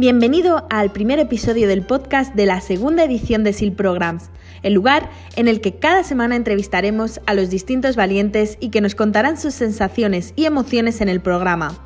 Bienvenido 0.00 0.66
al 0.70 0.92
primer 0.92 1.18
episodio 1.18 1.68
del 1.68 1.82
podcast 1.82 2.34
de 2.34 2.46
la 2.46 2.62
segunda 2.62 3.04
edición 3.04 3.44
de 3.44 3.52
SIL 3.52 3.74
Programs, 3.74 4.30
el 4.62 4.72
lugar 4.72 5.10
en 5.36 5.46
el 5.46 5.60
que 5.60 5.74
cada 5.74 6.04
semana 6.04 6.36
entrevistaremos 6.36 7.20
a 7.26 7.34
los 7.34 7.50
distintos 7.50 7.96
valientes 7.96 8.56
y 8.60 8.70
que 8.70 8.80
nos 8.80 8.94
contarán 8.94 9.36
sus 9.36 9.52
sensaciones 9.52 10.32
y 10.36 10.46
emociones 10.46 11.02
en 11.02 11.10
el 11.10 11.20
programa. 11.20 11.78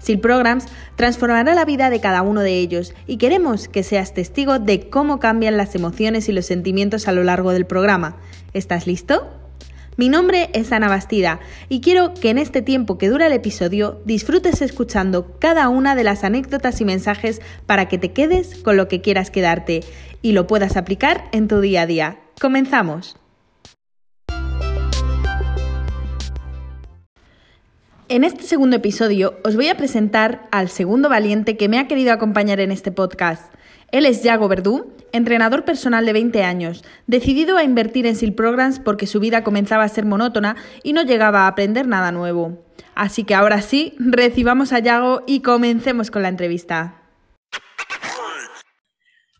SIL 0.00 0.18
Programs 0.18 0.64
transformará 0.96 1.54
la 1.54 1.64
vida 1.64 1.90
de 1.90 2.00
cada 2.00 2.22
uno 2.22 2.40
de 2.40 2.58
ellos 2.58 2.92
y 3.06 3.18
queremos 3.18 3.68
que 3.68 3.84
seas 3.84 4.14
testigo 4.14 4.58
de 4.58 4.90
cómo 4.90 5.20
cambian 5.20 5.56
las 5.56 5.76
emociones 5.76 6.28
y 6.28 6.32
los 6.32 6.46
sentimientos 6.46 7.06
a 7.06 7.12
lo 7.12 7.22
largo 7.22 7.52
del 7.52 7.66
programa. 7.66 8.16
¿Estás 8.52 8.88
listo? 8.88 9.39
Mi 10.00 10.08
nombre 10.08 10.48
es 10.54 10.72
Ana 10.72 10.88
Bastida 10.88 11.40
y 11.68 11.82
quiero 11.82 12.14
que 12.14 12.30
en 12.30 12.38
este 12.38 12.62
tiempo 12.62 12.96
que 12.96 13.10
dura 13.10 13.26
el 13.26 13.34
episodio 13.34 14.00
disfrutes 14.06 14.62
escuchando 14.62 15.36
cada 15.38 15.68
una 15.68 15.94
de 15.94 16.04
las 16.04 16.24
anécdotas 16.24 16.80
y 16.80 16.86
mensajes 16.86 17.42
para 17.66 17.86
que 17.86 17.98
te 17.98 18.10
quedes 18.10 18.54
con 18.62 18.78
lo 18.78 18.88
que 18.88 19.02
quieras 19.02 19.30
quedarte 19.30 19.80
y 20.22 20.32
lo 20.32 20.46
puedas 20.46 20.78
aplicar 20.78 21.28
en 21.32 21.48
tu 21.48 21.60
día 21.60 21.82
a 21.82 21.86
día. 21.86 22.18
Comenzamos. 22.40 23.18
En 28.08 28.24
este 28.24 28.44
segundo 28.44 28.76
episodio 28.76 29.38
os 29.44 29.54
voy 29.54 29.68
a 29.68 29.76
presentar 29.76 30.48
al 30.50 30.70
segundo 30.70 31.10
valiente 31.10 31.58
que 31.58 31.68
me 31.68 31.78
ha 31.78 31.88
querido 31.88 32.14
acompañar 32.14 32.58
en 32.60 32.72
este 32.72 32.90
podcast. 32.90 33.52
Él 33.92 34.06
es 34.06 34.22
Yago 34.22 34.46
Verdú, 34.46 34.94
entrenador 35.12 35.64
personal 35.64 36.06
de 36.06 36.12
20 36.12 36.44
años, 36.44 36.84
decidido 37.08 37.56
a 37.56 37.64
invertir 37.64 38.06
en 38.06 38.14
SEAL 38.14 38.34
Programs 38.34 38.78
porque 38.78 39.08
su 39.08 39.18
vida 39.18 39.42
comenzaba 39.42 39.82
a 39.82 39.88
ser 39.88 40.04
monótona 40.04 40.54
y 40.84 40.92
no 40.92 41.02
llegaba 41.02 41.40
a 41.40 41.46
aprender 41.48 41.88
nada 41.88 42.12
nuevo. 42.12 42.64
Así 42.94 43.24
que 43.24 43.34
ahora 43.34 43.62
sí, 43.62 43.96
recibamos 43.98 44.72
a 44.72 44.78
Yago 44.78 45.24
y 45.26 45.42
comencemos 45.42 46.12
con 46.12 46.22
la 46.22 46.28
entrevista. 46.28 47.02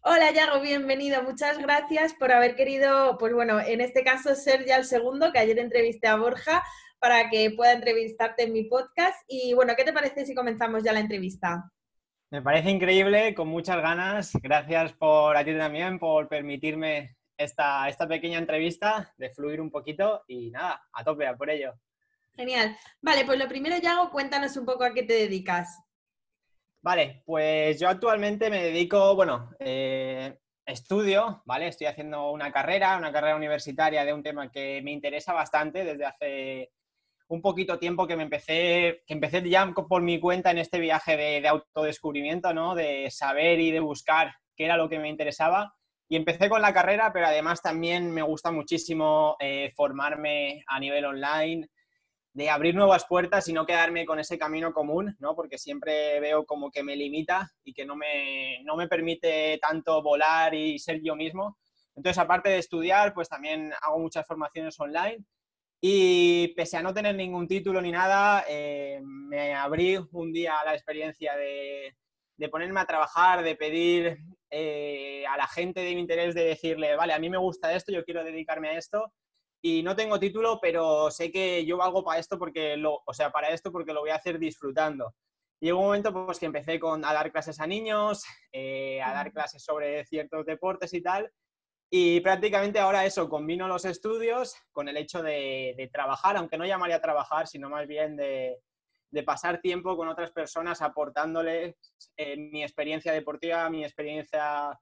Hola 0.03 0.33
Yago, 0.33 0.61
bienvenido. 0.61 1.23
Muchas 1.23 1.59
gracias 1.59 2.15
por 2.15 2.33
haber 2.33 2.57
querido, 2.57 3.19
pues 3.19 3.33
bueno, 3.33 3.61
en 3.61 3.81
este 3.81 4.03
caso 4.03 4.35
ser 4.35 4.67
ya 4.67 4.79
el 4.79 4.85
segundo, 4.85 5.31
que 5.31 5.39
ayer 5.39 5.61
entrevisté 5.61 6.09
a 6.09 6.17
Borja 6.17 6.65
para 6.99 7.31
que 7.31 7.53
pueda 7.53 7.73
entrevistarte 7.73 8.43
en 8.43 8.53
mi 8.53 8.65
podcast. 8.65 9.17
Y 9.29 9.55
bueno, 9.55 9.75
¿qué 9.77 9.85
te 9.85 9.93
parece 9.93 10.27
si 10.27 10.35
comenzamos 10.35 10.83
ya 10.83 10.93
la 10.93 11.01
entrevista? 11.01 11.71
Me 12.33 12.43
parece 12.43 12.71
increíble, 12.71 13.35
con 13.35 13.49
muchas 13.49 13.83
ganas. 13.83 14.33
Gracias 14.41 14.93
por 14.93 15.37
a 15.37 15.45
ti 15.45 15.53
también, 15.57 15.99
por 15.99 16.29
permitirme 16.29 17.17
esta, 17.37 17.89
esta 17.89 18.07
pequeña 18.07 18.39
entrevista, 18.39 19.13
de 19.17 19.31
fluir 19.31 19.61
un 19.61 19.69
poquito 19.69 20.23
y 20.29 20.53
nada, 20.53 20.81
a 20.93 21.03
tope, 21.03 21.27
a 21.27 21.37
por 21.37 21.51
ello. 21.51 21.75
Genial. 22.37 22.77
Vale, 23.01 23.25
pues 23.25 23.37
lo 23.37 23.49
primero, 23.49 23.77
Yago, 23.79 24.11
cuéntanos 24.13 24.57
un 24.57 24.65
poco 24.65 24.85
a 24.85 24.95
qué 24.95 25.03
te 25.03 25.15
dedicas. 25.15 25.83
Vale, 26.81 27.25
pues 27.27 27.81
yo 27.81 27.89
actualmente 27.89 28.49
me 28.49 28.63
dedico, 28.63 29.17
bueno, 29.17 29.51
eh, 29.59 30.39
estudio, 30.65 31.43
¿vale? 31.47 31.67
Estoy 31.67 31.89
haciendo 31.89 32.31
una 32.31 32.53
carrera, 32.53 32.97
una 32.97 33.13
carrera 33.13 33.35
universitaria 33.35 34.05
de 34.05 34.13
un 34.13 34.23
tema 34.23 34.53
que 34.53 34.81
me 34.85 34.93
interesa 34.93 35.33
bastante 35.33 35.85
desde 35.85 36.05
hace 36.05 36.71
un 37.31 37.41
poquito 37.41 37.79
tiempo 37.79 38.09
que 38.09 38.17
me 38.17 38.25
empecé, 38.25 39.05
que 39.07 39.15
empecé 39.15 39.49
ya 39.49 39.73
por 39.73 40.03
mi 40.03 40.19
cuenta 40.19 40.51
en 40.51 40.59
este 40.59 40.81
viaje 40.81 41.17
de, 41.17 41.47
autodescubrimiento, 41.47 42.53
¿no? 42.53 42.75
De 42.75 43.09
saber 43.09 43.61
y 43.61 43.71
de 43.71 43.79
buscar 43.79 44.35
qué 44.57 44.65
era 44.65 44.77
lo 44.77 44.89
que 44.89 44.99
me 44.99 45.09
interesaba. 45.09 45.73
Y 46.09 46.17
empecé 46.17 46.49
con 46.49 46.61
la 46.61 46.75
carrera, 46.75 47.13
pero 47.13 47.27
además 47.27 47.63
también 47.63 48.11
me 48.11 48.23
gusta 48.23 48.51
muchísimo 48.51 49.37
eh, 49.39 49.73
formarme 49.77 50.65
a 50.67 50.81
nivel 50.81 51.05
online, 51.05 51.69
de 52.33 52.51
abrir 52.51 52.75
nuevas 52.75 53.07
puertas 53.09 53.47
y 53.47 53.53
no 53.53 53.65
quedarme 53.65 54.05
con 54.05 54.19
ese 54.19 54.37
camino 54.37 54.73
común, 54.73 55.15
¿no? 55.21 55.37
Porque 55.37 55.57
siempre 55.57 56.19
veo 56.19 56.45
como 56.45 56.69
que 56.69 56.83
me 56.83 56.97
limita 56.97 57.49
y 57.63 57.73
que 57.73 57.87
no 57.87 57.95
me, 57.95 58.61
no 58.65 58.75
me 58.75 58.89
permite 58.89 59.57
tanto 59.63 60.03
volar 60.03 60.53
y 60.53 60.81
ser 60.81 61.01
yo 61.01 61.15
mismo. 61.15 61.59
Entonces, 61.95 62.19
aparte 62.19 62.49
de 62.49 62.59
estudiar, 62.59 63.15
pues 63.15 63.29
también 63.29 63.73
hago 63.83 64.01
muchas 64.01 64.27
formaciones 64.27 64.79
online 64.81 65.25
y 65.81 66.49
pese 66.49 66.77
a 66.77 66.83
no 66.83 66.93
tener 66.93 67.15
ningún 67.15 67.49
título 67.49 67.81
ni 67.81 67.91
nada, 67.91 68.45
eh, 68.49 69.01
me 69.03 69.55
abrí 69.55 69.97
un 70.13 70.33
día 70.33 70.59
a 70.59 70.65
la 70.67 70.75
experiencia 70.75 71.35
de, 71.37 71.97
ponerme 72.51 72.81
a 72.81 72.87
trabajar, 72.87 73.43
de 73.43 73.57
pedir 73.57 74.19
eh, 74.51 75.25
a 75.27 75.37
la 75.39 75.47
gente 75.47 75.81
de 75.81 75.95
mi 75.95 76.01
interés, 76.01 76.35
de 76.35 76.45
decirle, 76.45 76.97
vale, 76.97 77.15
a 77.15 77.19
mí 77.19 77.31
me 77.31 77.39
gusta 77.39 77.75
esto, 77.75 77.93
yo 77.93 78.05
quiero 78.05 78.23
dedicarme 78.25 78.69
a 78.69 78.79
esto. 78.79 79.13
Y 79.63 79.83
no 79.83 79.95
tengo 79.95 80.19
título, 80.19 80.59
pero 80.61 81.11
sé 81.11 81.31
que 81.31 81.65
yo 81.67 81.77
valgo 81.77 82.03
para 82.03 82.19
esto 82.19 82.39
porque 82.39 82.77
lo, 82.77 83.03
o 83.05 83.13
sea, 83.13 83.31
para 83.31 83.51
esto 83.51 83.71
porque 83.71 83.93
lo 83.93 84.01
voy 84.01 84.11
a 84.11 84.17
hacer 84.17 84.39
disfrutando. 84.39 85.15
Y 85.61 85.67
llegó 85.67 85.81
un 85.81 85.87
momento 85.87 86.13
pues, 86.13 86.39
que 86.39 86.47
empecé 86.47 86.81
con, 86.81 87.05
a 87.05 87.13
dar 87.13 87.31
clases 87.31 87.61
a 87.61 87.67
niños, 87.67 88.25
eh, 88.53 89.03
a 89.03 89.13
dar 89.13 89.33
clases 89.33 89.63
sobre 89.63 90.05
ciertos 90.07 90.47
deportes 90.47 90.95
y 90.95 91.03
tal. 91.03 91.31
Y 91.93 92.21
prácticamente 92.21 92.79
ahora 92.79 93.05
eso, 93.05 93.29
combino 93.29 93.67
los 93.67 93.85
estudios 93.85 94.55
con 94.71 94.89
el 94.89 94.97
hecho 94.97 95.25
de, 95.25 95.91
trabajar, 95.93 96.37
aunque 96.37 96.57
no 96.57 96.65
llamaría 96.65 97.01
trabajar, 97.01 97.49
sino 97.49 97.69
más 97.69 97.89
bien 97.89 98.17
de, 98.17 98.59
pasar 99.27 99.61
tiempo 99.61 99.97
con 99.97 100.07
otras 100.07 100.31
personas 100.31 100.83
aportándoles 100.83 101.75
eh, 102.17 102.37
mi 102.37 102.63
experiencia 102.63 103.13
deportiva, 103.13 103.69
mi 103.69 103.83
experiencia 103.85 104.79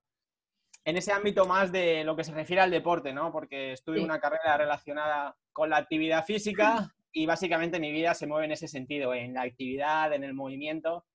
en 0.85 0.97
ese 0.99 1.13
ámbito 1.13 1.47
más 1.47 1.73
de 1.73 2.05
lo 2.05 2.15
que 2.15 2.25
se 2.25 2.33
refiere 2.33 2.61
al 2.61 2.71
deporte, 2.71 3.15
¿no? 3.15 3.33
Porque 3.33 3.73
estudio 3.73 4.05
una 4.05 4.21
carrera 4.21 4.59
relacionada 4.59 5.35
con 5.53 5.71
la 5.71 5.79
actividad 5.79 6.27
física 6.27 6.95
y 7.11 7.25
básicamente 7.25 7.81
mi 7.81 7.91
vida 7.91 8.13
se 8.13 8.27
mueve 8.27 8.45
en 8.45 8.53
ese 8.53 8.69
sentido, 8.69 9.15
en 9.15 9.33
la 9.33 9.43
actividad, 9.43 10.13
en 10.13 10.25
el 10.25 10.35
movimiento. 10.35 11.07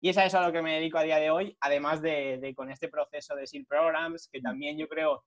Y 0.00 0.08
es 0.08 0.16
a 0.16 0.24
eso 0.24 0.38
a 0.38 0.46
lo 0.46 0.52
que 0.52 0.62
me 0.62 0.74
dedico 0.76 0.96
a 0.96 1.02
día 1.02 1.18
de 1.18 1.30
hoy, 1.30 1.56
además 1.60 2.00
de, 2.00 2.38
de 2.38 2.54
con 2.54 2.70
este 2.70 2.88
proceso 2.88 3.34
de 3.34 3.46
SEAL 3.46 3.66
Programs, 3.66 4.28
que 4.28 4.40
también 4.40 4.78
yo 4.78 4.88
creo 4.88 5.22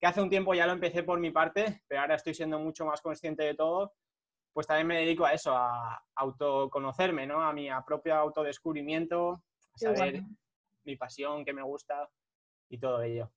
que 0.00 0.06
hace 0.06 0.22
un 0.22 0.30
tiempo 0.30 0.54
ya 0.54 0.66
lo 0.66 0.72
empecé 0.72 1.02
por 1.02 1.18
mi 1.18 1.30
parte, 1.30 1.82
pero 1.88 2.02
ahora 2.02 2.14
estoy 2.14 2.34
siendo 2.34 2.58
mucho 2.58 2.84
más 2.84 3.00
consciente 3.00 3.44
de 3.44 3.54
todo, 3.54 3.94
pues 4.52 4.66
también 4.66 4.86
me 4.86 4.98
dedico 4.98 5.24
a 5.24 5.32
eso, 5.32 5.56
a 5.56 6.02
autoconocerme, 6.16 7.26
¿no? 7.26 7.42
A 7.42 7.52
mi 7.52 7.68
propio 7.86 8.14
autodescubrimiento, 8.14 9.42
a 9.74 9.78
saber 9.78 10.22
mi 10.84 10.96
pasión, 10.96 11.44
qué 11.44 11.52
me 11.52 11.62
gusta 11.62 12.08
y 12.68 12.78
todo 12.78 13.02
ello. 13.02 13.30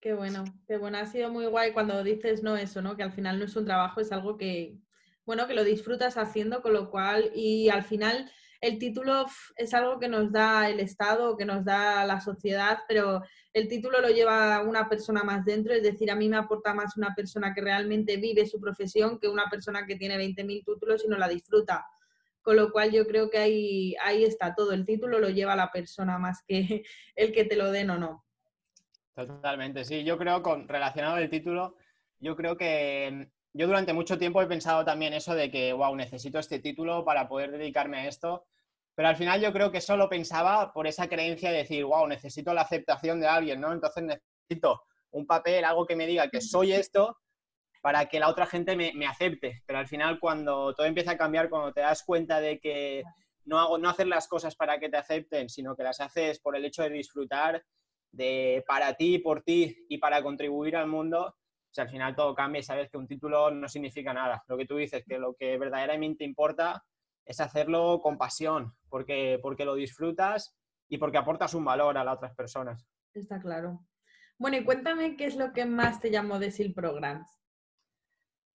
Qué 0.00 0.14
bueno, 0.14 0.44
qué 0.66 0.78
bueno. 0.78 0.98
Ha 0.98 1.06
sido 1.06 1.30
muy 1.30 1.46
guay 1.46 1.72
cuando 1.72 2.02
dices, 2.02 2.42
no, 2.42 2.56
eso, 2.56 2.80
¿no? 2.80 2.96
Que 2.96 3.02
al 3.02 3.12
final 3.12 3.38
no 3.38 3.44
es 3.44 3.54
un 3.56 3.66
trabajo, 3.66 4.00
es 4.00 4.12
algo 4.12 4.36
que, 4.36 4.78
bueno, 5.26 5.46
que 5.46 5.54
lo 5.54 5.62
disfrutas 5.62 6.16
haciendo, 6.16 6.62
con 6.62 6.72
lo 6.72 6.90
cual, 6.90 7.30
y 7.34 7.68
al 7.68 7.82
final 7.82 8.30
el 8.60 8.78
título 8.78 9.26
es 9.56 9.72
algo 9.72 9.98
que 9.98 10.08
nos 10.08 10.30
da 10.30 10.68
el 10.68 10.80
Estado, 10.80 11.36
que 11.36 11.46
nos 11.46 11.64
da 11.64 12.04
la 12.04 12.20
sociedad, 12.20 12.80
pero 12.86 13.22
el 13.54 13.68
título 13.68 14.00
lo 14.00 14.08
lleva 14.08 14.62
una 14.62 14.88
persona 14.88 15.22
más 15.22 15.44
dentro, 15.44 15.72
es 15.72 15.82
decir, 15.82 16.10
a 16.10 16.16
mí 16.16 16.28
me 16.28 16.36
aporta 16.36 16.74
más 16.74 16.96
una 16.96 17.14
persona 17.14 17.54
que 17.54 17.62
realmente 17.62 18.18
vive 18.18 18.46
su 18.46 18.60
profesión 18.60 19.18
que 19.18 19.28
una 19.28 19.48
persona 19.48 19.86
que 19.86 19.96
tiene 19.96 20.18
20.000 20.18 20.64
títulos 20.64 21.04
y 21.04 21.08
no 21.08 21.16
la 21.16 21.28
disfruta. 21.28 21.86
Con 22.42 22.56
lo 22.56 22.70
cual 22.70 22.90
yo 22.90 23.06
creo 23.06 23.30
que 23.30 23.38
ahí, 23.38 23.94
ahí 24.02 24.24
está 24.24 24.54
todo, 24.54 24.72
el 24.72 24.84
título 24.84 25.18
lo 25.18 25.30
lleva 25.30 25.56
la 25.56 25.70
persona 25.70 26.18
más 26.18 26.42
que 26.46 26.82
el 27.16 27.32
que 27.32 27.44
te 27.44 27.56
lo 27.56 27.70
den 27.70 27.90
o 27.90 27.98
no. 27.98 28.24
Totalmente, 29.14 29.84
sí, 29.84 30.04
yo 30.04 30.18
creo 30.18 30.42
con 30.42 30.68
relacionado 30.68 31.16
al 31.16 31.30
título, 31.30 31.76
yo 32.18 32.36
creo 32.36 32.56
que 32.56 33.30
yo 33.52 33.66
durante 33.66 33.92
mucho 33.92 34.18
tiempo 34.18 34.40
he 34.40 34.46
pensado 34.46 34.84
también 34.84 35.12
eso 35.12 35.34
de 35.34 35.50
que, 35.50 35.72
wow, 35.72 35.94
necesito 35.96 36.38
este 36.38 36.58
título 36.58 37.04
para 37.04 37.28
poder 37.28 37.50
dedicarme 37.50 37.98
a 37.98 38.06
esto, 38.06 38.46
pero 38.94 39.08
al 39.08 39.16
final 39.16 39.40
yo 39.40 39.52
creo 39.52 39.72
que 39.72 39.80
solo 39.80 40.08
pensaba 40.08 40.72
por 40.72 40.86
esa 40.86 41.08
creencia 41.08 41.50
de 41.50 41.58
decir, 41.58 41.84
wow, 41.84 42.06
necesito 42.06 42.52
la 42.52 42.62
aceptación 42.62 43.20
de 43.20 43.26
alguien, 43.26 43.60
¿no? 43.60 43.72
Entonces 43.72 44.04
necesito 44.04 44.82
un 45.12 45.26
papel, 45.26 45.64
algo 45.64 45.86
que 45.86 45.96
me 45.96 46.06
diga 46.06 46.28
que 46.28 46.40
soy 46.40 46.72
esto 46.72 47.16
para 47.80 48.06
que 48.06 48.20
la 48.20 48.28
otra 48.28 48.46
gente 48.46 48.76
me, 48.76 49.06
acepte. 49.06 49.62
Pero 49.66 49.78
al 49.78 49.88
final 49.88 50.20
cuando 50.20 50.74
todo 50.74 50.86
empieza 50.86 51.12
a 51.12 51.18
cambiar, 51.18 51.48
cuando 51.48 51.72
te 51.72 51.80
das 51.80 52.02
cuenta 52.04 52.40
de 52.40 52.60
que 52.60 53.02
no, 53.46 53.58
hago, 53.58 53.78
no 53.78 53.88
hacer 53.88 54.06
las 54.06 54.28
cosas 54.28 54.54
para 54.54 54.78
que 54.78 54.90
te 54.90 54.98
acepten, 54.98 55.48
sino 55.48 55.74
que 55.74 55.82
las 55.82 56.00
haces 56.00 56.38
por 56.38 56.56
el 56.56 56.64
hecho 56.64 56.82
de 56.82 56.90
disfrutar, 56.90 57.64
de 58.12 58.62
para 58.66 58.94
ti, 58.94 59.18
por 59.18 59.42
ti 59.42 59.86
y 59.88 59.98
para 59.98 60.22
contribuir 60.22 60.76
al 60.76 60.88
mundo, 60.88 61.36
al 61.76 61.88
final 61.88 62.16
todo 62.16 62.34
cambia 62.34 62.60
y 62.60 62.64
sabes 62.64 62.90
que 62.90 62.98
un 62.98 63.06
título 63.06 63.50
no 63.50 63.68
significa 63.68 64.12
nada. 64.12 64.42
Lo 64.48 64.56
que 64.56 64.66
tú 64.66 64.76
dices, 64.76 65.04
que 65.06 65.18
lo 65.18 65.34
que 65.34 65.56
verdaderamente 65.58 66.24
importa 66.24 66.82
es 67.24 67.40
hacerlo 67.40 68.00
con 68.02 68.18
pasión, 68.18 68.74
porque, 68.88 69.38
porque 69.40 69.64
lo 69.64 69.74
disfrutas 69.74 70.56
y 70.88 70.98
porque 70.98 71.18
aportas 71.18 71.54
un 71.54 71.64
valor 71.64 71.96
a 71.96 72.04
las 72.04 72.16
otras 72.16 72.34
personas. 72.34 72.84
Está 73.14 73.40
claro. 73.40 73.86
Bueno, 74.38 74.56
y 74.56 74.64
cuéntame 74.64 75.16
qué 75.16 75.26
es 75.26 75.36
lo 75.36 75.52
que 75.52 75.66
más 75.66 76.00
te 76.00 76.10
llamó 76.10 76.38
de 76.38 76.50
SEAL 76.50 76.72
Programs. 76.72 77.28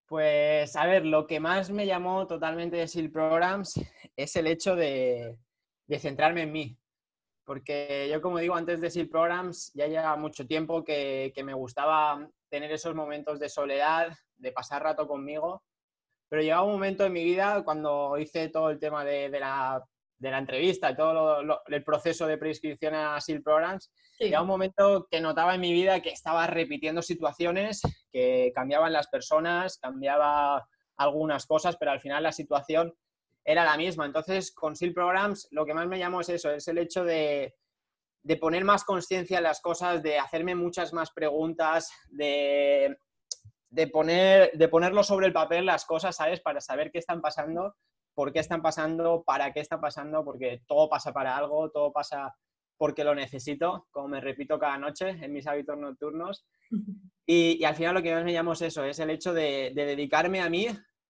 Pues, 0.08 0.76
a 0.76 0.86
ver, 0.86 1.06
lo 1.06 1.26
que 1.26 1.40
más 1.40 1.72
me 1.72 1.86
llamó 1.86 2.28
totalmente 2.28 2.76
de 2.76 2.88
SEAL 2.88 3.12
Programs 3.12 3.80
es 4.16 4.36
el 4.36 4.48
hecho 4.48 4.76
de, 4.76 5.38
de 5.88 6.00
centrarme 6.00 6.44
en 6.44 6.52
mí. 6.52 6.78
Porque 7.44 8.10
yo, 8.12 8.22
como 8.22 8.40
digo, 8.40 8.56
antes 8.56 8.82
de 8.82 8.90
SEAL 8.90 9.10
Programs 9.10 9.72
ya 9.74 9.88
lleva 9.88 10.16
mucho 10.16 10.46
tiempo 10.46 10.84
que, 10.84 11.32
que 11.36 11.44
me 11.44 11.54
gustaba 11.54 12.28
tener 12.56 12.72
esos 12.72 12.96
momentos 12.96 13.38
de 13.38 13.50
soledad, 13.50 14.18
de 14.38 14.54
pasar 14.54 14.82
rato 14.82 15.06
conmigo. 15.10 15.62
Pero 16.30 16.42
llegaba 16.42 16.64
un 16.64 16.72
momento 16.72 17.04
en 17.04 17.12
mi 17.12 17.26
vida 17.26 17.64
cuando 17.66 18.18
hice 18.18 18.48
todo 18.48 18.70
el 18.70 18.80
tema 18.80 19.04
de, 19.04 19.30
la 19.30 19.84
de 20.18 20.32
la 20.32 20.38
entrevista 20.38 20.96
todo 20.96 21.42
el 21.68 21.84
proceso 21.84 22.26
de 22.26 22.38
prescripción 22.38 22.96
a 22.96 23.20
SEAL 23.20 23.44
Programs, 23.44 23.92
llega 24.18 24.42
un 24.42 24.48
momento 24.48 25.06
que 25.12 25.20
notaba 25.20 25.56
en 25.56 25.62
mi 25.62 25.74
vida 25.74 26.02
que 26.02 26.12
estaba 26.12 26.48
repitiendo 26.48 27.02
situaciones, 27.02 27.82
que 28.10 28.54
cambiaban 28.56 28.94
las 28.94 29.08
personas, 29.10 29.78
cambiaba 29.78 30.66
algunas 30.96 31.46
cosas, 31.46 31.76
pero 31.78 31.92
al 31.92 32.00
final 32.00 32.24
la 32.24 32.32
situación 32.32 32.94
era 33.44 33.66
la 33.66 33.76
misma. 33.76 34.06
Entonces, 34.06 34.54
con 34.54 34.78
SEAL 34.78 34.94
Programs 34.94 35.50
lo 35.52 35.66
que 35.66 35.74
más 35.74 35.88
me 35.88 36.00
llamó 36.00 36.22
es 36.22 36.30
eso, 36.30 36.52
es 36.52 36.66
el 36.70 36.78
hecho 36.78 37.04
de, 37.04 37.54
de 38.26 38.38
poner 38.38 38.66
más 38.66 38.84
conciencia 38.84 39.38
en 39.38 39.44
las 39.44 39.62
cosas, 39.62 40.02
de 40.04 40.18
hacerme 40.18 40.56
muchas 40.56 40.94
más 40.94 41.12
preguntas, 41.12 41.92
de, 42.10 42.98
de, 43.70 43.88
poner, 43.88 44.52
de 44.54 44.68
ponerlo 44.68 45.04
sobre 45.04 45.28
el 45.28 45.34
papel 45.34 45.66
las 45.66 45.86
cosas, 45.86 46.16
¿sabes? 46.16 46.42
Para 46.42 46.60
saber 46.60 46.92
qué 46.92 46.98
están 46.98 47.22
pasando 47.22 47.76
por 48.16 48.32
qué 48.32 48.40
están 48.40 48.62
pasando, 48.62 49.24
para 49.24 49.52
qué 49.52 49.60
están 49.60 49.82
pasando, 49.82 50.24
porque 50.24 50.62
todo 50.68 50.90
pasa 50.90 51.12
para 51.14 51.38
algo, 51.38 51.70
todo 51.70 51.92
pasa 51.92 52.34
porque 52.78 53.04
lo 53.04 53.14
necesito, 53.14 53.88
como 53.92 54.08
me 54.08 54.22
repito 54.22 54.58
cada 54.58 54.78
noche 54.78 55.10
en 55.10 55.32
mis 55.32 55.46
hábitos 55.46 55.78
nocturnos. 55.78 56.46
Y, 57.28 57.64
al 57.64 57.74
final 57.74 57.96
lo 57.96 58.04
que 58.04 58.14
más 58.14 58.24
me 58.24 58.34
llamo 58.34 58.54
es 58.54 58.62
eso, 58.62 58.84
es 58.84 59.00
el 59.00 59.10
hecho 59.10 59.34
de, 59.34 59.72
dedicarme 59.74 60.42
a 60.42 60.50
mí, 60.50 60.68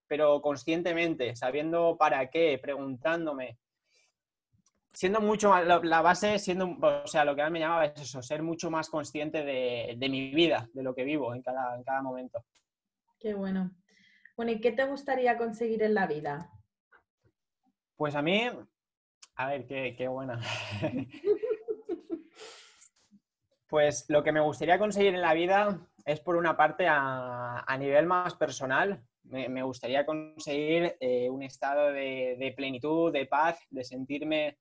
pero 0.08 0.42
conscientemente, 0.42 1.36
sabiendo 1.36 1.98
para 1.98 2.30
qué, 2.30 2.58
preguntándome. 2.58 3.60
Siendo 4.96 5.20
mucho 5.20 5.50
más, 5.50 5.66
la, 5.66 6.02
base, 6.02 6.40
siendo, 6.40 6.78
o 6.80 7.06
sea, 7.06 7.26
lo 7.26 7.36
que 7.36 7.42
más 7.42 7.52
me 7.52 7.60
llamaba 7.60 7.86
es 7.86 8.02
eso, 8.02 8.22
ser 8.22 8.42
mucho 8.42 8.72
más 8.72 8.90
consciente 8.90 9.44
de, 9.44 10.08
mi 10.10 10.34
vida, 10.34 10.70
de 10.74 10.84
lo 10.84 10.96
que 10.96 11.04
vivo 11.04 11.36
en 11.36 11.42
cada, 11.42 11.76
en 11.76 11.84
cada 11.84 12.02
momento. 12.02 12.46
Qué 13.20 13.34
bueno. 13.34 13.72
Bueno, 14.38 14.54
¿y 14.54 14.62
qué 14.62 14.72
te 14.72 14.86
gustaría 14.86 15.38
conseguir 15.38 15.84
en 15.84 15.96
la 15.96 16.08
vida? 16.08 16.50
Pues 17.98 18.16
a 18.16 18.22
mí, 18.22 18.50
a 19.36 19.48
ver, 19.48 19.66
qué, 19.66 20.08
buena. 20.08 20.40
pues 23.68 24.06
lo 24.08 24.24
que 24.24 24.32
me 24.32 24.40
gustaría 24.40 24.80
conseguir 24.80 25.14
en 25.14 25.22
la 25.22 25.34
vida 25.34 25.86
es 26.06 26.22
por 26.22 26.38
una 26.38 26.56
parte 26.56 26.88
a, 26.88 27.76
nivel 27.78 28.06
más 28.06 28.36
personal. 28.36 29.04
Me, 29.24 29.62
gustaría 29.64 30.06
conseguir 30.06 30.96
eh, 31.02 31.30
un 31.30 31.44
estado 31.44 31.92
de, 31.92 32.54
plenitud, 32.56 33.12
de 33.12 33.26
paz, 33.26 33.60
de 33.70 33.84
sentirme 33.84 34.58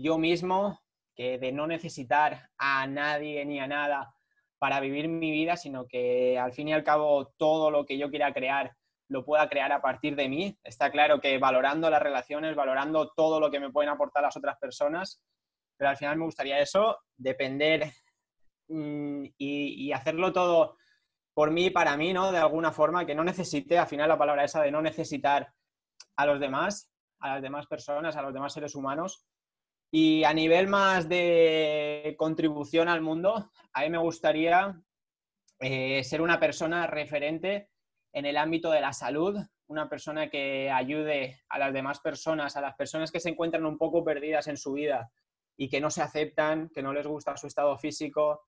yo 0.00 0.18
mismo, 0.18 0.80
que 1.14 1.38
de 1.38 1.52
no 1.52 1.66
necesitar 1.66 2.50
a 2.58 2.86
nadie 2.86 3.44
ni 3.44 3.60
a 3.60 3.66
nada 3.66 4.14
para 4.58 4.80
vivir 4.80 5.08
mi 5.08 5.30
vida, 5.30 5.56
sino 5.56 5.86
que 5.86 6.38
al 6.38 6.52
fin 6.52 6.68
y 6.68 6.72
al 6.72 6.84
cabo 6.84 7.32
todo 7.36 7.70
lo 7.70 7.86
que 7.86 7.98
yo 7.98 8.10
quiera 8.10 8.32
crear 8.32 8.72
lo 9.08 9.24
pueda 9.24 9.48
crear 9.48 9.72
a 9.72 9.80
partir 9.80 10.14
de 10.16 10.28
mí. 10.28 10.58
Está 10.62 10.90
claro 10.90 11.20
que 11.20 11.38
valorando 11.38 11.88
las 11.90 12.02
relaciones, 12.02 12.54
valorando 12.54 13.10
todo 13.16 13.40
lo 13.40 13.50
que 13.50 13.60
me 13.60 13.70
pueden 13.70 13.90
aportar 13.90 14.22
las 14.22 14.36
otras 14.36 14.58
personas, 14.58 15.22
pero 15.76 15.90
al 15.90 15.96
final 15.96 16.18
me 16.18 16.24
gustaría 16.24 16.58
eso, 16.58 16.98
depender 17.16 17.90
mm, 18.68 19.24
y, 19.38 19.92
hacerlo 19.92 20.32
todo 20.32 20.76
por 21.32 21.50
mí 21.50 21.66
y 21.66 21.70
para 21.70 21.96
mí, 21.96 22.12
¿no? 22.12 22.32
De 22.32 22.38
alguna 22.38 22.72
forma, 22.72 23.06
que 23.06 23.14
no 23.14 23.24
necesite, 23.24 23.78
al 23.78 23.86
final 23.86 24.08
la 24.08 24.18
palabra 24.18 24.44
esa 24.44 24.60
de 24.60 24.70
no 24.70 24.82
necesitar 24.82 25.52
a 26.16 26.26
los 26.26 26.40
demás, 26.40 26.92
a 27.20 27.34
las 27.34 27.42
demás 27.42 27.66
personas, 27.66 28.16
a 28.16 28.22
los 28.22 28.34
demás 28.34 28.52
seres 28.52 28.74
humanos. 28.74 29.24
Y 29.90 30.24
a 30.24 30.34
nivel 30.34 30.66
más 30.66 31.08
de 31.08 32.14
contribución 32.18 32.88
al 32.88 33.00
mundo, 33.00 33.50
a 33.72 33.80
mí 33.82 33.90
me 33.90 33.98
gustaría 33.98 34.78
eh, 35.60 36.04
ser 36.04 36.20
una 36.20 36.38
persona 36.38 36.86
referente 36.86 37.70
en 38.12 38.26
el 38.26 38.36
ámbito 38.36 38.70
de 38.70 38.80
la 38.80 38.92
salud, 38.92 39.38
una 39.68 39.88
persona 39.88 40.28
que 40.28 40.70
ayude 40.70 41.40
a 41.48 41.58
las 41.58 41.72
demás 41.72 42.00
personas, 42.00 42.56
a 42.56 42.60
las 42.60 42.74
personas 42.74 43.10
que 43.10 43.20
se 43.20 43.30
encuentran 43.30 43.64
un 43.66 43.78
poco 43.78 44.04
perdidas 44.04 44.46
en 44.48 44.56
su 44.56 44.72
vida 44.72 45.10
y 45.56 45.68
que 45.68 45.80
no 45.80 45.90
se 45.90 46.02
aceptan, 46.02 46.70
que 46.74 46.82
no 46.82 46.92
les 46.92 47.06
gusta 47.06 47.36
su 47.36 47.46
estado 47.46 47.76
físico, 47.78 48.42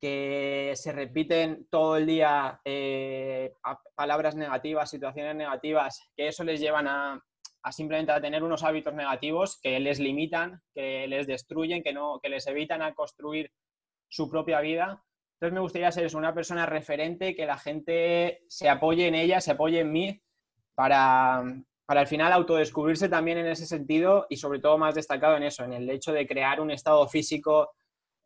que 0.00 0.72
se 0.74 0.92
repiten 0.92 1.66
todo 1.70 1.96
el 1.96 2.06
día 2.06 2.60
eh, 2.64 3.54
palabras 3.94 4.34
negativas, 4.34 4.90
situaciones 4.90 5.34
negativas, 5.34 6.10
que 6.16 6.28
eso 6.28 6.44
les 6.44 6.60
llevan 6.60 6.88
a, 6.88 7.24
simplemente 7.72 8.12
a 8.12 8.20
tener 8.20 8.42
unos 8.42 8.62
hábitos 8.62 8.94
negativos 8.94 9.58
que 9.60 9.80
les 9.80 9.98
limitan, 9.98 10.60
que 10.74 11.06
les 11.08 11.26
destruyen, 11.26 11.82
que, 11.82 11.92
no, 11.92 12.20
que 12.22 12.28
les 12.28 12.46
evitan 12.46 12.82
a 12.82 12.94
construir 12.94 13.50
su 14.08 14.28
propia 14.28 14.60
vida. 14.60 15.02
Entonces 15.34 15.54
me 15.54 15.60
gustaría 15.60 15.90
ser 15.90 16.14
una 16.16 16.34
persona 16.34 16.66
referente, 16.66 17.34
que 17.34 17.46
la 17.46 17.58
gente 17.58 18.42
se 18.48 18.68
apoye 18.68 19.08
en 19.08 19.14
ella, 19.14 19.40
se 19.40 19.52
apoye 19.52 19.80
en 19.80 19.92
mí, 19.92 20.20
para, 20.74 21.42
para 21.86 22.00
al 22.00 22.06
final 22.06 22.32
autodescubrirse 22.32 23.08
también 23.08 23.38
en 23.38 23.46
ese 23.46 23.66
sentido 23.66 24.26
y 24.28 24.36
sobre 24.36 24.60
todo 24.60 24.78
más 24.78 24.94
destacado 24.94 25.36
en 25.36 25.44
eso, 25.44 25.64
en 25.64 25.72
el 25.72 25.88
hecho 25.90 26.12
de 26.12 26.26
crear 26.26 26.60
un 26.60 26.70
estado 26.70 27.06
físico 27.08 27.72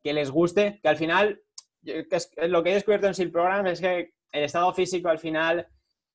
que 0.02 0.12
les 0.12 0.30
guste, 0.30 0.78
que 0.82 0.88
al 0.88 0.96
final, 0.96 1.40
lo 1.82 2.62
que 2.62 2.70
he 2.70 2.74
descubierto 2.74 3.06
en 3.06 3.14
SEAL 3.14 3.30
Program 3.30 3.66
es 3.66 3.80
que 3.80 4.12
el 4.32 4.44
estado 4.44 4.72
físico 4.72 5.08
al 5.08 5.18
final 5.18 5.66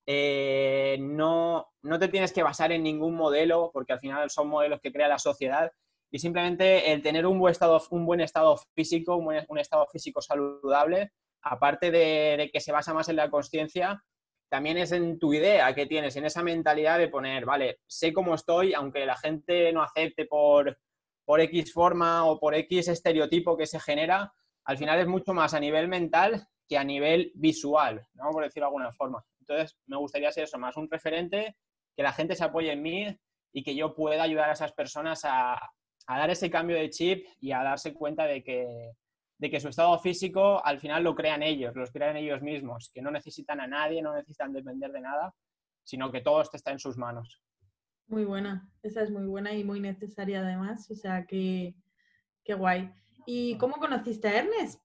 eh, 0.06 0.98
no, 1.00 1.68
no 1.82 2.00
te 2.00 2.08
tienes 2.08 2.34
que 2.34 2.44
basar 2.44 2.72
en 2.72 2.84
ningún 2.84 3.16
modelo, 3.16 3.72
porque 3.74 3.94
al 3.94 4.00
final 4.00 4.30
son 4.30 4.50
modelos 4.50 4.80
que 4.82 4.92
crea 4.92 5.08
la 5.08 5.20
sociedad, 5.20 5.72
y 6.14 6.20
simplemente 6.20 6.92
el 6.94 7.02
tener 7.02 7.26
un 7.26 7.40
buen 7.40 7.52
estado, 7.52 7.82
un 7.90 8.06
buen 8.06 8.22
estado 8.22 8.56
físico, 8.76 9.16
un, 9.16 9.58
estado 9.58 9.88
físico 9.92 10.22
saludable, 10.22 11.12
aparte 11.42 11.90
de, 11.90 12.52
que 12.54 12.60
se 12.60 12.72
basa 12.72 12.94
más 12.94 13.10
en 13.10 13.16
la 13.16 13.32
conciencia, 13.32 14.04
también 14.48 14.78
es 14.78 14.92
en 14.92 15.18
tu 15.18 15.34
idea 15.34 15.74
que 15.74 15.88
tienes, 15.88 16.16
en 16.16 16.26
esa 16.26 16.44
mentalidad 16.44 17.00
de 17.00 17.08
poner, 17.08 17.46
vale, 17.46 17.80
sé 17.88 18.14
cómo 18.14 18.36
estoy, 18.36 18.76
aunque 18.76 19.08
la 19.08 19.18
gente 19.18 19.74
no 19.74 19.82
acepte 19.82 20.26
por, 20.26 20.78
por 21.26 21.42
X 21.42 21.74
forma 21.74 22.26
o 22.26 22.40
por 22.40 22.54
X 22.54 22.90
estereotipo 22.90 23.58
que 23.58 23.66
se 23.66 23.80
genera, 23.80 24.32
al 24.66 24.78
final 24.78 25.00
es 25.00 25.08
mucho 25.08 25.34
más 25.34 25.56
a 25.56 25.60
nivel 25.60 25.88
mental 25.88 26.48
que 26.68 26.78
a 26.78 26.84
nivel 26.84 27.32
visual, 27.34 28.06
¿no? 28.14 28.30
por 28.30 28.44
decirlo 28.44 28.66
de 28.66 28.70
alguna 28.70 28.94
forma. 28.94 29.26
Entonces, 29.54 29.78
me 29.88 29.98
gustaría 29.98 30.32
ser 30.32 30.46
eso, 30.46 30.58
más 30.58 30.78
un 30.78 30.90
referente, 30.90 31.56
que 31.96 32.04
la 32.04 32.14
gente 32.14 32.36
se 32.36 32.44
apoye 32.44 32.72
en 32.72 32.82
mí 32.82 33.20
y 33.54 33.64
que 33.64 33.76
yo 33.76 33.94
pueda 33.94 34.24
ayudar 34.24 34.50
a 34.50 34.54
esas 34.54 34.74
personas 34.74 35.22
a, 35.26 35.54
a 36.08 36.18
dar 36.18 36.30
ese 36.30 36.50
cambio 36.50 36.76
de 36.76 36.90
chip 36.90 37.26
y 37.40 37.52
a 37.52 37.64
darse 37.64 37.94
cuenta 37.94 38.26
de 38.26 38.44
que, 38.44 38.94
de 39.38 39.50
que 39.50 39.60
su 39.60 39.70
estado 39.70 39.98
físico 40.00 40.64
al 40.66 40.80
final 40.80 41.04
lo 41.04 41.16
crean 41.16 41.44
ellos, 41.44 41.76
los 41.76 41.92
crean 41.92 42.18
ellos 42.18 42.42
mismos, 42.42 42.92
que 42.94 43.02
no 43.02 43.12
necesitan 43.12 43.62
a 43.62 43.68
nadie, 43.68 44.02
no 44.02 44.14
necesitan 44.14 44.54
depender 44.54 44.92
de 44.92 45.02
nada, 45.02 45.34
sino 45.84 46.12
que 46.12 46.22
todo 46.22 46.42
esto 46.42 46.58
está 46.58 46.72
en 46.72 46.80
sus 46.80 46.98
manos. 46.98 47.42
Muy 48.08 48.26
buena, 48.26 48.70
esa 48.82 49.02
es 49.02 49.12
muy 49.12 49.26
buena 49.26 49.54
y 49.54 49.64
muy 49.64 49.80
necesaria 49.80 50.42
además, 50.42 50.90
o 50.92 50.96
sea 50.96 51.26
que, 51.26 51.76
qué 52.44 52.54
guay. 52.54 52.92
¿Y 53.26 53.58
cómo 53.58 53.76
conociste 53.76 54.28
a 54.28 54.40
Ernest? 54.40 54.82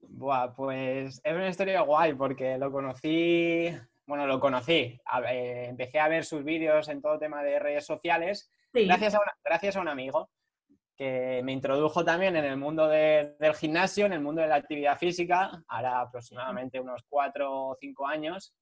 Buah, 0.00 0.54
pues 0.54 1.20
es 1.22 1.32
una 1.32 1.48
historia 1.48 1.82
guay 1.82 2.14
porque 2.14 2.58
lo 2.58 2.70
conocí, 2.72 3.68
bueno, 4.06 4.26
lo 4.26 4.40
conocí, 4.40 5.00
empecé 5.24 6.00
a 6.00 6.08
ver 6.08 6.24
sus 6.24 6.44
vídeos 6.44 6.88
en 6.88 7.02
todo 7.02 7.18
tema 7.18 7.42
de 7.42 7.58
redes 7.58 7.84
sociales 7.84 8.50
Gracias, 8.72 9.14
a 9.14 9.20
gracias 9.44 9.76
a 9.76 9.80
un 9.80 9.88
amigo 9.88 10.30
que 10.96 11.40
me 11.44 11.52
introdujo 11.52 12.04
también 12.04 12.36
en 12.36 12.44
el 12.44 12.56
mundo 12.56 12.88
del 12.88 13.54
gimnasio, 13.54 14.06
en 14.06 14.12
el 14.12 14.20
mundo 14.20 14.42
de 14.42 14.48
la 14.48 14.56
actividad 14.56 14.98
física, 14.98 15.62
ahora 15.68 16.00
aproximadamente 16.00 16.80
unos 16.80 17.04
cuatro 17.08 17.68
o 17.68 17.76
cinco 17.80 18.06
años. 18.06 18.54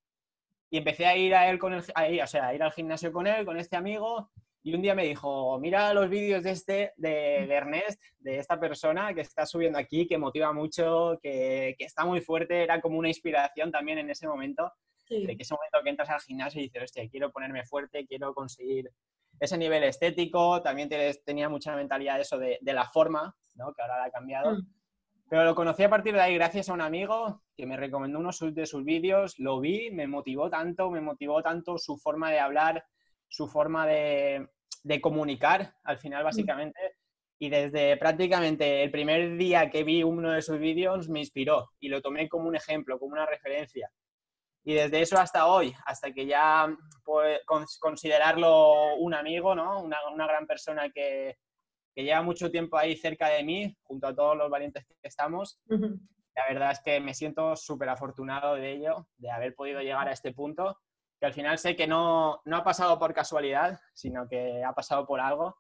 Y 0.71 0.79
empecé 0.79 1.07
a 1.07 1.17
ir 1.17 1.35
a 1.35 1.49
él 1.49 1.59
con 1.59 1.73
el, 1.73 1.81
o 1.81 2.27
sea, 2.27 2.47
a 2.49 2.55
ir 2.55 2.63
al 2.63 2.73
gimnasio 2.73 3.11
con 3.13 3.27
él, 3.27 3.47
con 3.47 3.57
este 3.57 3.77
amigo, 3.77 4.31
y 4.67 4.75
un 4.75 4.83
día 4.83 4.97
me 4.97 5.05
dijo, 5.05 5.61
mira 5.61 5.95
los 5.95 6.11
vídeos 6.11 6.43
de 6.43 6.51
este, 6.51 6.93
de, 6.97 7.45
Ernest, 7.55 8.03
de 8.19 8.41
esta 8.41 8.59
persona 8.59 9.15
que 9.15 9.21
está 9.21 9.47
subiendo 9.47 9.79
aquí, 9.79 10.09
que 10.09 10.19
motiva 10.19 10.53
mucho, 10.53 11.21
que, 11.23 11.77
que, 11.79 11.85
está 11.85 12.05
muy 12.05 12.21
fuerte, 12.21 12.65
era 12.65 12.81
como 12.81 12.99
una 12.99 13.07
inspiración 13.07 13.71
también 13.71 13.99
en 13.99 14.11
ese 14.11 14.27
momento, 14.27 14.73
de 15.09 15.37
que 15.37 15.43
ese 15.45 15.55
momento 15.55 15.79
que 15.85 15.91
entras 15.91 16.11
al 16.11 16.21
gimnasio 16.21 16.61
y 16.61 16.65
dices, 16.65 16.83
hostia, 16.83 17.09
quiero 17.09 17.31
ponerme 17.31 17.65
fuerte, 17.65 18.09
quiero 18.09 18.35
conseguir 18.35 18.91
ese 19.39 19.57
nivel 19.57 19.85
estético, 19.85 20.61
también 20.63 20.91
tenía 21.25 21.49
mucha 21.49 21.77
mentalidad 21.77 22.21
eso 22.21 22.37
de, 22.37 22.59
la 22.61 22.87
forma, 22.87 23.37
¿no? 23.55 23.73
que 23.73 23.83
ahora 23.83 23.99
la 23.99 24.05
ha 24.07 24.11
cambiado. 24.11 24.57
Mm. 24.57 24.67
Pero 25.31 25.45
lo 25.45 25.55
conocí 25.55 25.85
a 25.85 25.91
partir 25.91 26.13
de 26.13 26.23
ahí 26.23 26.35
gracias 26.35 26.71
a 26.71 26.73
un 26.73 26.81
amigo 26.81 27.45
que 27.57 27.67
me 27.67 27.77
recomendó 27.77 28.19
uno 28.19 28.31
de 28.33 28.67
sus 28.67 28.85
vídeos, 28.85 29.39
lo 29.39 29.61
vi, 29.61 29.93
me 29.93 30.09
motivó 30.09 30.51
tanto, 30.51 30.91
me 30.91 31.01
motivó 31.01 31.41
tanto 31.41 31.79
su 31.79 31.97
forma 31.99 32.33
de 32.33 32.41
hablar, 32.41 32.85
su 33.29 33.47
forma 33.47 33.87
de, 33.87 34.49
comunicar, 35.01 35.75
al 35.85 35.99
final 35.99 36.23
mm. 36.23 36.27
básicamente. 36.27 36.81
Y 37.39 37.51
desde 37.51 37.97
prácticamente 37.99 38.83
el 38.83 38.91
primer 38.91 39.37
día 39.37 39.69
que 39.71 39.85
vi 39.85 40.03
uno 40.03 40.33
de 40.33 40.43
sus 40.43 40.59
vídeos 40.59 41.09
me 41.09 41.21
inspiró 41.21 41.71
y 41.79 41.89
lo 41.89 42.01
tomé 42.01 42.29
como 42.29 42.49
un 42.49 42.57
ejemplo, 42.57 42.99
como 42.99 43.13
una 43.13 43.27
referencia. 43.27 43.91
Y 44.65 44.75
desde 44.75 45.01
eso 45.01 45.19
hasta 45.19 45.47
hoy, 45.47 45.73
hasta 45.85 46.13
que 46.13 46.27
ya 46.27 46.67
puedo 47.05 47.39
considerarlo 47.79 48.97
un 48.97 49.15
amigo, 49.15 49.55
¿no? 49.55 49.81
una, 49.81 49.99
una 50.13 50.27
gran 50.27 50.47
persona 50.47 50.91
que, 50.91 51.37
que, 51.95 52.03
lleva 52.03 52.23
mucho 52.23 52.51
tiempo 52.51 52.77
ahí 52.77 52.97
cerca 52.97 53.29
de 53.29 53.45
mí, 53.45 53.77
junto 53.83 54.09
a 54.09 54.15
todos 54.15 54.37
los 54.37 54.51
valientes 54.51 54.85
que 54.85 54.95
estamos. 55.03 55.61
La 55.69 56.47
verdad 56.49 56.73
es 56.73 56.81
que 56.81 56.99
me 56.99 57.15
siento 57.15 57.55
súper 57.55 57.91
afortunado 57.91 58.57
de 58.57 58.73
ello, 58.73 59.07
de 59.19 59.31
haber 59.31 59.55
podido 59.55 59.81
llegar 59.83 60.09
a 60.09 60.13
este 60.13 60.33
punto, 60.33 60.81
que 61.19 61.27
al 61.27 61.33
final 61.33 61.59
sé 61.59 61.77
que 61.77 61.87
no, 61.87 62.41
no 62.45 62.57
ha 62.57 62.65
pasado 62.65 62.99
por 62.99 63.15
casualidad, 63.15 63.81
sino 63.95 64.29
que 64.29 64.63
ha 64.65 64.73
pasado 64.73 65.07
por 65.07 65.21
algo 65.21 65.57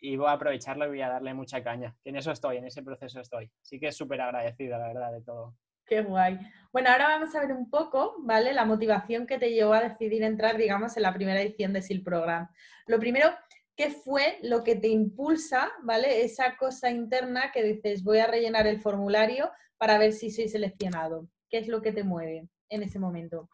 y, 0.00 0.16
voy 0.16 0.28
a 0.28 0.32
aprovecharlo 0.32 0.86
y 0.86 0.88
voy 0.88 1.02
a 1.02 1.08
darle 1.08 1.34
mucha 1.34 1.62
caña. 1.62 1.96
Que 2.02 2.10
en 2.10 2.16
eso 2.16 2.30
estoy, 2.30 2.56
en 2.56 2.66
ese 2.66 2.82
proceso 2.82 3.20
estoy. 3.20 3.50
Así 3.62 3.78
que 3.78 3.92
súper 3.92 4.20
agradecido, 4.20 4.78
la 4.78 4.88
verdad, 4.88 5.12
de 5.12 5.22
todo. 5.22 5.56
Qué 5.84 6.02
guay. 6.02 6.38
Bueno, 6.72 6.90
ahora 6.90 7.08
vamos 7.08 7.34
a 7.34 7.40
ver 7.40 7.52
un 7.52 7.70
poco, 7.70 8.16
¿vale? 8.20 8.52
La 8.52 8.64
motivación 8.64 9.26
que 9.26 9.38
te 9.38 9.52
llevó 9.52 9.72
a 9.72 9.80
decidir 9.80 10.22
entrar, 10.22 10.56
digamos, 10.56 10.96
en 10.96 11.02
la 11.02 11.14
primera 11.14 11.40
edición 11.40 11.72
de 11.72 11.82
SIL 11.82 12.02
Program. 12.02 12.48
Lo 12.86 12.98
primero, 12.98 13.30
¿qué 13.74 13.90
fue 13.90 14.38
lo 14.42 14.62
que 14.62 14.76
te 14.76 14.88
impulsa, 14.88 15.70
¿vale? 15.82 16.24
Esa 16.24 16.56
cosa 16.56 16.90
interna 16.90 17.50
que 17.52 17.62
dices, 17.62 18.04
voy 18.04 18.18
a 18.18 18.26
rellenar 18.26 18.66
el 18.66 18.80
formulario 18.80 19.50
para 19.78 19.98
ver 19.98 20.12
si 20.12 20.30
soy 20.30 20.48
seleccionado. 20.48 21.28
¿Qué 21.48 21.58
es 21.58 21.68
lo 21.68 21.80
que 21.80 21.92
te 21.92 22.04
mueve 22.04 22.48
en 22.68 22.82
ese 22.82 22.98
momento? 22.98 23.48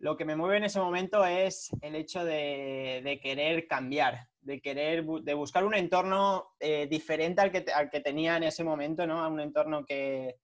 Lo 0.00 0.16
que 0.16 0.24
me 0.24 0.34
mueve 0.34 0.56
en 0.56 0.64
ese 0.64 0.80
momento 0.80 1.24
es 1.24 1.70
el 1.82 1.94
hecho 1.94 2.24
de, 2.24 3.20
querer 3.22 3.66
cambiar, 3.68 4.28
de 4.40 4.60
querer, 4.60 5.04
de 5.04 5.34
buscar 5.34 5.64
un 5.64 5.74
entorno 5.74 6.54
eh, 6.58 6.86
diferente 6.90 7.40
al 7.40 7.52
que, 7.52 7.64
al 7.72 7.90
que, 7.90 8.00
tenía 8.00 8.36
en 8.36 8.44
ese 8.44 8.64
momento, 8.64 9.06
¿no? 9.06 9.28
Un 9.28 9.40
entorno 9.40 9.84
que, 9.84 10.36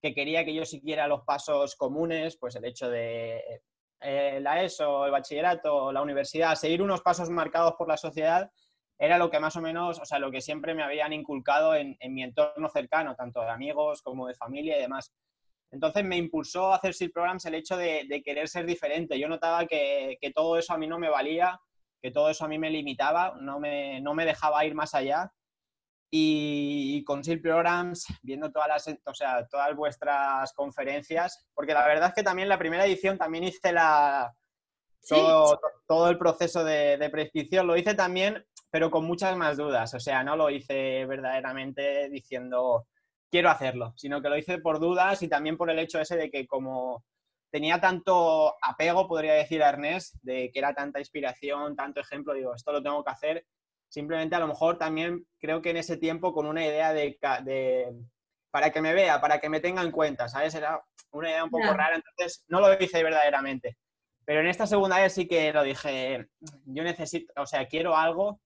que 0.00 0.14
quería 0.14 0.44
que 0.44 0.54
yo 0.54 0.64
siguiera 0.64 1.08
los 1.08 1.22
pasos 1.22 1.76
comunes, 1.76 2.36
pues 2.36 2.56
el 2.56 2.64
hecho 2.64 2.88
de 2.88 3.62
eh, 4.00 4.38
la 4.40 4.62
ESO, 4.62 5.04
el 5.04 5.12
bachillerato, 5.12 5.92
la 5.92 6.02
universidad, 6.02 6.54
seguir 6.54 6.80
unos 6.80 7.02
pasos 7.02 7.28
marcados 7.28 7.74
por 7.76 7.86
la 7.86 7.96
sociedad, 7.96 8.50
era 8.98 9.18
lo 9.18 9.30
que 9.30 9.40
más 9.40 9.56
o 9.56 9.60
menos, 9.60 9.98
o 9.98 10.04
sea, 10.04 10.18
lo 10.18 10.30
que 10.30 10.40
siempre 10.40 10.74
me 10.74 10.82
habían 10.82 11.12
inculcado 11.12 11.74
en, 11.74 11.96
mi 12.08 12.22
entorno 12.22 12.68
cercano, 12.68 13.14
tanto 13.14 13.40
de 13.40 13.48
amigos 13.48 14.02
como 14.02 14.26
de 14.26 14.34
familia 14.34 14.76
y 14.76 14.80
demás. 14.80 15.12
Entonces 15.72 16.04
me 16.04 16.16
impulsó 16.16 16.72
a 16.72 16.76
hacer 16.76 16.94
SIL 16.94 17.12
Programs 17.12 17.44
el 17.46 17.54
hecho 17.54 17.76
de, 17.76 18.22
querer 18.24 18.48
ser 18.48 18.66
diferente. 18.66 19.18
Yo 19.18 19.28
notaba 19.28 19.66
que, 19.66 20.18
todo 20.34 20.58
eso 20.58 20.72
a 20.72 20.78
mí 20.78 20.86
no 20.86 20.98
me 20.98 21.08
valía, 21.08 21.60
que 22.02 22.10
todo 22.10 22.30
eso 22.30 22.44
a 22.44 22.48
mí 22.48 22.58
me 22.58 22.70
limitaba, 22.70 23.36
no 23.40 23.60
me, 23.60 24.00
no 24.00 24.14
me 24.14 24.24
dejaba 24.24 24.64
ir 24.64 24.74
más 24.74 24.94
allá. 24.94 25.32
Y, 26.12 27.04
con 27.04 27.22
SIL 27.22 27.40
Programs, 27.40 28.04
viendo 28.22 28.50
todas 28.50 28.68
las, 28.68 28.88
o 29.04 29.14
sea, 29.14 29.46
todas 29.46 29.76
vuestras 29.76 30.52
conferencias, 30.54 31.46
porque 31.54 31.72
la 31.72 31.86
verdad 31.86 32.08
es 32.08 32.14
que 32.14 32.24
también 32.24 32.48
la 32.48 32.58
primera 32.58 32.84
edición 32.84 33.16
también 33.16 33.44
hice 33.44 33.72
la, 33.72 34.34
todo, 35.08 35.60
todo 35.86 36.10
el 36.10 36.18
proceso 36.18 36.64
de, 36.64 36.96
de, 36.96 37.10
prescripción, 37.10 37.68
lo 37.68 37.76
hice 37.76 37.94
también, 37.94 38.44
pero 38.70 38.90
con 38.90 39.04
muchas 39.04 39.36
más 39.36 39.56
dudas. 39.56 39.94
O 39.94 40.00
sea, 40.00 40.24
no 40.24 40.34
lo 40.34 40.50
hice 40.50 41.06
verdaderamente 41.06 42.08
diciendo 42.10 42.88
quiero 43.30 43.50
hacerlo, 43.50 43.92
sino 43.96 44.20
que 44.20 44.28
lo 44.28 44.36
hice 44.36 44.58
por 44.58 44.80
dudas 44.80 45.22
y 45.22 45.28
también 45.28 45.56
por 45.56 45.70
el 45.70 45.78
hecho 45.78 46.00
ese 46.00 46.16
de 46.16 46.30
que 46.30 46.46
como 46.46 47.04
tenía 47.50 47.80
tanto 47.80 48.54
apego, 48.62 49.08
podría 49.08 49.34
decir 49.34 49.62
a 49.62 49.68
Ernest, 49.70 50.16
de 50.22 50.50
que 50.52 50.58
era 50.58 50.74
tanta 50.74 51.00
inspiración, 51.00 51.74
tanto 51.74 52.00
ejemplo, 52.00 52.32
digo, 52.32 52.54
esto 52.54 52.72
lo 52.72 52.82
tengo 52.82 53.02
que 53.02 53.10
hacer, 53.10 53.44
Simplemente 53.90 54.36
a 54.36 54.38
lo 54.38 54.46
mejor 54.46 54.78
también 54.78 55.26
creo 55.40 55.60
que 55.60 55.70
en 55.70 55.76
ese 55.76 55.96
tiempo 55.96 56.32
con 56.32 56.46
una 56.46 56.64
idea 56.64 56.92
de, 56.92 57.18
para 58.52 58.70
que 58.70 58.80
me 58.80 58.94
vea, 58.94 59.20
para 59.20 59.40
que 59.40 59.48
me 59.48 59.58
tenga 59.58 59.82
en 59.82 59.90
cuenta, 59.90 60.28
¿sabes? 60.28 60.54
Era 60.54 60.80
una 61.10 61.28
idea 61.28 61.42
un 61.42 61.50
poco 61.50 61.72
rara, 61.74 61.96
entonces 61.96 62.44
no 62.46 62.60
lo 62.60 62.72
hice 62.80 63.02
verdaderamente. 63.02 63.78
Pero 64.24 64.40
en 64.40 64.46
esta 64.46 64.68
segunda 64.68 65.00
vez 65.00 65.12
sí 65.12 65.26
que 65.26 65.52
lo 65.52 65.64
dije, 65.64 66.28
yo 66.66 66.84
necesito, 66.84 67.32
o 67.36 67.46
sea, 67.46 67.66
quiero 67.66 67.96
algo 67.96 68.40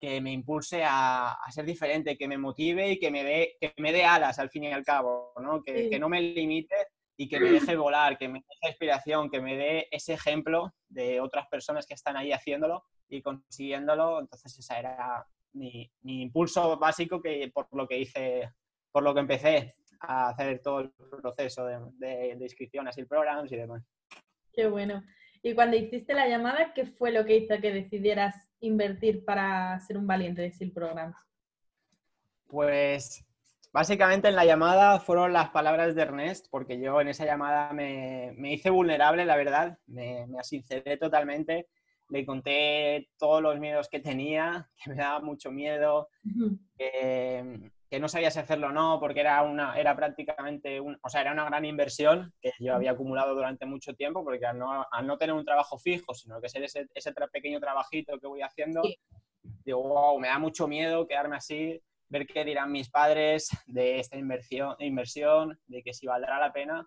que 0.00 0.20
me 0.20 0.32
impulse 0.32 0.82
a, 0.84 1.36
ser 1.50 1.64
diferente, 1.64 2.16
que 2.16 2.28
me 2.28 2.38
motive 2.38 2.90
y 2.92 2.98
que 2.98 3.10
me 3.10 3.24
dé, 3.24 3.56
que 3.60 3.72
me 3.78 3.92
dé 3.92 4.04
alas 4.04 4.38
al 4.38 4.50
fin 4.50 4.64
y 4.64 4.72
al 4.72 4.84
cabo, 4.84 5.32
¿no? 5.40 5.62
Que, 5.62 5.88
que 5.88 5.98
no 5.98 6.08
me 6.08 6.20
limite 6.20 6.76
y 7.16 7.28
que 7.28 7.40
me 7.40 7.50
deje 7.52 7.76
volar, 7.76 8.18
que 8.18 8.28
me 8.28 8.40
deje 8.40 8.72
inspiración, 8.72 9.30
que 9.30 9.40
me 9.40 9.56
dé 9.56 9.88
ese 9.90 10.14
ejemplo 10.14 10.74
de 10.88 11.20
otras 11.20 11.46
personas 11.48 11.86
que 11.86 11.94
están 11.94 12.16
ahí 12.16 12.32
haciéndolo 12.32 12.84
y 13.08 13.22
consiguiéndolo. 13.22 14.20
Entonces, 14.20 14.58
ese 14.58 14.78
era 14.78 15.26
mi, 15.54 15.90
impulso 16.04 16.78
básico 16.78 17.20
que, 17.20 17.50
por 17.52 17.68
lo 17.72 17.86
que 17.86 17.98
hice, 17.98 18.50
por 18.92 19.02
lo 19.02 19.14
que 19.14 19.20
empecé 19.20 19.74
a 20.00 20.28
hacer 20.28 20.60
todo 20.60 20.80
el 20.80 20.92
proceso 21.22 21.64
de, 21.64 21.78
de, 21.96 22.44
inscripción 22.44 22.86
a 22.86 22.92
SIL 22.92 23.06
Programs 23.06 23.50
y 23.50 23.56
demás. 23.56 23.82
Qué 24.52 24.68
bueno. 24.68 25.02
Y 25.46 25.54
cuando 25.54 25.76
hiciste 25.76 26.12
la 26.12 26.26
llamada, 26.26 26.72
¿qué 26.74 26.86
fue 26.86 27.12
lo 27.12 27.24
que 27.24 27.36
hizo 27.36 27.60
que 27.60 27.72
decidieras 27.72 28.34
invertir 28.58 29.24
para 29.24 29.78
ser 29.78 29.96
un 29.96 30.04
valiente 30.04 30.42
de 30.42 30.50
SIL 30.50 30.72
Programs? 30.72 31.16
Pues 32.48 33.24
básicamente 33.72 34.26
en 34.26 34.34
la 34.34 34.44
llamada 34.44 34.98
fueron 34.98 35.32
las 35.32 35.50
palabras 35.50 35.94
de 35.94 36.02
Ernest, 36.02 36.48
porque 36.50 36.80
yo 36.80 37.00
en 37.00 37.06
esa 37.06 37.24
llamada 37.24 37.72
me, 37.72 38.34
me 38.36 38.54
hice 38.54 38.70
vulnerable, 38.70 39.24
la 39.24 39.36
verdad, 39.36 39.78
me, 39.86 40.26
me 40.26 40.40
asinceré 40.40 40.96
totalmente 40.96 41.68
le 42.08 42.24
conté 42.24 43.08
todos 43.18 43.42
los 43.42 43.58
miedos 43.58 43.88
que 43.88 44.00
tenía, 44.00 44.68
que 44.82 44.90
me 44.90 44.96
daba 44.96 45.20
mucho 45.20 45.50
miedo, 45.50 46.08
que, 46.76 47.70
no 48.00 48.08
sabía 48.08 48.30
si 48.30 48.38
hacerlo 48.38 48.68
o 48.68 48.72
no, 48.72 48.98
porque 49.00 49.20
era, 49.20 49.42
una, 49.42 49.78
era 49.78 49.94
prácticamente, 49.94 50.80
o 50.80 51.08
sea, 51.08 51.20
era 51.20 51.32
una 51.32 51.44
gran 51.44 51.64
inversión 51.64 52.32
que 52.40 52.52
yo 52.58 52.74
había 52.74 52.92
acumulado 52.92 53.34
durante 53.34 53.66
mucho 53.66 53.94
tiempo, 53.94 54.24
porque 54.24 54.46
al 54.46 54.58
no, 54.58 54.86
no 55.02 55.18
tener 55.18 55.34
un 55.34 55.44
trabajo 55.44 55.78
fijo, 55.78 56.14
sino 56.14 56.40
que 56.40 56.48
ser 56.48 56.62
ese, 56.64 56.86
ese 56.94 57.12
pequeño 57.32 57.60
trabajito 57.60 58.18
que 58.18 58.26
voy 58.26 58.42
haciendo, 58.42 58.82
digo, 59.64 59.82
wow, 59.82 60.18
me 60.18 60.28
da 60.28 60.38
mucho 60.38 60.66
miedo 60.66 61.06
quedarme 61.06 61.36
así, 61.36 61.80
ver 62.08 62.26
qué 62.26 62.44
dirán 62.44 62.72
mis 62.72 62.90
padres 62.90 63.48
de 63.66 63.98
esta 63.98 64.16
inversión, 64.16 64.76
inversión 64.78 65.58
de 65.66 65.82
que 65.82 65.92
si 65.92 66.06
valdrá 66.06 66.38
la 66.38 66.52
pena. 66.52 66.86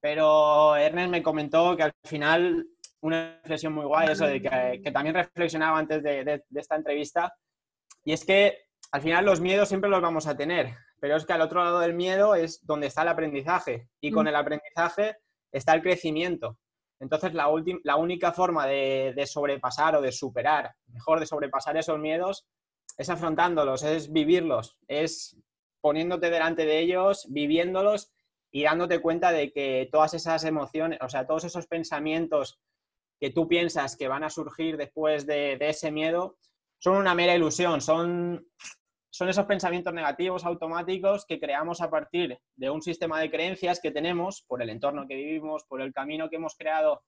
Pero 0.00 0.76
Ernest 0.76 1.10
me 1.10 1.22
comentó 1.22 1.76
que 1.76 1.84
al 1.84 1.92
final 2.04 2.66
una 3.04 3.38
reflexión 3.42 3.74
muy 3.74 3.84
guay, 3.84 4.08
eso 4.10 4.26
de 4.26 4.40
que, 4.40 4.90
también 4.90 5.14
reflexionaba 5.14 5.78
antes 5.78 6.02
de, 6.02 6.42
esta 6.54 6.76
entrevista, 6.76 7.34
y 8.02 8.12
es 8.12 8.24
que 8.24 8.63
al 8.94 9.02
final 9.02 9.24
los 9.24 9.40
miedos 9.40 9.68
siempre 9.68 9.90
los 9.90 10.00
vamos 10.00 10.28
a 10.28 10.36
tener, 10.36 10.76
pero 11.00 11.16
es 11.16 11.26
que 11.26 11.32
al 11.32 11.40
otro 11.40 11.64
lado 11.64 11.80
del 11.80 11.94
miedo 11.94 12.36
es 12.36 12.64
donde 12.64 12.86
está 12.86 13.02
el 13.02 13.08
aprendizaje, 13.08 13.88
y 14.00 14.12
con 14.12 14.26
mm. 14.26 14.28
el 14.28 14.36
aprendizaje 14.36 15.16
está 15.50 15.74
el 15.74 15.82
crecimiento. 15.82 16.58
Entonces, 17.00 17.34
la, 17.34 17.50
la 17.82 17.96
única 17.96 18.30
forma 18.30 18.68
de, 18.68 19.12
de, 19.16 19.26
sobrepasar 19.26 19.96
o 19.96 20.00
de 20.00 20.12
superar, 20.12 20.76
mejor 20.86 21.18
de 21.18 21.26
sobrepasar 21.26 21.76
esos 21.76 21.98
miedos, 21.98 22.46
es 22.96 23.10
afrontándolos, 23.10 23.82
es 23.82 24.12
vivirlos, 24.12 24.78
es 24.86 25.36
poniéndote 25.80 26.30
delante 26.30 26.64
de 26.64 26.78
ellos, 26.78 27.26
viviéndolos 27.28 28.12
y 28.52 28.62
dándote 28.62 29.00
cuenta 29.00 29.32
de 29.32 29.52
que 29.52 29.88
todas 29.90 30.14
esas 30.14 30.44
emociones, 30.44 31.00
o 31.02 31.08
sea, 31.08 31.26
todos 31.26 31.42
esos 31.42 31.66
pensamientos 31.66 32.60
que 33.18 33.30
tú 33.30 33.48
piensas 33.48 33.96
que 33.96 34.06
van 34.06 34.22
a 34.22 34.30
surgir 34.30 34.76
después 34.76 35.26
de, 35.26 35.58
ese 35.58 35.90
miedo 35.90 36.38
son 36.78 36.96
una 36.96 37.16
mera 37.16 37.34
ilusión, 37.34 37.80
son, 37.80 38.46
son 39.14 39.28
esos 39.28 39.46
pensamientos 39.46 39.94
negativos 39.94 40.44
automáticos 40.44 41.24
que 41.24 41.38
creamos 41.38 41.80
a 41.80 41.88
partir 41.88 42.36
de 42.56 42.68
un 42.68 42.82
sistema 42.82 43.20
de 43.20 43.30
creencias 43.30 43.78
que 43.80 43.92
tenemos 43.92 44.42
por 44.48 44.60
el 44.60 44.70
entorno 44.70 45.06
que 45.06 45.14
vivimos, 45.14 45.62
por 45.68 45.80
el 45.80 45.92
camino 45.92 46.28
que 46.28 46.34
hemos 46.34 46.56
creado 46.56 47.04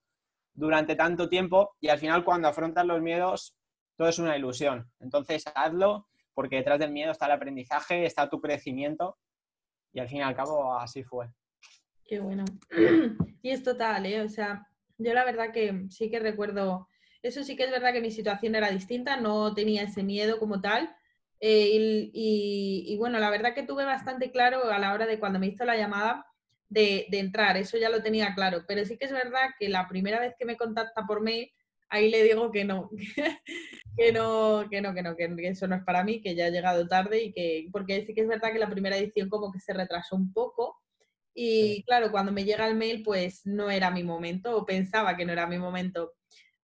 durante 0.55 0.95
tanto 0.95 1.29
tiempo 1.29 1.75
y 1.81 1.89
al 1.89 1.99
final 1.99 2.25
cuando 2.25 2.47
afrontas 2.47 2.87
los 2.87 3.03
miedos 3.03 3.57
todo 3.97 4.07
es 4.07 4.21
una 4.21 4.37
ilusión. 4.37 4.89
Entonces 5.01 5.43
hazlo 5.53 6.07
porque 6.33 6.55
detrás 6.55 6.79
del 6.79 6.93
miedo 6.93 7.11
está 7.11 7.27
el 7.27 7.33
aprendizaje, 7.33 8.07
está 8.07 8.31
tu 8.31 8.41
crecimiento 8.41 9.19
y 9.93 9.99
al 9.99 10.09
fin 10.09 10.19
y 10.19 10.23
al 10.23 10.37
cabo 10.37 10.79
así 10.79 11.03
fue. 11.03 11.27
Qué 12.05 12.21
bueno. 12.21 12.45
Y 13.43 13.51
es 13.51 13.65
total, 13.65 14.07
¿eh? 14.07 14.21
O 14.21 14.29
sea, 14.29 14.65
yo 14.97 15.13
la 15.13 15.25
verdad 15.25 15.53
que 15.53 15.87
sí 15.91 16.09
que 16.09 16.21
recuerdo, 16.21 16.89
eso 17.23 17.43
sí 17.43 17.57
que 17.57 17.65
es 17.65 17.71
verdad 17.73 17.93
que 17.93 18.01
mi 18.01 18.13
situación 18.13 18.55
era 18.55 18.71
distinta, 18.71 19.21
no 19.21 19.55
tenía 19.55 19.83
ese 19.83 20.05
miedo 20.05 20.39
como 20.39 20.61
tal. 20.61 20.95
Eh, 21.41 22.11
y, 22.13 22.97
bueno, 22.99 23.19
la 23.19 23.31
verdad 23.31 23.55
que 23.55 23.63
tuve 23.63 23.85
bastante 23.85 24.31
claro 24.31 24.71
a 24.71 24.79
la 24.79 24.95
hora 24.95 25.07
de 25.07 25.19
cuando 25.19 25.39
me 25.39 25.49
hizo 25.49 25.65
la 25.65 25.77
llamada 25.77 26.27
de, 26.69 27.07
entrar, 27.13 27.57
eso 27.57 27.79
ya 27.79 27.91
lo 27.91 28.03
tenía 28.03 28.35
claro, 28.35 28.65
pero 28.67 28.85
sí 28.85 28.97
que 28.99 29.05
es 29.07 29.13
verdad 29.13 29.51
que 29.59 29.69
la 29.69 29.89
primera 29.89 30.19
vez 30.21 30.35
que 30.39 30.47
me 30.47 30.57
contacta 30.57 31.07
por 31.07 31.23
mail, 31.23 31.51
ahí 31.89 32.11
le 32.11 32.23
digo 32.23 32.51
que 32.51 32.65
no, 32.65 32.91
que 33.97 34.13
no, 34.13 34.67
que 34.71 34.81
no, 34.81 34.95
que 34.95 35.03
no, 35.03 35.15
que 35.15 35.49
eso 35.49 35.67
no 35.69 35.77
es 35.77 35.85
para 35.85 36.05
mí, 36.05 36.21
que 36.21 36.35
ya 36.35 36.49
he 36.49 36.51
llegado 36.51 36.89
tarde 36.89 37.23
y 37.23 37.33
que, 37.33 37.69
porque 37.71 38.05
sí 38.07 38.15
que 38.15 38.23
es 38.23 38.29
verdad 38.29 38.53
que 38.53 38.59
la 38.59 38.71
primera 38.71 38.97
edición 38.97 39.29
como 39.29 39.53
que 39.53 39.61
se 39.61 39.75
retrasó 39.75 40.17
un 40.17 40.33
poco 40.33 40.81
y 41.39 41.83
claro, 41.83 42.11
cuando 42.11 42.33
me 42.33 42.45
llega 42.45 42.67
el 42.67 42.77
mail, 42.77 43.03
pues 43.03 43.45
no 43.45 43.71
era 43.71 43.91
mi 43.91 44.03
momento, 44.03 44.57
o 44.57 44.65
pensaba 44.65 45.19
que 45.19 45.27
no 45.27 45.33
era 45.33 45.47
mi 45.47 45.59
momento. 45.59 46.15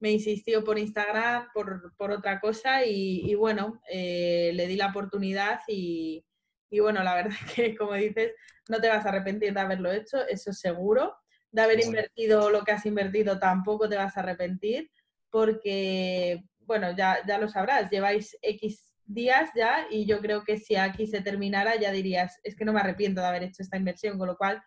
Me 0.03 0.11
insistió 0.11 0.65
por 0.65 0.79
Instagram, 0.79 1.49
por, 1.55 1.95
por 1.97 2.11
otra 2.11 2.41
cosa, 2.41 2.85
y, 2.85 3.35
bueno, 3.37 3.81
eh, 3.89 4.51
le 4.55 4.67
di 4.67 4.77
la 4.77 4.89
oportunidad 4.89 5.61
y, 5.69 6.25
y, 6.71 6.81
bueno, 6.81 7.05
la 7.05 7.15
verdad 7.15 7.37
que, 7.55 7.77
como 7.77 7.95
dices, 7.95 8.33
no 8.69 8.81
te 8.81 8.89
vas 8.89 9.07
a 9.07 9.11
arrepentir 9.11 9.55
de 9.55 9.61
haberlo 9.61 9.93
hecho, 9.93 10.27
eso 10.27 10.53
seguro. 10.53 11.15
De 11.53 11.63
haber 11.63 11.85
invertido 11.85 12.51
lo 12.51 12.65
que 12.65 12.73
has 12.73 12.85
invertido 12.87 13.39
tampoco 13.39 13.89
te 13.89 13.97
vas 13.97 14.17
a 14.17 14.21
arrepentir, 14.21 14.91
porque, 15.31 16.43
bueno, 16.61 16.97
ya, 16.97 17.19
ya 17.27 17.39
lo 17.39 17.49
sabrás, 17.49 17.91
lleváis 17.91 18.37
X 18.43 18.93
días 19.05 19.51
ya 19.55 19.87
y 19.91 20.07
yo 20.07 20.21
creo 20.21 20.45
que 20.45 20.59
si 20.59 20.77
aquí 20.77 21.07
se 21.07 21.21
terminara 21.21 21.77
ya 21.77 21.93
dirías, 21.93 22.41
es 22.43 22.57
que 22.57 22.65
no 22.65 22.73
me 22.73 22.81
arrepiento 22.81 23.21
de 23.21 23.27
haber 23.27 23.43
hecho 23.45 23.63
esta 23.63 23.77
inversión, 23.77 24.19
con 24.19 24.29
lo 24.29 24.37
cual 24.37 24.63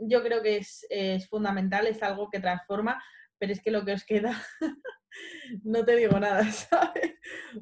yo 0.00 0.22
creo 0.22 0.42
que 0.42 0.58
es, 0.58 1.28
fundamental, 1.28 1.86
es 1.86 2.02
algo 2.02 2.30
que 2.30 2.40
transforma, 2.40 3.02
pero 3.40 3.52
es 3.52 3.62
que 3.62 3.70
lo 3.70 3.84
que 3.84 3.94
os 3.94 4.04
queda, 4.04 4.40
no 5.64 5.84
te 5.84 5.96
digo 5.96 6.20
nada, 6.20 6.44
¿sabes? 6.52 7.14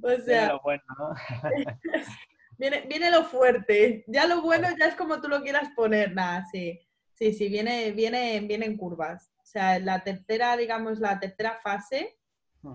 O 0.02 0.20
sea, 0.20 0.48
lo 0.48 0.60
bueno, 0.60 0.82
¿no? 0.98 1.14
viene, 2.58 2.82
viene 2.82 3.10
lo 3.10 3.24
fuerte, 3.24 4.04
ya 4.08 4.26
lo 4.26 4.42
bueno 4.42 4.68
ya 4.76 4.86
es 4.86 4.96
como 4.96 5.20
tú 5.20 5.28
lo 5.28 5.40
quieras 5.40 5.70
poner, 5.74 6.12
nada, 6.14 6.44
sí, 6.52 6.78
sí, 7.14 7.32
sí, 7.32 7.48
viene, 7.48 7.92
viene, 7.92 8.40
viene 8.40 8.66
en 8.66 8.76
curvas. 8.76 9.32
O 9.38 9.46
sea, 9.50 9.78
la 9.78 10.04
tercera, 10.04 10.56
digamos, 10.56 10.98
la 10.98 11.18
tercera 11.18 11.58
fase 11.62 12.18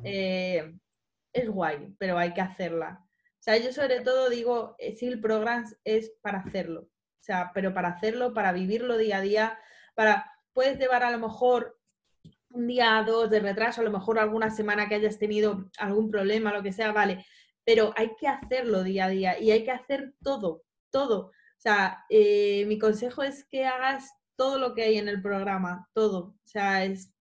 eh, 0.04 0.74
es 1.32 1.50
guay, 1.50 1.94
pero 2.00 2.18
hay 2.18 2.34
que 2.34 2.42
hacerla. 2.42 3.00
O 3.04 3.44
sea, 3.44 3.58
yo 3.58 3.72
sobre 3.72 4.00
todo 4.00 4.30
digo, 4.30 4.76
eh, 4.80 4.96
SEAL 4.96 5.20
Programs 5.20 5.78
es 5.84 6.14
para 6.22 6.40
hacerlo. 6.40 6.82
O 6.82 7.24
sea, 7.26 7.52
pero 7.54 7.74
para 7.74 7.90
hacerlo, 7.90 8.34
para 8.34 8.54
vivirlo 8.54 8.98
día 8.98 9.18
a 9.18 9.22
día, 9.22 9.60
para, 9.94 10.32
puedes 10.54 10.80
llevar 10.80 11.04
a 11.04 11.12
lo 11.12 11.20
mejor 11.20 11.78
un 12.54 12.68
día, 12.68 13.04
dos 13.06 13.30
de 13.30 13.40
retraso, 13.40 13.82
a 13.82 13.84
lo 13.84 13.92
mejor 13.92 14.20
alguna 14.20 14.50
semana 14.52 14.88
que 14.88 14.96
hayas 14.96 15.18
tenido 15.18 15.70
algún 15.78 16.10
problema, 16.10 16.54
lo 16.54 16.62
que 16.62 16.72
sea, 16.72 16.92
vale, 16.92 17.26
pero 17.66 17.94
hay 17.98 18.12
que 18.16 18.28
hacerlo 18.28 18.84
día 18.84 19.06
a 19.06 19.10
día 19.10 19.40
y 19.40 19.52
hay 19.52 19.64
que 19.64 19.72
hacer 19.72 20.14
todo, 20.24 20.64
todo. 20.92 21.28
O 21.28 21.62
sea, 21.64 22.06
eh, 22.10 22.66
mi 22.68 22.78
consejo 22.78 23.24
es 23.24 23.46
que 23.46 23.66
hagas 23.66 24.12
todo 24.36 24.60
lo 24.60 24.74
que 24.76 24.84
hay 24.84 24.98
en 24.98 25.08
el 25.08 25.22
programa, 25.22 25.90
todo. 25.94 26.36
O 26.44 26.48
sea, 26.48 26.86
es, 26.86 27.12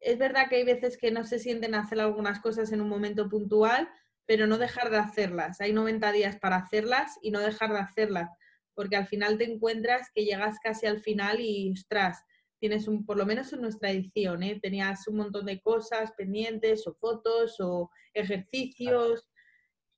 es 0.00 0.18
verdad 0.18 0.48
que 0.48 0.56
hay 0.56 0.64
veces 0.64 0.96
que 0.96 1.10
no 1.10 1.24
se 1.24 1.38
sienten 1.38 1.74
a 1.74 1.80
hacer 1.80 2.00
algunas 2.00 2.40
cosas 2.40 2.72
en 2.72 2.80
un 2.80 2.88
momento 2.88 3.28
puntual, 3.28 3.88
pero 4.24 4.46
no 4.46 4.56
dejar 4.56 4.90
de 4.90 4.98
hacerlas. 4.98 5.60
Hay 5.60 5.72
90 5.72 6.12
días 6.12 6.36
para 6.38 6.56
hacerlas 6.56 7.18
y 7.22 7.30
no 7.30 7.40
dejar 7.40 7.72
de 7.72 7.80
hacerlas, 7.80 8.30
porque 8.74 8.96
al 8.96 9.06
final 9.06 9.36
te 9.36 9.44
encuentras 9.44 10.10
que 10.14 10.24
llegas 10.24 10.58
casi 10.60 10.86
al 10.86 11.00
final 11.00 11.40
y, 11.40 11.72
ostras, 11.72 12.22
tienes 12.58 12.88
un, 12.88 13.04
por 13.04 13.16
lo 13.16 13.26
menos 13.26 13.52
en 13.52 13.60
nuestra 13.60 13.90
edición, 13.90 14.42
¿eh? 14.42 14.58
tenías 14.60 15.06
un 15.08 15.16
montón 15.16 15.46
de 15.46 15.60
cosas 15.60 16.12
pendientes 16.12 16.86
o 16.86 16.94
fotos 16.94 17.56
o 17.60 17.90
ejercicios 18.14 19.28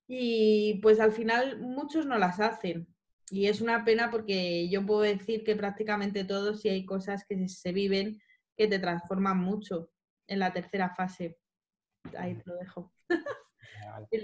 y 0.07 0.79
pues 0.81 0.99
al 0.99 1.11
final 1.11 1.61
muchos 1.61 2.05
no 2.05 2.17
las 2.17 2.39
hacen. 2.39 2.87
Y 3.31 3.47
es 3.47 3.61
una 3.61 3.85
pena 3.85 4.09
porque 4.09 4.67
yo 4.69 4.85
puedo 4.85 5.01
decir 5.01 5.43
que 5.43 5.55
prácticamente 5.55 6.23
todos 6.23 6.65
y 6.65 6.69
hay 6.69 6.85
cosas 6.85 7.25
que 7.27 7.47
se 7.47 7.71
viven 7.71 8.19
que 8.57 8.67
te 8.67 8.79
transforman 8.79 9.37
mucho 9.37 9.91
en 10.27 10.39
la 10.39 10.51
tercera 10.51 10.93
fase. 10.95 11.37
Ahí 12.17 12.35
te 12.35 12.43
lo 12.45 12.57
dejo. 12.57 12.93
Y 14.11 14.19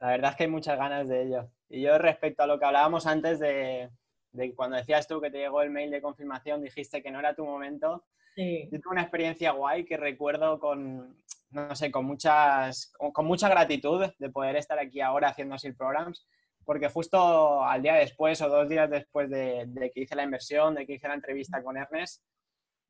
la 0.00 0.08
verdad 0.08 0.30
es 0.30 0.36
que 0.36 0.44
hay 0.44 0.50
muchas 0.50 0.78
ganas 0.78 1.08
de 1.08 1.22
ello. 1.22 1.50
Y 1.68 1.82
yo 1.82 1.98
respecto 1.98 2.42
a 2.42 2.46
lo 2.46 2.58
que 2.58 2.66
hablábamos 2.66 3.06
antes 3.06 3.38
de, 3.38 3.90
de 4.38 4.54
cuando 4.54 4.76
decías 4.76 5.06
tú 5.06 5.20
que 5.20 5.30
te 5.30 5.38
llegó 5.38 5.60
el 5.60 5.70
mail 5.70 5.90
de 5.90 6.00
confirmación, 6.00 6.62
dijiste 6.62 7.02
que 7.02 7.10
no 7.10 7.18
era 7.18 7.34
tu 7.34 7.44
momento. 7.44 8.04
Yo 8.36 8.80
tuve 8.80 8.92
una 8.92 9.02
experiencia 9.02 9.50
guay 9.50 9.84
que 9.84 9.96
recuerdo 9.96 10.60
con, 10.60 11.20
no 11.50 11.74
sé, 11.74 11.90
con, 11.90 12.04
muchas, 12.04 12.92
con 13.12 13.26
mucha 13.26 13.48
gratitud 13.48 14.06
de 14.16 14.30
poder 14.30 14.54
estar 14.54 14.78
aquí 14.78 15.00
ahora 15.00 15.30
haciendo 15.30 15.56
así 15.56 15.72
programs, 15.72 16.24
porque 16.64 16.88
justo 16.88 17.64
al 17.64 17.82
día 17.82 17.94
después 17.94 18.40
o 18.40 18.48
dos 18.48 18.68
días 18.68 18.88
después 18.88 19.28
de, 19.28 19.64
de, 19.66 19.90
que 19.90 20.02
hice 20.02 20.14
la 20.14 20.22
inversión, 20.22 20.76
de 20.76 20.86
que 20.86 20.94
hice 20.94 21.08
la 21.08 21.14
entrevista 21.14 21.62
con 21.64 21.76
Ernest, 21.76 22.22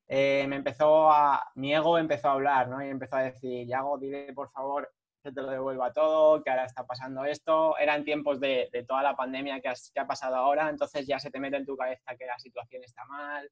eh, 0.07 0.47
me 0.49 0.57
empezó 0.57 1.11
a, 1.11 1.43
mi 1.55 1.75
ego 1.75 1.99
empezó 1.99 2.29
a 2.29 2.33
hablar, 2.33 2.69
¿no? 2.69 2.85
Y 2.85 2.89
empezó 2.89 3.17
a 3.17 3.23
decir, 3.23 3.67
Yago, 3.67 3.99
dile 3.99 4.33
por 4.35 4.51
favor 4.51 4.91
que 5.29 5.35
te 5.35 5.43
lo 5.43 5.51
devuelva 5.51 5.93
todo, 5.93 6.43
que 6.43 6.51
ahora 6.51 6.65
está 6.65 6.87
pasando 6.87 7.25
esto. 7.25 7.77
Eran 7.79 8.05
tiempos 8.05 8.41
de, 8.41 8.69
de 8.73 8.85
toda 8.85 9.03
la 9.03 9.17
pandemia 9.17 9.61
que, 9.61 9.73
que, 9.95 10.01
ha 10.01 10.07
pasado 10.07 10.37
ahora, 10.37 10.69
entonces 10.69 11.07
ya 11.07 11.19
se 11.19 11.31
te 11.31 11.41
mete 11.41 11.57
en 11.57 11.67
tu 11.67 11.77
cabeza 11.77 12.17
que 12.17 12.27
la 12.27 12.39
situación 12.39 12.83
está 12.85 13.05
mal, 13.05 13.51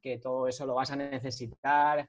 que 0.00 0.18
todo 0.18 0.48
eso 0.48 0.66
lo 0.66 0.74
vas 0.74 0.90
a 0.90 0.96
necesitar. 0.96 2.08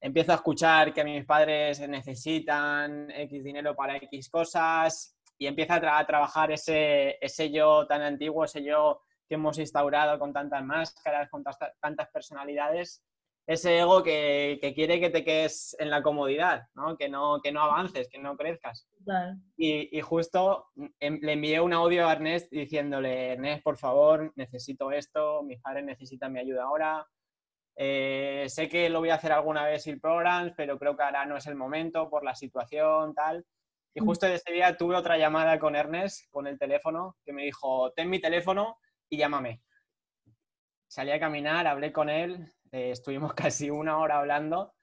Empiezo 0.00 0.32
a 0.32 0.36
escuchar 0.36 0.94
que 0.94 1.04
mis 1.04 1.24
padres 1.24 1.86
necesitan 1.88 3.10
X 3.10 3.44
dinero 3.44 3.74
para 3.76 3.96
X 3.96 4.30
cosas 4.30 5.16
y 5.36 5.46
empieza 5.46 5.74
a, 5.74 5.98
a 5.98 6.06
trabajar 6.06 6.50
ese, 6.52 7.18
ese 7.20 7.50
yo 7.50 7.86
tan 7.86 8.02
antiguo, 8.02 8.44
ese 8.44 8.64
yo 8.64 9.02
que 9.28 9.36
hemos 9.36 9.58
instaurado 9.58 10.18
con 10.18 10.32
tantas 10.32 10.64
máscaras, 10.64 11.30
con 11.30 11.44
tantas 11.44 12.08
personalidades, 12.10 13.02
ese 13.50 13.80
ego 13.80 14.00
que, 14.04 14.60
quiere 14.76 15.00
que 15.00 15.10
te 15.10 15.24
quedes 15.24 15.74
en 15.80 15.90
la 15.90 16.04
comodidad, 16.04 16.68
¿no? 16.76 16.96
Que, 16.96 17.08
no, 17.08 17.40
que 17.42 17.50
no 17.50 17.62
avances, 17.62 18.08
que 18.08 18.20
no 18.20 18.36
crezcas. 18.36 18.86
Y, 19.56 20.00
justo 20.02 20.68
em, 21.00 21.18
le 21.20 21.32
envié 21.32 21.60
un 21.60 21.72
audio 21.72 22.06
a 22.06 22.12
Ernest 22.12 22.52
diciéndole, 22.52 23.32
Ernest, 23.32 23.64
por 23.64 23.76
favor, 23.76 24.32
necesito 24.36 24.92
esto, 24.92 25.42
mis 25.42 25.60
padres 25.60 25.84
necesitan 25.84 26.32
mi 26.32 26.38
ayuda 26.38 26.62
ahora. 26.62 27.04
Eh, 27.74 28.44
sé 28.46 28.68
que 28.68 28.88
lo 28.88 29.00
voy 29.00 29.10
a 29.10 29.16
hacer 29.16 29.32
alguna 29.32 29.64
vez 29.64 29.82
sin 29.82 29.98
programs, 29.98 30.52
pero 30.56 30.78
creo 30.78 30.96
que 30.96 31.02
ahora 31.02 31.26
no 31.26 31.36
es 31.36 31.46
el 31.48 31.56
momento 31.56 32.08
por 32.08 32.22
la 32.22 32.36
situación, 32.36 33.14
tal. 33.14 33.44
Y 33.94 34.00
mm. 34.00 34.06
justo 34.06 34.28
ese 34.28 34.52
día 34.52 34.76
tuve 34.76 34.94
otra 34.94 35.18
llamada 35.18 35.58
con 35.58 35.74
Ernest, 35.74 36.30
con 36.30 36.46
el 36.46 36.56
teléfono, 36.56 37.16
que 37.24 37.32
me 37.32 37.42
dijo, 37.42 37.90
ten 37.96 38.10
mi 38.10 38.20
teléfono 38.20 38.78
y 39.08 39.16
llámame. 39.16 39.60
Salí 40.86 41.10
a 41.10 41.18
caminar, 41.18 41.66
hablé 41.66 41.92
con 41.92 42.08
él, 42.08 42.48
eh, 42.72 42.90
estuvimos 42.90 43.32
casi 43.34 43.70
una 43.70 43.98
hora 43.98 44.18
hablando 44.18 44.74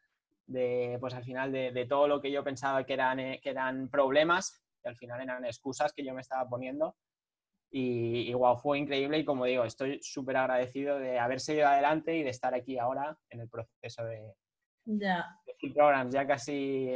de, 0.45 0.97
pues 0.99 1.13
al 1.13 1.23
final 1.23 1.51
de, 1.51 1.85
todo 1.87 2.07
lo 2.07 2.21
que 2.21 2.31
yo 2.31 2.43
pensaba 2.43 2.85
que 2.85 2.93
eran, 2.93 3.19
eh, 3.19 3.39
que 3.41 3.49
eran 3.49 3.89
problemas, 3.89 4.63
que 4.81 4.89
al 4.89 4.95
final 4.95 5.21
eran 5.21 5.45
excusas 5.45 5.93
que 5.93 6.05
yo 6.05 6.13
me 6.13 6.21
estaba 6.21 6.47
poniendo. 6.47 6.95
Y, 7.69 8.29
igual 8.29 8.57
fue 8.57 8.79
increíble 8.79 9.19
y 9.19 9.25
como 9.25 9.43
digo, 9.43 9.65
estoy 9.65 9.99
súper 10.01 10.37
agradecido 10.37 10.99
de 10.99 11.19
haber 11.19 11.41
seguido 11.41 11.67
adelante 11.67 12.15
y 12.15 12.23
de 12.23 12.29
estar 12.29 12.53
aquí 12.53 12.79
ahora 12.79 13.17
en 13.29 13.41
el 13.41 13.49
proceso 13.49 14.05
de, 14.05 14.33
ya. 14.85 15.25
programs, 15.73 16.13
ya 16.13 16.25
casi, 16.25 16.95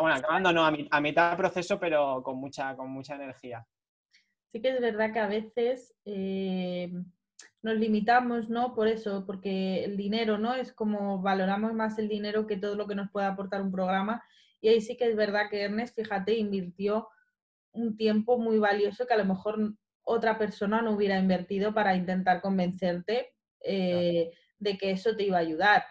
bueno, 0.00 0.14
acabando 0.14 0.52
no, 0.52 0.66
a, 0.66 0.76
a 0.90 1.00
mitad 1.00 1.28
del 1.28 1.36
proceso, 1.36 1.78
pero 1.78 2.22
con 2.24 2.38
mucha, 2.38 2.74
con 2.74 2.90
mucha 2.90 3.14
energía. 3.14 3.64
Sí 4.52 4.60
que 4.60 4.70
es 4.70 4.80
verdad 4.80 5.12
que 5.12 5.18
a 5.18 5.28
veces 5.28 5.94
eh, 6.04 6.90
nos 7.66 7.78
limitamos, 7.78 8.48
¿no? 8.48 8.74
Por 8.74 8.86
eso, 8.86 9.24
porque 9.26 9.82
el 9.84 9.96
dinero, 9.96 10.38
¿no? 10.38 10.54
Es 10.54 10.72
como 10.72 11.20
valoramos 11.20 11.74
más 11.74 11.98
el 11.98 12.08
dinero 12.08 12.46
que 12.46 12.56
todo 12.56 12.76
lo 12.76 12.86
que 12.86 12.94
nos 12.94 13.10
puede 13.10 13.26
aportar 13.26 13.60
un 13.60 13.72
programa. 13.72 14.22
Y 14.60 14.68
ahí 14.68 14.80
sí 14.80 14.96
que 14.96 15.08
es 15.08 15.16
verdad 15.16 15.50
que 15.50 15.62
Ernest, 15.62 15.96
fíjate, 15.96 16.34
invirtió 16.36 17.08
un 17.72 17.96
tiempo 17.96 18.38
muy 18.38 18.58
valioso 18.58 19.04
que 19.04 19.14
a 19.14 19.18
lo 19.18 19.24
mejor 19.24 19.74
otra 20.02 20.38
persona 20.38 20.80
no 20.80 20.92
hubiera 20.92 21.18
invertido 21.18 21.74
para 21.74 21.96
intentar 21.96 22.40
convencerte 22.40 23.34
eh, 23.64 24.30
de 24.60 24.78
que 24.78 24.92
eso 24.92 25.16
te 25.16 25.24
iba 25.24 25.38
a 25.38 25.40
ayudar. 25.40 25.82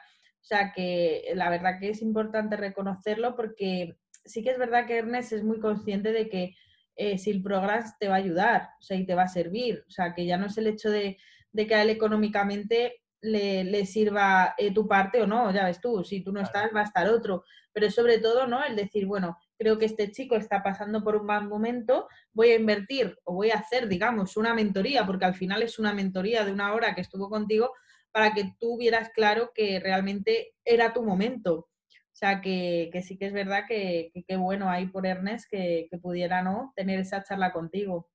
O 0.41 0.45
sea 0.47 0.71
que 0.73 1.33
la 1.35 1.49
verdad 1.49 1.77
que 1.81 1.89
es 1.89 2.01
importante 2.01 2.55
reconocerlo 2.55 3.35
porque 3.35 3.97
sí 4.23 4.43
que 4.43 4.51
es 4.51 4.57
verdad 4.57 4.87
que 4.87 4.99
Ernest 4.99 5.33
es 5.33 5.43
muy 5.43 5.59
consciente 5.59 6.13
de 6.13 6.29
que 6.29 6.55
eh, 6.95 7.17
si 7.17 7.31
el 7.31 7.43
programa 7.43 7.83
te 7.99 8.07
va 8.07 8.15
a 8.15 8.19
ayudar, 8.19 8.69
o 8.79 8.81
sea, 8.81 8.95
y 8.95 9.05
te 9.05 9.15
va 9.15 9.23
a 9.23 9.27
servir. 9.27 9.83
O 9.89 9.91
sea, 9.91 10.13
que 10.13 10.25
ya 10.25 10.37
no 10.37 10.45
es 10.45 10.57
el 10.57 10.67
hecho 10.67 10.89
de, 10.89 11.17
que 11.55 11.75
a 11.75 11.81
él 11.81 11.89
económicamente 11.89 13.01
le, 13.21 13.85
sirva 13.85 14.53
eh, 14.57 14.73
tu 14.73 14.87
parte 14.87 15.21
o 15.21 15.27
no, 15.27 15.51
ya 15.51 15.65
ves 15.65 15.81
tú, 15.81 16.03
si 16.03 16.21
tú 16.21 16.31
no 16.31 16.41
estás, 16.41 16.71
va 16.75 16.81
a 16.81 16.85
estar 16.85 17.07
otro. 17.09 17.43
Pero 17.73 17.89
sobre 17.89 18.19
todo, 18.19 18.47
¿no? 18.47 18.63
El 18.63 18.75
decir, 18.75 19.05
bueno, 19.05 19.37
creo 19.57 19.77
que 19.77 19.85
este 19.85 20.11
chico 20.11 20.35
está 20.35 20.63
pasando 20.63 21.03
por 21.03 21.15
un 21.15 21.25
mal 21.25 21.47
momento, 21.47 22.07
voy 22.33 22.49
a 22.49 22.55
invertir 22.55 23.17
o 23.23 23.33
voy 23.33 23.51
a 23.51 23.55
hacer, 23.55 23.87
digamos, 23.87 24.37
una 24.37 24.53
mentoría, 24.53 25.05
porque 25.05 25.25
al 25.25 25.35
final 25.35 25.63
es 25.63 25.79
una 25.79 25.93
mentoría 25.93 26.45
de 26.45 26.51
una 26.51 26.73
hora 26.73 26.93
que 26.93 27.01
estuvo 27.01 27.29
contigo, 27.29 27.71
para 28.11 28.33
que 28.33 28.53
tú 28.59 28.77
vieras 28.77 29.09
claro 29.13 29.51
que 29.53 29.79
realmente 29.79 30.53
era 30.63 30.93
tu 30.93 31.03
momento. 31.03 31.67
O 32.15 32.17
sea, 32.17 32.39
que, 32.39 32.89
sí 33.05 33.17
que 33.17 33.25
es 33.25 33.33
verdad 33.33 33.65
que 33.67 34.11
qué 34.25 34.37
bueno 34.37 34.69
ahí 34.69 34.87
por 34.87 35.05
Ernest 35.05 35.49
que, 35.51 35.89
pudiera 36.01 36.41
¿no? 36.41 36.71
tener 36.77 36.99
esa 37.01 37.23
charla 37.23 37.51
contigo. 37.51 38.09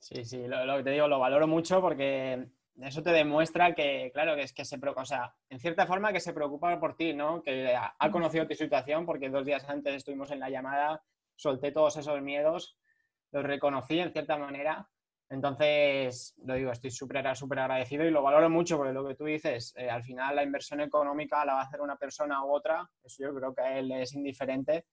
Sí, 0.00 0.24
sí, 0.24 0.48
lo, 0.48 0.76
que 0.78 0.82
te 0.82 0.90
digo, 0.90 1.06
lo 1.06 1.20
valoro 1.20 1.46
mucho 1.46 1.80
porque 1.80 2.48
eso 2.80 3.02
te 3.02 3.10
demuestra 3.10 3.74
que, 3.74 4.10
claro, 4.12 4.34
que 4.34 4.42
es 4.42 4.52
que 4.52 4.64
se 4.64 4.78
preocupa, 4.78 5.02
o 5.02 5.06
sea, 5.06 5.34
en 5.48 5.60
cierta 5.60 5.86
forma 5.86 6.12
que 6.12 6.20
se 6.20 6.32
preocupa 6.32 6.80
por 6.80 6.96
ti, 6.96 7.12
¿no? 7.12 7.42
Que 7.42 7.76
ha 7.76 8.10
conocido 8.10 8.48
tu 8.48 8.54
situación 8.54 9.06
porque 9.06 9.28
dos 9.28 9.44
días 9.44 9.68
antes 9.68 9.94
estuvimos 9.94 10.32
en 10.32 10.40
la 10.40 10.50
llamada, 10.50 11.02
solté 11.36 11.70
todos 11.70 11.96
esos 11.98 12.20
miedos, 12.22 12.76
los 13.30 13.44
reconocí 13.44 14.00
en 14.00 14.12
cierta 14.12 14.36
manera 14.36 14.88
entonces, 15.30 16.34
lo 16.44 16.54
digo, 16.54 16.72
estoy 16.72 16.90
súper 16.90 17.36
súper 17.36 17.60
agradecido 17.60 18.04
y 18.04 18.10
lo 18.10 18.20
valoro 18.20 18.50
mucho 18.50 18.76
porque 18.76 18.92
lo 18.92 19.06
que 19.06 19.14
tú 19.14 19.26
dices, 19.26 19.72
eh, 19.76 19.88
al 19.88 20.02
final 20.02 20.34
la 20.34 20.42
inversión 20.42 20.80
económica 20.80 21.44
la 21.44 21.54
va 21.54 21.60
a 21.60 21.64
hacer 21.64 21.80
una 21.80 21.96
persona 21.96 22.44
u 22.44 22.52
otra, 22.52 22.90
eso 23.04 23.22
yo 23.22 23.34
creo 23.34 23.54
que 23.54 23.62
a 23.62 23.78
él 23.78 23.92
es 23.92 24.12
indiferente. 24.14 24.86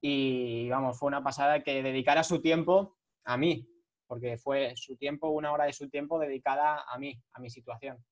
Y 0.00 0.68
vamos, 0.68 0.96
fue 0.96 1.08
una 1.08 1.22
pasada 1.22 1.64
que 1.64 1.82
dedicara 1.82 2.22
su 2.22 2.40
tiempo 2.40 2.96
a 3.24 3.36
mí, 3.36 3.68
porque 4.06 4.38
fue 4.38 4.72
su 4.76 4.96
tiempo, 4.96 5.28
una 5.30 5.52
hora 5.52 5.64
de 5.64 5.72
su 5.72 5.88
tiempo 5.88 6.18
dedicada 6.18 6.84
a 6.88 6.98
mí, 6.98 7.20
a 7.32 7.40
mi 7.40 7.50
situación. 7.50 8.04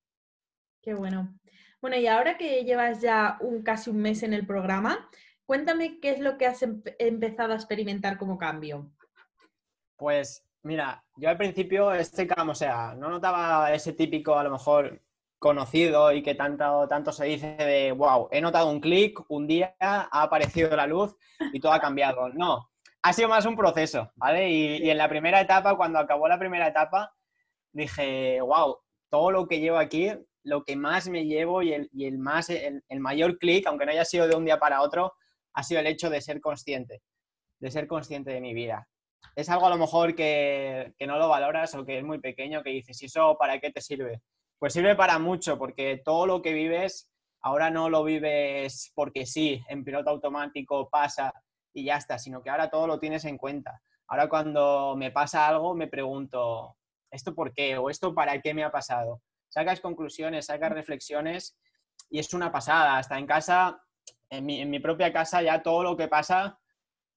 Qué 0.81 0.93
bueno. 0.93 1.39
Bueno, 1.81 1.97
y 1.97 2.07
ahora 2.07 2.37
que 2.37 2.63
llevas 2.63 3.01
ya 3.01 3.37
un, 3.41 3.63
casi 3.63 3.89
un 3.89 3.97
mes 3.97 4.23
en 4.23 4.33
el 4.33 4.45
programa, 4.45 5.09
cuéntame 5.45 5.99
qué 5.99 6.11
es 6.11 6.19
lo 6.19 6.37
que 6.37 6.45
has 6.45 6.63
empezado 6.63 7.53
a 7.53 7.55
experimentar 7.55 8.17
como 8.17 8.37
cambio. 8.37 8.91
Pues 9.95 10.45
Mira, 10.65 11.05
yo 11.15 11.29
al 11.29 11.37
principio 11.37 11.93
este 11.93 12.25
cambio, 12.25 12.53
o 12.53 12.55
sea, 12.55 12.95
no 12.97 13.07
notaba 13.07 13.71
ese 13.71 13.93
típico, 13.93 14.33
a 14.33 14.43
lo 14.43 14.49
mejor, 14.49 14.99
conocido 15.37 16.11
y 16.11 16.23
que 16.23 16.33
tanto, 16.33 16.87
tanto 16.87 17.11
se 17.11 17.25
dice 17.25 17.55
de, 17.55 17.91
wow, 17.91 18.29
he 18.31 18.41
notado 18.41 18.71
un 18.71 18.79
clic, 18.79 19.19
un 19.29 19.45
día 19.45 19.75
ha 19.79 20.23
aparecido 20.23 20.75
la 20.75 20.87
luz 20.87 21.15
y 21.53 21.59
todo 21.59 21.71
ha 21.71 21.79
cambiado. 21.79 22.29
No, 22.29 22.71
ha 23.05 23.13
sido 23.13 23.29
más 23.29 23.45
un 23.45 23.55
proceso, 23.55 24.11
¿vale? 24.15 24.49
Y, 24.49 24.89
en 24.89 24.97
la 24.97 25.07
primera 25.07 25.39
etapa, 25.39 25.77
cuando 25.77 25.99
acabó 25.99 26.27
la 26.27 26.39
primera 26.39 26.67
etapa, 26.67 27.13
dije, 27.71 28.41
wow, 28.41 28.79
todo 29.11 29.29
lo 29.29 29.47
que 29.47 29.59
llevo 29.59 29.77
aquí, 29.77 30.11
lo 30.41 30.63
que 30.63 30.75
más 30.75 31.07
me 31.07 31.23
llevo 31.25 31.61
y 31.61 31.73
el, 31.73 32.17
más, 32.17 32.49
el, 32.49 32.81
mayor 32.99 33.37
clic, 33.37 33.67
aunque 33.67 33.85
no 33.85 33.91
haya 33.91 34.05
sido 34.05 34.27
de 34.27 34.35
un 34.35 34.43
día 34.43 34.57
para 34.57 34.81
otro, 34.81 35.13
ha 35.53 35.61
sido 35.61 35.81
el 35.81 35.87
hecho 35.87 36.09
de 36.09 36.19
ser 36.19 36.41
consciente, 36.41 37.03
de 37.59 37.69
ser 37.69 37.85
consciente 37.85 38.31
de 38.31 38.41
mi 38.41 38.55
vida. 38.55 38.87
Es 39.35 39.49
algo 39.49 39.67
a 39.67 39.69
lo 39.69 39.77
mejor 39.77 40.15
que, 40.15 40.91
que 40.97 41.05
no 41.05 41.19
lo 41.19 41.29
valoras 41.29 41.75
o 41.75 41.85
que 41.85 41.99
es 41.99 42.03
muy 42.03 42.19
pequeño, 42.19 42.63
que 42.63 42.71
dices, 42.71 42.99
¿y 43.03 43.05
eso 43.05 43.37
para 43.37 43.59
qué 43.59 43.69
te 43.69 43.81
sirve? 43.81 44.23
Pues 44.57 44.73
sirve 44.73 44.95
para 44.95 45.19
mucho, 45.19 45.59
porque 45.59 46.01
todo 46.03 46.25
lo 46.25 46.41
que 46.41 46.53
vives, 46.53 47.11
ahora 47.41 47.69
no 47.69 47.87
lo 47.87 48.03
vives 48.03 48.91
porque 48.95 49.27
sí, 49.27 49.63
en 49.69 49.83
piloto 49.83 50.09
automático 50.09 50.89
pasa 50.89 51.31
y 51.75 51.83
ya 51.83 51.97
está, 51.97 52.17
sino 52.17 52.41
que 52.41 52.49
ahora 52.49 52.71
todo 52.71 52.87
lo 52.87 52.99
tienes 52.99 53.25
en 53.25 53.37
cuenta. 53.37 53.81
Ahora 54.07 54.27
cuando 54.27 54.95
me 54.97 55.11
pasa 55.11 55.47
algo, 55.47 55.75
me 55.75 55.87
pregunto, 55.87 56.75
¿esto 57.11 57.35
por 57.35 57.53
qué? 57.53 57.77
¿O 57.77 57.91
esto 57.91 58.15
para 58.15 58.41
qué 58.41 58.55
me 58.55 58.63
ha 58.63 58.71
pasado? 58.71 59.21
Sacas 59.49 59.79
conclusiones, 59.79 60.47
sacas 60.47 60.71
reflexiones 60.71 61.57
y 62.09 62.19
es 62.19 62.33
una 62.33 62.51
pasada. 62.51 62.97
Hasta 62.97 63.19
en 63.19 63.27
casa, 63.27 63.79
en 64.29 64.45
mi, 64.45 64.61
en 64.61 64.69
mi 64.69 64.79
propia 64.79 65.13
casa, 65.13 65.41
ya 65.41 65.61
todo 65.61 65.83
lo 65.83 65.97
que 65.97 66.07
pasa 66.07 66.59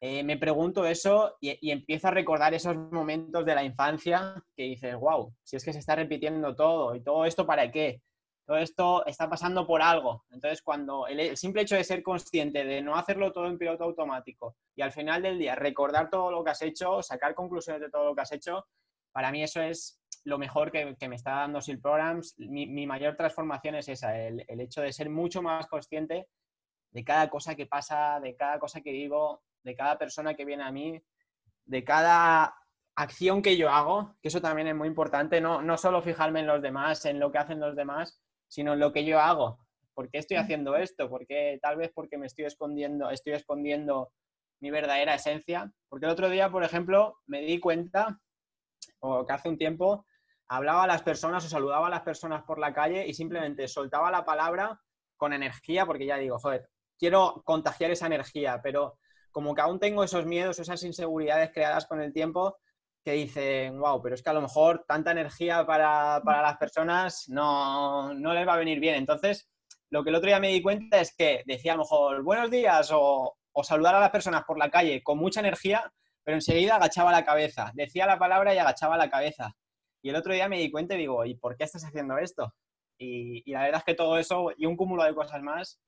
eh, 0.01 0.23
me 0.23 0.37
pregunto 0.37 0.87
eso 0.87 1.37
y, 1.41 1.71
empiezo 1.71 2.09
a 2.09 2.13
recordar 2.13 2.55
esos 2.55 2.77
momentos 2.77 3.45
de 3.45 3.55
la 3.55 3.65
infancia 3.65 4.35
que 4.57 4.63
dices, 4.63 4.95
wow, 4.95 5.35
si 5.43 5.57
es 5.57 5.65
que 5.65 5.73
se 5.73 5.81
está 5.81 5.97
repitiendo 5.97 6.55
todo 6.55 6.95
y 6.95 7.03
todo 7.03 7.25
esto 7.25 7.45
para 7.45 7.71
qué, 7.73 8.01
todo 8.49 8.57
esto 8.57 9.05
está 9.05 9.29
pasando 9.29 9.67
por 9.67 9.83
algo. 9.83 10.25
Entonces, 10.31 10.63
cuando 10.63 11.07
el, 11.07 11.37
simple 11.37 11.61
hecho 11.61 11.77
de 11.77 11.85
ser 11.85 12.03
consciente 12.03 12.65
de 12.65 12.81
no 12.81 12.97
hacerlo 12.97 13.31
todo 13.31 13.47
en 13.47 13.59
piloto 13.59 13.85
automático 13.85 14.57
y 14.75 14.81
al 14.81 14.91
final 14.91 15.21
del 15.21 15.39
día 15.39 15.55
recordar 15.55 16.09
todo 16.09 16.31
lo 16.31 16.43
que 16.43 16.53
has 16.53 16.63
hecho, 16.63 17.03
sacar 17.03 17.35
conclusiones 17.35 17.83
de 17.83 17.91
todo 17.91 18.07
lo 18.07 18.15
que 18.15 18.23
has 18.23 18.33
hecho, 18.33 18.67
para 19.13 19.31
mí 19.31 19.43
eso 19.43 19.61
es 19.61 20.01
lo 20.25 20.39
mejor 20.39 20.73
que, 20.73 20.97
me 21.09 21.17
está 21.17 21.33
dando 21.33 21.61
SIL 21.61 21.79
Programs. 21.79 22.37
Mi, 22.39 22.87
mayor 22.87 23.17
transformación 23.17 23.75
es 23.75 23.89
esa, 23.91 24.19
el, 24.19 24.43
el 24.49 24.61
hecho 24.63 24.81
de 24.81 24.95
ser 24.95 25.11
mucho 25.11 25.43
más 25.43 25.67
consciente 25.67 26.27
de 26.91 27.05
cada 27.05 27.29
cosa 27.29 27.55
que 27.55 27.67
pasa, 27.67 28.19
de 28.19 28.35
cada 28.35 28.59
cosa 28.59 28.81
que 28.81 28.93
digo, 28.93 29.43
de 29.63 29.77
cada 29.77 29.99
persona 29.99 30.33
que 30.33 30.47
viene 30.47 30.63
a 30.63 30.73
mí, 30.73 30.99
de 31.67 31.85
cada 31.85 32.57
acción 32.97 33.43
que 33.43 33.59
yo 33.59 33.69
hago, 33.69 34.17
que 34.23 34.29
eso 34.29 34.41
también 34.41 34.69
es 34.69 34.75
muy 34.75 34.89
importante, 34.89 35.39
no, 35.39 35.61
no 35.61 35.77
solo 35.77 36.01
fijarme 36.01 36.41
en 36.41 36.47
los 36.47 36.63
demás, 36.63 37.05
en 37.05 37.21
lo 37.21 37.31
que 37.31 37.37
hacen 37.37 37.61
los 37.61 37.77
demás, 37.77 38.23
sino 38.49 38.73
en 38.73 38.81
lo 38.81 38.93
que 38.93 39.05
yo 39.05 39.21
hago. 39.21 39.59
¿Por 39.95 40.11
qué 40.11 40.19
estoy 40.19 40.37
haciendo 40.37 40.77
esto? 40.77 41.09
Porque 41.09 41.59
tal 41.63 41.77
vez 41.77 41.91
porque 41.95 42.19
me 42.19 42.27
estoy 42.27 42.45
escondiendo, 42.45 43.11
estoy 43.11 43.35
escondiendo 43.35 44.13
mi 44.61 44.71
verdadera 44.71 45.15
esencia. 45.15 45.73
Porque 45.89 46.07
el 46.07 46.13
otro 46.13 46.29
día, 46.29 46.51
por 46.51 46.65
ejemplo, 46.65 47.19
me 47.27 47.41
di 47.41 47.61
cuenta, 47.61 48.21
o 49.01 49.27
que 49.27 49.33
hace 49.33 49.49
un 49.49 49.59
tiempo, 49.59 50.07
hablaba 50.49 50.85
a 50.85 50.87
las 50.87 51.03
personas 51.03 51.45
o 51.45 51.49
saludaba 51.49 51.89
a 51.89 51.91
las 51.91 52.03
personas 52.03 52.43
por 52.45 52.59
la 52.59 52.73
calle 52.73 53.07
y 53.07 53.15
simplemente 53.15 53.69
soltaba 53.69 54.11
la 54.11 54.25
palabra 54.25 54.81
con 55.17 55.33
energía, 55.33 55.85
porque 55.85 56.07
ya 56.07 56.17
digo, 56.17 56.39
joder, 56.39 56.69
quiero 56.99 57.43
contagiar 57.45 57.91
esa 57.91 58.07
energía, 58.07 58.61
pero 58.63 58.99
como 59.31 59.55
que 59.55 59.61
aún 59.61 59.79
tengo 59.79 60.05
esos 60.05 60.27
miedos, 60.27 60.59
esas 60.59 60.83
inseguridades 60.85 61.51
creadas 61.53 61.87
con 61.87 62.01
el 62.01 62.13
tiempo 62.13 62.57
que 63.05 63.13
dicen, 63.13 63.79
wow, 63.79 64.03
pero 64.03 64.15
es 64.15 64.23
que 64.23 64.31
a 64.31 64.35
lo 64.35 64.43
mejor 64.43 64.85
tanta 64.87 65.13
energía 65.13 65.65
para, 65.67 66.21
las 66.21 66.57
personas 66.57 67.25
no, 67.29 68.13
no, 68.15 68.35
les 68.35 68.47
va 68.47 68.55
a 68.55 68.59
venir 68.59 68.81
bien. 68.81 68.97
Entonces, 68.97 69.49
lo 69.91 70.03
que 70.03 70.11
el 70.11 70.17
otro 70.17 70.29
día 70.29 70.41
me 70.41 70.49
di 70.49 70.63
cuenta 70.63 71.01
es 71.01 71.15
que 71.17 71.43
decía 71.47 71.73
a 71.73 71.77
lo 71.77 71.83
mejor 71.83 72.23
buenos 72.23 72.51
días 72.51 72.91
o, 72.93 73.37
o 73.53 73.65
saludar 73.65 73.95
a 73.95 74.01
las 74.01 74.11
personas 74.11 74.45
por 74.45 74.59
la 74.59 74.71
calle 74.71 75.03
con 75.03 75.19
mucha 75.19 75.41
energía, 75.41 75.93
pero 76.23 76.37
enseguida 76.37 76.77
agachaba 76.77 77.11
la 77.11 77.25
cabeza, 77.25 77.73
decía 77.75 78.07
la 78.07 78.19
palabra 78.19 78.55
y 78.55 78.59
agachaba 78.59 78.97
la 78.97 79.11
cabeza. 79.11 79.55
Y 80.03 80.11
el 80.11 80.17
otro 80.17 80.33
día 80.33 80.49
me 80.49 80.59
di 80.59 80.71
cuenta 80.71 80.95
y 80.95 80.99
digo, 80.99 81.25
¿y 81.25 81.35
por 81.35 81.57
qué 81.57 81.65
estás 81.65 81.85
haciendo 81.85 82.19
esto? 82.19 82.55
Y, 82.99 83.43
y, 83.45 83.53
la 83.53 83.63
verdad 83.63 83.79
es 83.79 83.85
que 83.85 83.95
todo 83.95 84.19
eso 84.19 84.53
y 84.57 84.67
un 84.67 84.77
cúmulo 84.77 85.05
de 85.05 85.15
cosas 85.15 85.43
más 85.43 85.81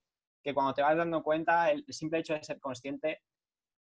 que 0.42 0.54
cuando 0.54 0.74
te 0.74 0.82
vas 0.82 0.96
dando 0.96 1.22
cuenta, 1.22 1.70
el 1.70 1.84
simple 1.88 2.20
hecho 2.20 2.34
de 2.34 2.42
ser 2.42 2.60
consciente 2.60 3.20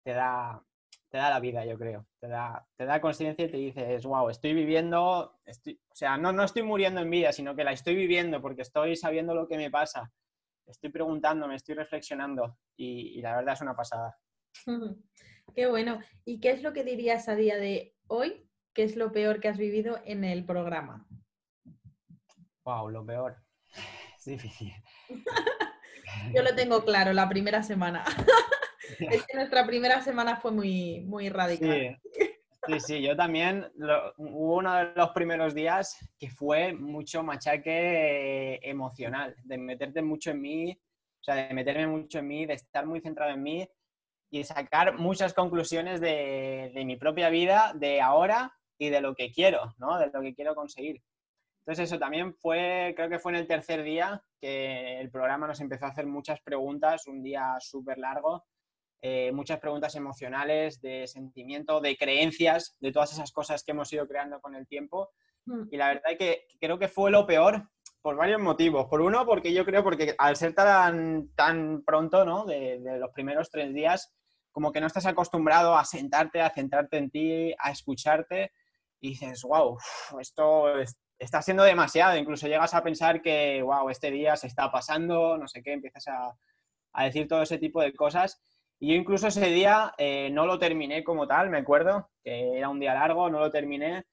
te 0.04 0.12
da, 0.12 0.62
te 1.10 1.18
da 1.18 1.30
la 1.30 1.40
vida, 1.40 1.64
yo 1.64 1.78
creo. 1.78 2.06
Te 2.20 2.28
da, 2.28 2.66
te 2.76 2.84
da 2.84 3.00
conciencia 3.00 3.46
y 3.46 3.50
te 3.50 3.56
dices, 3.56 4.04
wow, 4.04 4.28
estoy 4.28 4.52
viviendo, 4.52 5.38
estoy, 5.44 5.80
o 5.90 5.94
sea, 5.94 6.18
no, 6.18 6.32
no 6.32 6.44
estoy 6.44 6.62
muriendo 6.62 7.00
en 7.00 7.10
vida, 7.10 7.32
sino 7.32 7.56
que 7.56 7.64
la 7.64 7.72
estoy 7.72 7.94
viviendo 7.94 8.40
porque 8.42 8.62
estoy 8.62 8.96
sabiendo 8.96 9.34
lo 9.34 9.48
que 9.48 9.56
me 9.56 9.70
pasa. 9.70 10.12
Estoy 10.66 10.90
preguntándome, 10.90 11.54
estoy 11.54 11.74
reflexionando 11.74 12.58
y, 12.76 13.20
la 13.22 13.36
verdad 13.36 13.54
es 13.54 13.60
una 13.62 13.74
pasada. 13.74 14.16
Qué 15.54 15.66
bueno. 15.66 16.00
¿Y 16.26 16.40
qué 16.40 16.50
es 16.50 16.62
lo 16.62 16.74
que 16.74 16.84
dirías 16.84 17.28
a 17.28 17.34
día 17.34 17.56
de 17.56 17.96
hoy? 18.06 18.46
¿Qué 18.74 18.82
es 18.82 18.96
lo 18.96 19.12
peor 19.12 19.40
que 19.40 19.48
has 19.48 19.56
vivido 19.56 19.98
en 20.04 20.24
el 20.24 20.44
programa? 20.44 21.08
Wow, 22.64 22.90
lo 22.90 23.04
peor. 23.04 23.36
Es 24.18 24.24
difícil. 24.26 24.72
Yo 26.34 26.42
lo 26.42 26.54
tengo 26.54 26.84
claro, 26.84 27.12
la 27.12 27.28
primera 27.28 27.62
semana. 27.62 28.04
Es 28.98 29.26
que 29.26 29.36
nuestra 29.36 29.66
primera 29.66 30.00
semana 30.00 30.36
fue 30.36 30.52
muy, 30.52 31.00
muy 31.02 31.28
radical. 31.28 31.98
Sí. 32.14 32.24
Sí, 32.80 33.00
yo 33.00 33.16
también. 33.16 33.66
hubo 34.18 34.56
uno 34.56 34.74
de 34.74 34.92
los 34.94 35.10
primeros 35.10 35.54
días 35.54 35.96
que 36.18 36.28
fue 36.28 36.74
mucho 36.74 37.22
machaque 37.22 38.60
emocional, 38.62 39.34
de 39.44 39.56
meterte 39.56 40.02
mucho 40.02 40.32
en 40.32 40.42
mí, 40.42 40.72
o 40.72 41.24
sea, 41.24 41.34
de 41.34 41.54
meterme 41.54 41.86
mucho 41.86 42.18
en 42.18 42.28
mí, 42.28 42.46
de 42.46 42.54
estar 42.54 42.84
muy 42.84 43.00
centrado 43.00 43.32
en 43.32 43.42
mí 43.42 43.68
y 44.30 44.44
sacar 44.44 44.98
muchas 44.98 45.32
conclusiones 45.32 46.00
de, 46.00 46.70
de 46.74 46.84
mi 46.84 46.96
propia 46.96 47.30
vida, 47.30 47.72
de 47.74 48.02
ahora 48.02 48.52
y 48.78 48.90
de 48.90 49.00
lo 49.00 49.14
que 49.14 49.32
quiero, 49.32 49.74
¿no? 49.78 49.98
De 49.98 50.10
lo 50.12 50.20
que 50.20 50.34
quiero 50.34 50.54
conseguir. 50.54 51.02
Entonces 51.60 51.90
eso 51.90 51.98
también 51.98 52.34
fue, 52.34 52.92
creo 52.96 53.08
que 53.08 53.18
fue 53.18 53.32
en 53.32 53.38
el 53.38 53.46
tercer 53.46 53.82
día 53.82 54.22
que 54.40 55.00
el 55.00 55.10
programa 55.10 55.46
nos 55.46 55.60
empezó 55.60 55.86
a 55.86 55.90
hacer 55.90 56.06
muchas 56.06 56.40
preguntas, 56.40 57.06
un 57.06 57.22
día 57.22 57.56
súper 57.60 57.98
largo, 57.98 58.44
eh, 59.00 59.30
muchas 59.32 59.60
preguntas 59.60 59.94
emocionales, 59.94 60.80
de 60.80 61.06
sentimiento, 61.06 61.80
de 61.80 61.96
creencias, 61.96 62.76
de 62.80 62.92
todas 62.92 63.12
esas 63.12 63.32
cosas 63.32 63.62
que 63.62 63.72
hemos 63.72 63.92
ido 63.92 64.06
creando 64.08 64.40
con 64.40 64.54
el 64.54 64.66
tiempo. 64.66 65.10
Mm. 65.46 65.62
Y 65.70 65.76
la 65.76 65.88
verdad 65.88 66.12
es 66.12 66.18
que 66.18 66.46
creo 66.60 66.78
que 66.78 66.88
fue 66.88 67.10
lo 67.10 67.26
peor 67.26 67.68
por 68.02 68.16
varios 68.16 68.40
motivos. 68.40 68.86
Por 68.86 69.00
uno, 69.00 69.24
porque 69.24 69.52
yo 69.52 69.64
creo 69.64 69.82
porque 69.84 70.14
al 70.18 70.36
ser 70.36 70.54
tan, 70.54 71.28
tan 71.34 71.82
pronto, 71.84 72.24
¿no? 72.24 72.44
De, 72.44 72.80
de 72.80 72.98
los 72.98 73.10
primeros 73.12 73.50
tres 73.50 73.72
días, 73.72 74.12
como 74.50 74.72
que 74.72 74.80
no 74.80 74.86
estás 74.86 75.06
acostumbrado 75.06 75.76
a 75.76 75.84
sentarte, 75.84 76.40
a 76.40 76.50
centrarte 76.50 76.96
en 76.96 77.10
ti, 77.10 77.54
a 77.58 77.70
escucharte 77.70 78.50
y 79.00 79.10
dices, 79.10 79.42
wow, 79.42 79.78
esto 80.20 80.66
está 81.18 81.42
siendo 81.42 81.62
demasiado. 81.62 82.16
Incluso 82.16 82.48
llegas 82.48 82.74
a 82.74 82.82
pensar 82.82 83.22
que, 83.22 83.62
wow, 83.62 83.88
este 83.90 84.10
día 84.10 84.36
se 84.36 84.48
está 84.48 84.70
pasando, 84.70 85.38
no 85.38 85.46
sé 85.46 85.62
qué, 85.62 85.72
empiezas 85.72 86.08
a, 86.08 86.32
a 86.92 87.04
decir 87.04 87.28
todo 87.28 87.42
ese 87.42 87.58
tipo 87.58 87.80
de 87.80 87.94
cosas. 87.94 88.42
Y 88.80 88.88
yo 88.88 88.94
incluso 88.94 89.28
ese 89.28 89.46
día 89.46 89.92
eh, 89.98 90.30
no 90.30 90.46
lo 90.46 90.58
terminé 90.58 91.02
como 91.02 91.26
tal, 91.26 91.50
me 91.50 91.58
acuerdo, 91.58 92.10
que 92.22 92.58
era 92.58 92.68
un 92.68 92.78
día 92.78 92.94
largo, 92.94 93.28
no 93.28 93.40
lo 93.40 93.50
terminé. 93.50 94.04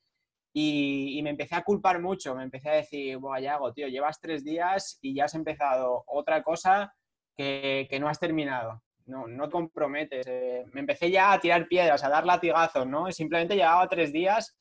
Y, 0.58 1.19
me 1.21 1.32
empecé 1.32 1.56
a 1.56 1.63
culpar 1.63 1.99
mucho, 1.99 2.34
me 2.34 2.43
empecé 2.43 2.69
a 2.69 2.75
decir, 2.75 3.17
Buah, 3.17 3.39
hago 3.51 3.73
tío, 3.73 3.89
llevas 3.89 4.21
tres 4.21 4.43
días 4.43 4.97
y 5.01 5.13
ya 5.13 5.25
has 5.25 5.36
empezado 5.36 6.04
otra 6.08 6.43
cosa 6.43 6.93
que, 7.36 7.88
que 7.89 7.99
no 7.99 8.08
has 8.08 8.19
terminado. 8.19 8.82
No, 9.06 9.28
no 9.28 9.45
te 9.45 9.51
comprometes. 9.51 10.25
Eh, 10.28 10.65
me 10.71 10.80
empecé 10.80 11.12
ya 11.12 11.34
a 11.34 11.39
tirar 11.39 11.67
piedras, 11.67 12.04
a 12.04 12.10
dar 12.10 12.25
latigazos, 12.25 12.88
¿no? 12.88 13.12
Simplemente 13.12 13.56
llevaba 13.56 13.88
tres 13.89 14.13
días, 14.13 14.58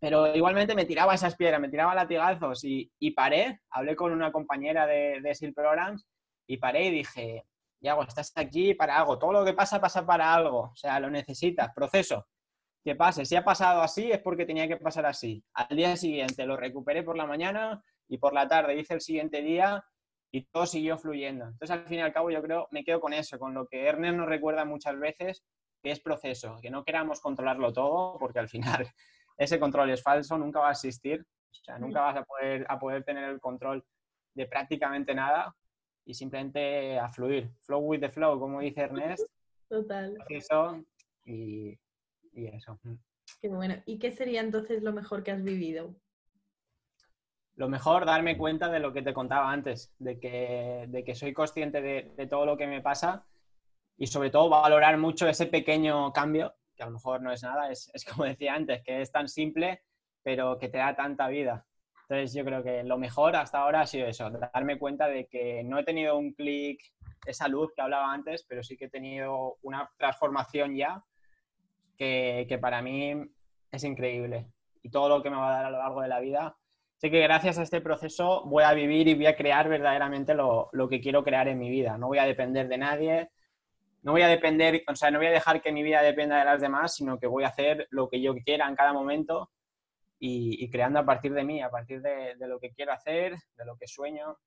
pero 0.00 0.34
igualmente 0.34 0.74
me 0.74 0.84
tiraba 0.84 1.14
esas 1.14 1.36
piedras, 1.36 1.60
me 1.60 1.68
tiraba 1.68 1.94
latigazos 1.94 2.64
y, 2.64 2.90
y 2.98 3.12
paré. 3.12 3.60
Hablé 3.70 3.94
con 3.94 4.12
una 4.12 4.32
compañera 4.32 4.84
de, 4.84 5.20
de 5.22 5.52
Programs 5.52 6.06
y 6.46 6.56
paré 6.56 6.86
y 6.86 6.90
dije, 6.90 7.44
Yago, 7.82 8.04
estás 8.04 8.32
aquí 8.36 8.74
para 8.74 8.96
algo. 8.96 9.18
Todo 9.18 9.32
lo 9.32 9.44
que 9.44 9.54
pasa, 9.54 9.80
pasa 9.80 10.06
para 10.06 10.32
algo. 10.32 10.70
O 10.72 10.76
sea, 10.76 11.00
lo 11.00 11.10
necesitas. 11.10 11.72
Proceso. 11.74 12.26
Que 12.84 12.94
pase. 12.94 13.24
Si 13.24 13.36
ha 13.36 13.44
pasado 13.44 13.82
así, 13.82 14.10
es 14.10 14.20
porque 14.20 14.46
tenía 14.46 14.68
que 14.68 14.76
pasar 14.76 15.06
así. 15.06 15.44
Al 15.54 15.76
día 15.76 15.96
siguiente 15.96 16.46
lo 16.46 16.56
recuperé 16.56 17.02
por 17.02 17.16
la 17.16 17.26
mañana 17.26 17.82
y 18.08 18.18
por 18.18 18.32
la 18.32 18.48
tarde 18.48 18.78
hice 18.78 18.94
el 18.94 19.00
siguiente 19.00 19.42
día 19.42 19.84
y 20.32 20.44
todo 20.46 20.64
siguió 20.66 20.96
fluyendo. 20.96 21.44
Entonces, 21.44 21.70
al 21.70 21.86
fin 21.86 21.98
y 21.98 22.02
al 22.02 22.12
cabo, 22.12 22.30
yo 22.30 22.42
creo, 22.42 22.68
me 22.70 22.84
quedo 22.84 23.00
con 23.00 23.12
eso, 23.12 23.38
con 23.38 23.52
lo 23.52 23.66
que 23.66 23.86
Ernest 23.86 24.16
nos 24.16 24.28
recuerda 24.28 24.64
muchas 24.64 24.98
veces, 24.98 25.44
que 25.82 25.90
es 25.90 26.00
proceso, 26.00 26.56
que 26.62 26.70
no 26.70 26.84
queramos 26.84 27.20
controlarlo 27.20 27.72
todo, 27.72 28.16
porque 28.18 28.38
al 28.38 28.48
final 28.48 28.88
ese 29.36 29.60
control 29.60 29.90
es 29.90 30.02
falso, 30.02 30.38
nunca 30.38 30.60
va 30.60 30.68
a 30.68 30.72
existir. 30.72 31.20
O 31.20 31.64
sea, 31.64 31.78
nunca 31.78 32.00
vas 32.00 32.16
a 32.16 32.24
poder, 32.24 32.64
a 32.68 32.78
poder 32.78 33.04
tener 33.04 33.24
el 33.28 33.40
control 33.40 33.84
de 34.34 34.46
prácticamente 34.46 35.14
nada, 35.14 35.54
y 36.04 36.14
simplemente 36.14 36.98
a 36.98 37.08
fluir. 37.10 37.50
Flow 37.60 37.80
with 37.80 38.00
the 38.00 38.10
flow, 38.10 38.38
como 38.38 38.60
dice 38.60 38.82
Ernest. 38.82 39.24
Total. 39.68 40.16
Eso 40.28 40.84
y, 41.24 41.78
y 42.32 42.46
eso. 42.46 42.78
Mm. 42.82 42.94
Qué 43.40 43.48
bueno. 43.48 43.76
¿Y 43.86 43.98
qué 43.98 44.10
sería 44.10 44.40
entonces 44.40 44.82
lo 44.82 44.92
mejor 44.92 45.22
que 45.22 45.30
has 45.30 45.42
vivido? 45.42 45.94
lo 47.56 47.68
mejor, 47.68 48.06
darme 48.06 48.36
cuenta 48.38 48.68
de 48.68 48.80
lo 48.80 48.92
que 48.92 49.02
te 49.02 49.12
contaba 49.12 49.50
antes, 49.50 49.94
de 49.98 50.18
que, 50.18 50.86
de 50.88 51.04
que 51.04 51.14
soy 51.14 51.32
consciente 51.32 51.82
de, 51.82 52.12
de, 52.16 52.26
todo 52.26 52.46
lo 52.46 52.56
que 52.56 52.66
me 52.66 52.80
pasa 52.80 53.26
y 53.96 54.06
sobre 54.06 54.30
todo 54.30 54.48
valorar 54.48 54.96
mucho 54.98 55.28
ese 55.28 55.46
pequeño 55.46 56.12
cambio, 56.12 56.54
que 56.74 56.82
a 56.82 56.86
lo 56.86 56.92
mejor 56.92 57.20
no 57.20 57.30
es 57.32 57.42
nada, 57.42 57.70
es, 57.70 57.90
es 57.92 58.04
como 58.04 58.24
decía 58.24 58.54
antes, 58.54 58.82
que 58.82 59.02
es 59.02 59.12
tan 59.12 59.28
simple, 59.28 59.82
pero 60.22 60.58
que 60.58 60.68
te 60.68 60.78
da 60.78 60.96
tanta 60.96 61.28
vida. 61.28 61.66
Entonces 62.12 62.36
yo 62.36 62.44
creo 62.44 62.62
que 62.62 62.82
lo 62.82 62.98
mejor 62.98 63.34
hasta 63.36 63.60
ahora 63.60 63.80
ha 63.80 63.86
sido 63.86 64.06
eso, 64.06 64.30
darme 64.52 64.78
cuenta 64.78 65.08
de 65.08 65.28
que 65.28 65.64
no 65.64 65.78
he 65.78 65.84
tenido 65.84 66.18
un 66.18 66.34
clic, 66.34 66.78
esa 67.24 67.48
luz 67.48 67.72
que 67.74 67.80
hablaba 67.80 68.12
antes, 68.12 68.44
pero 68.46 68.62
sí 68.62 68.76
que 68.76 68.84
he 68.84 68.90
tenido 68.90 69.56
una 69.62 69.88
transformación 69.96 70.76
ya 70.76 71.02
que, 71.96 72.44
que 72.46 72.58
para 72.58 72.82
mí 72.82 73.14
es 73.70 73.84
increíble. 73.84 74.46
Y 74.82 74.90
todo 74.90 75.08
lo 75.08 75.22
que 75.22 75.30
me 75.30 75.36
va 75.36 75.48
a 75.48 75.56
dar 75.56 75.64
a 75.64 75.70
lo 75.70 75.78
largo 75.78 76.02
de 76.02 76.08
la 76.08 76.20
vida 76.20 76.54
sé 76.98 77.10
que 77.10 77.22
gracias 77.22 77.58
a 77.58 77.62
este 77.62 77.80
proceso 77.80 78.44
voy 78.44 78.64
a 78.64 78.74
vivir 78.74 79.08
y 79.08 79.14
voy 79.14 79.26
a 79.26 79.34
crear 79.34 79.70
verdaderamente 79.70 80.34
lo, 80.34 80.68
lo, 80.72 80.90
que 80.90 81.00
quiero 81.00 81.24
crear 81.24 81.48
en 81.48 81.58
mi 81.58 81.70
vida. 81.70 81.96
No 81.96 82.08
voy 82.08 82.18
a 82.18 82.26
depender 82.26 82.68
de 82.68 82.76
nadie, 82.76 83.30
no 84.02 84.12
voy 84.12 84.20
a 84.20 84.28
depender, 84.28 84.82
o 84.86 84.94
sea, 84.94 85.10
no 85.10 85.18
voy 85.18 85.28
a 85.28 85.32
dejar 85.32 85.62
que 85.62 85.72
mi 85.72 85.82
vida 85.82 86.02
dependa 86.02 86.38
de 86.38 86.44
las 86.44 86.60
demás, 86.60 86.94
sino 86.94 87.18
que 87.18 87.26
voy 87.26 87.44
a 87.44 87.48
hacer 87.48 87.86
lo 87.88 88.10
que 88.10 88.20
yo 88.20 88.34
quiera 88.34 88.68
en 88.68 88.76
cada 88.76 88.92
momento 88.92 89.50
y, 90.24 90.64
y 90.64 90.70
creando 90.70 91.00
a 91.00 91.04
partir 91.04 91.34
de 91.34 91.42
mí, 91.42 91.60
a 91.60 91.68
partir 91.68 92.00
de, 92.00 92.36
de, 92.36 92.46
lo 92.46 92.60
que 92.60 92.70
quiero 92.70 92.92
hacer, 92.92 93.34
de 93.56 93.64
lo 93.64 93.76
que 93.76 93.88
sueño. 93.88 94.38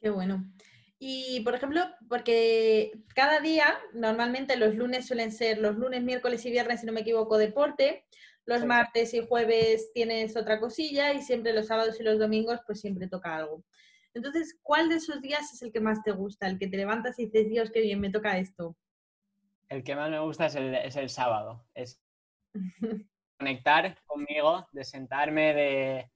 Qué 0.00 0.08
bueno. 0.08 0.50
Y, 0.98 1.40
por 1.40 1.54
ejemplo, 1.54 1.82
porque 2.08 2.92
cada 3.14 3.40
día, 3.40 3.78
normalmente 3.92 4.56
los 4.56 4.74
lunes 4.74 5.06
suelen 5.06 5.30
ser 5.30 5.58
los 5.58 5.76
lunes, 5.76 6.02
miércoles 6.02 6.42
y 6.46 6.50
viernes, 6.50 6.80
si 6.80 6.86
no 6.86 6.94
me 6.94 7.02
equivoco, 7.02 7.36
deporte. 7.36 8.06
Los 8.46 8.64
martes 8.64 9.12
y 9.12 9.26
jueves 9.26 9.92
tienes 9.92 10.34
otra 10.38 10.58
cosilla 10.58 11.12
y 11.12 11.20
siempre 11.20 11.52
los 11.52 11.66
sábados 11.66 12.00
y 12.00 12.02
los 12.02 12.18
domingos 12.18 12.60
pues 12.66 12.80
siempre 12.80 13.08
toca 13.08 13.36
algo. 13.36 13.62
Entonces, 14.14 14.58
¿cuál 14.62 14.88
de 14.88 14.94
esos 14.94 15.20
días 15.20 15.52
es 15.52 15.60
el 15.60 15.70
que 15.70 15.80
más 15.80 16.02
te 16.02 16.12
gusta? 16.12 16.46
El 16.46 16.58
que 16.58 16.66
te 16.66 16.78
levantas 16.78 17.18
y 17.18 17.26
dices, 17.26 17.50
Dios, 17.50 17.70
qué 17.70 17.82
bien, 17.82 18.00
me 18.00 18.10
toca 18.10 18.38
esto. 18.38 18.74
El 19.68 19.84
que 19.84 19.94
más 19.94 20.10
me 20.10 20.18
gusta 20.18 20.46
es 20.46 20.54
el, 20.54 20.74
es 20.76 20.96
el 20.96 21.10
sábado. 21.10 21.66
Es 21.74 22.00
conectar 23.38 23.96
conmigo, 24.06 24.66
de 24.72 24.84
sentarme, 24.84 25.54
de, 25.54 26.10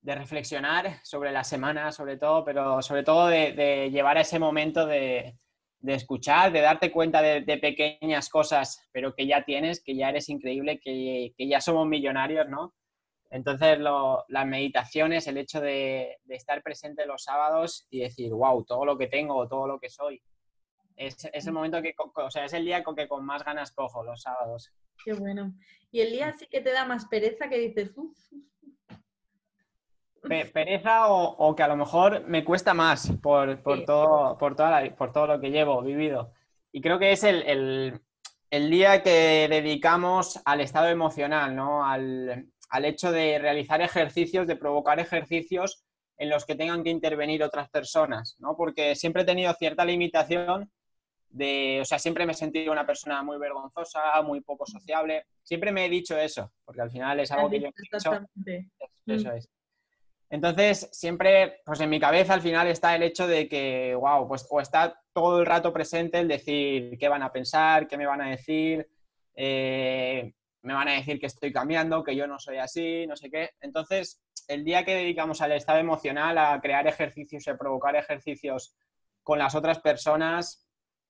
de, 0.00 0.14
reflexionar 0.14 0.98
sobre 1.04 1.30
la 1.32 1.44
semana, 1.44 1.92
sobre 1.92 2.16
todo, 2.16 2.44
pero 2.44 2.80
sobre 2.82 3.02
todo 3.02 3.28
de, 3.28 3.90
llevar 3.92 4.18
ese 4.18 4.38
momento 4.38 4.86
de, 4.86 5.36
de 5.80 5.94
escuchar, 5.94 6.50
de 6.52 6.60
darte 6.60 6.90
cuenta 6.90 7.22
de, 7.22 7.58
pequeñas 7.58 8.28
cosas, 8.28 8.88
pero 8.92 9.14
que 9.14 9.26
ya 9.26 9.44
tienes, 9.44 9.82
que 9.82 9.94
ya 9.94 10.08
eres 10.08 10.28
increíble, 10.28 10.80
que, 10.80 11.34
que 11.36 11.48
ya 11.48 11.60
somos 11.60 11.86
millonarios, 11.86 12.48
¿no? 12.48 12.74
Entonces, 13.30 13.78
lo, 13.78 14.24
las 14.28 14.46
meditaciones, 14.46 15.26
el 15.26 15.36
hecho 15.36 15.60
de, 15.60 16.18
de, 16.24 16.34
estar 16.34 16.62
presente 16.62 17.04
los 17.04 17.24
sábados 17.24 17.86
y 17.90 18.00
decir, 18.00 18.32
wow, 18.32 18.64
todo 18.64 18.86
lo 18.86 18.96
que 18.96 19.06
tengo, 19.06 19.46
todo 19.46 19.66
lo 19.66 19.78
que 19.78 19.90
soy, 19.90 20.22
es, 20.96 21.28
es, 21.32 21.46
el 21.46 21.52
momento 21.52 21.82
que, 21.82 21.94
o 21.96 22.30
sea, 22.30 22.44
es 22.46 22.52
el 22.54 22.64
día 22.64 22.82
con 22.82 22.96
que 22.96 23.06
con 23.06 23.24
más 23.24 23.44
ganas 23.44 23.72
cojo 23.72 24.02
los 24.02 24.22
sábados. 24.22 24.72
Qué 25.04 25.12
bueno. 25.14 25.54
Y 25.90 26.00
el 26.00 26.12
día 26.12 26.34
sí 26.36 26.46
que 26.46 26.60
te 26.60 26.72
da 26.72 26.84
más 26.84 27.06
pereza 27.06 27.48
que 27.48 27.58
dices, 27.58 27.92
uff, 27.96 28.18
pereza 30.52 31.08
o, 31.08 31.36
o, 31.36 31.54
que 31.56 31.62
a 31.62 31.68
lo 31.68 31.76
mejor 31.76 32.26
me 32.26 32.44
cuesta 32.44 32.74
más 32.74 33.10
por, 33.22 33.62
por, 33.62 33.78
sí. 33.78 33.84
todo, 33.86 34.36
por, 34.38 34.56
toda 34.56 34.82
la, 34.82 34.96
por 34.96 35.12
todo 35.12 35.26
lo 35.26 35.40
que 35.40 35.50
llevo 35.50 35.82
vivido. 35.82 36.32
Y 36.72 36.80
creo 36.80 36.98
que 36.98 37.12
es 37.12 37.24
el, 37.24 37.42
el, 37.44 38.00
el, 38.50 38.70
día 38.70 39.02
que 39.02 39.46
dedicamos 39.48 40.40
al 40.44 40.60
estado 40.60 40.88
emocional, 40.88 41.54
¿no? 41.54 41.86
Al, 41.86 42.46
al 42.70 42.84
hecho 42.84 43.10
de 43.12 43.38
realizar 43.38 43.80
ejercicios, 43.80 44.46
de 44.46 44.56
provocar 44.56 45.00
ejercicios 45.00 45.84
en 46.18 46.30
los 46.30 46.44
que 46.44 46.56
tengan 46.56 46.82
que 46.82 46.90
intervenir 46.90 47.42
otras 47.42 47.70
personas, 47.70 48.36
¿no? 48.38 48.56
Porque 48.56 48.96
siempre 48.96 49.22
he 49.22 49.26
tenido 49.26 49.52
cierta 49.54 49.84
limitación 49.84 50.70
de, 51.30 51.80
o 51.82 51.84
sea, 51.84 51.98
siempre 51.98 52.26
me 52.26 52.32
he 52.32 52.34
sentido 52.34 52.72
una 52.72 52.86
persona 52.86 53.22
muy 53.22 53.38
vergonzosa, 53.38 54.22
muy 54.22 54.40
poco 54.40 54.66
sociable. 54.66 55.26
Siempre 55.42 55.72
me 55.72 55.86
he 55.86 55.88
dicho 55.88 56.18
eso, 56.18 56.52
porque 56.64 56.80
al 56.80 56.90
final 56.90 57.20
es 57.20 57.30
algo 57.30 57.50
que 57.50 57.60
yo 57.60 57.68
he 57.68 57.72
dicho. 57.76 58.12
Eso, 58.12 58.26
eso 59.06 59.32
es. 59.32 59.48
Entonces, 60.30 60.90
siempre, 60.92 61.60
pues 61.64 61.80
en 61.80 61.88
mi 61.88 61.98
cabeza 61.98 62.34
al 62.34 62.42
final 62.42 62.66
está 62.66 62.94
el 62.94 63.02
hecho 63.02 63.26
de 63.26 63.48
que, 63.48 63.94
wow, 63.94 64.28
pues 64.28 64.46
o 64.50 64.60
está 64.60 65.00
todo 65.12 65.40
el 65.40 65.46
rato 65.46 65.72
presente 65.72 66.18
el 66.18 66.28
decir 66.28 66.98
qué 66.98 67.08
van 67.08 67.22
a 67.22 67.32
pensar, 67.32 67.88
qué 67.88 67.96
me 67.96 68.06
van 68.06 68.20
a 68.20 68.30
decir, 68.30 68.86
eh, 69.34 70.34
me 70.62 70.74
van 70.74 70.88
a 70.88 70.94
decir 70.94 71.18
que 71.18 71.26
estoy 71.26 71.50
cambiando, 71.50 72.04
que 72.04 72.14
yo 72.14 72.26
no 72.26 72.38
soy 72.38 72.58
así, 72.58 73.06
no 73.06 73.16
sé 73.16 73.30
qué. 73.30 73.50
Entonces, 73.60 74.20
el 74.48 74.64
día 74.64 74.84
que 74.84 74.94
dedicamos 74.94 75.40
al 75.40 75.52
estado 75.52 75.78
emocional, 75.78 76.36
a 76.36 76.60
crear 76.60 76.86
ejercicios 76.86 77.46
y 77.46 77.50
a 77.50 77.56
provocar 77.56 77.96
ejercicios 77.96 78.76
con 79.22 79.38
las 79.38 79.54
otras 79.54 79.80
personas, 79.80 80.67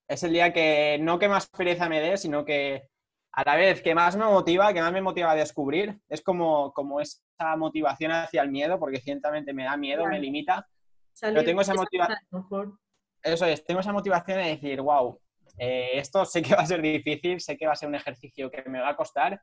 es 0.08 0.22
el 0.22 0.32
día 0.32 0.52
que 0.52 0.98
no 1.00 1.18
que 1.18 1.28
más 1.28 1.48
pereza 1.48 1.88
me 1.88 2.00
dé, 2.00 2.16
sino 2.16 2.44
que 2.44 2.88
a 3.32 3.44
la 3.44 3.56
vez 3.56 3.82
que 3.82 3.94
más 3.94 4.16
me 4.16 4.24
motiva, 4.24 4.72
que 4.72 4.80
más 4.80 4.92
me 4.92 5.02
motiva 5.02 5.30
a 5.30 5.36
descubrir, 5.36 6.00
es 6.08 6.22
como, 6.22 6.72
como 6.72 7.00
esa 7.00 7.20
motivación 7.56 8.12
hacia 8.12 8.42
el 8.42 8.50
miedo, 8.50 8.78
porque 8.80 9.00
ciertamente 9.00 9.52
me 9.52 9.64
da 9.64 9.76
miedo, 9.76 10.00
claro. 10.00 10.12
me 10.12 10.20
limita. 10.20 10.66
Salir 11.12 11.34
pero 11.34 11.46
tengo 11.46 11.60
esa 11.60 11.74
motivación. 11.74 12.78
Eso 13.22 13.46
es, 13.46 13.64
tengo 13.64 13.80
esa 13.80 13.92
motivación 13.92 14.38
de 14.38 14.48
decir, 14.48 14.80
wow, 14.80 15.20
eh, 15.58 15.90
esto 15.94 16.24
sé 16.24 16.40
que 16.40 16.54
va 16.54 16.62
a 16.62 16.66
ser 16.66 16.80
difícil, 16.80 17.40
sé 17.40 17.56
que 17.56 17.66
va 17.66 17.72
a 17.72 17.76
ser 17.76 17.88
un 17.88 17.96
ejercicio 17.96 18.50
que 18.50 18.62
me 18.68 18.80
va 18.80 18.90
a 18.90 18.96
costar, 18.96 19.40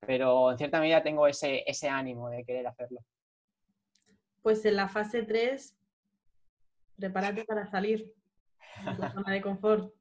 pero 0.00 0.50
en 0.50 0.58
cierta 0.58 0.80
medida 0.80 1.02
tengo 1.02 1.26
ese, 1.26 1.62
ese 1.66 1.88
ánimo 1.88 2.28
de 2.30 2.44
querer 2.44 2.66
hacerlo. 2.66 3.00
Pues 4.42 4.64
en 4.64 4.76
la 4.76 4.88
fase 4.88 5.22
3, 5.22 5.76
prepárate 6.96 7.44
para 7.44 7.66
salir 7.66 8.12
tu 8.84 9.08
zona 9.08 9.32
de 9.32 9.42
confort. 9.42 9.92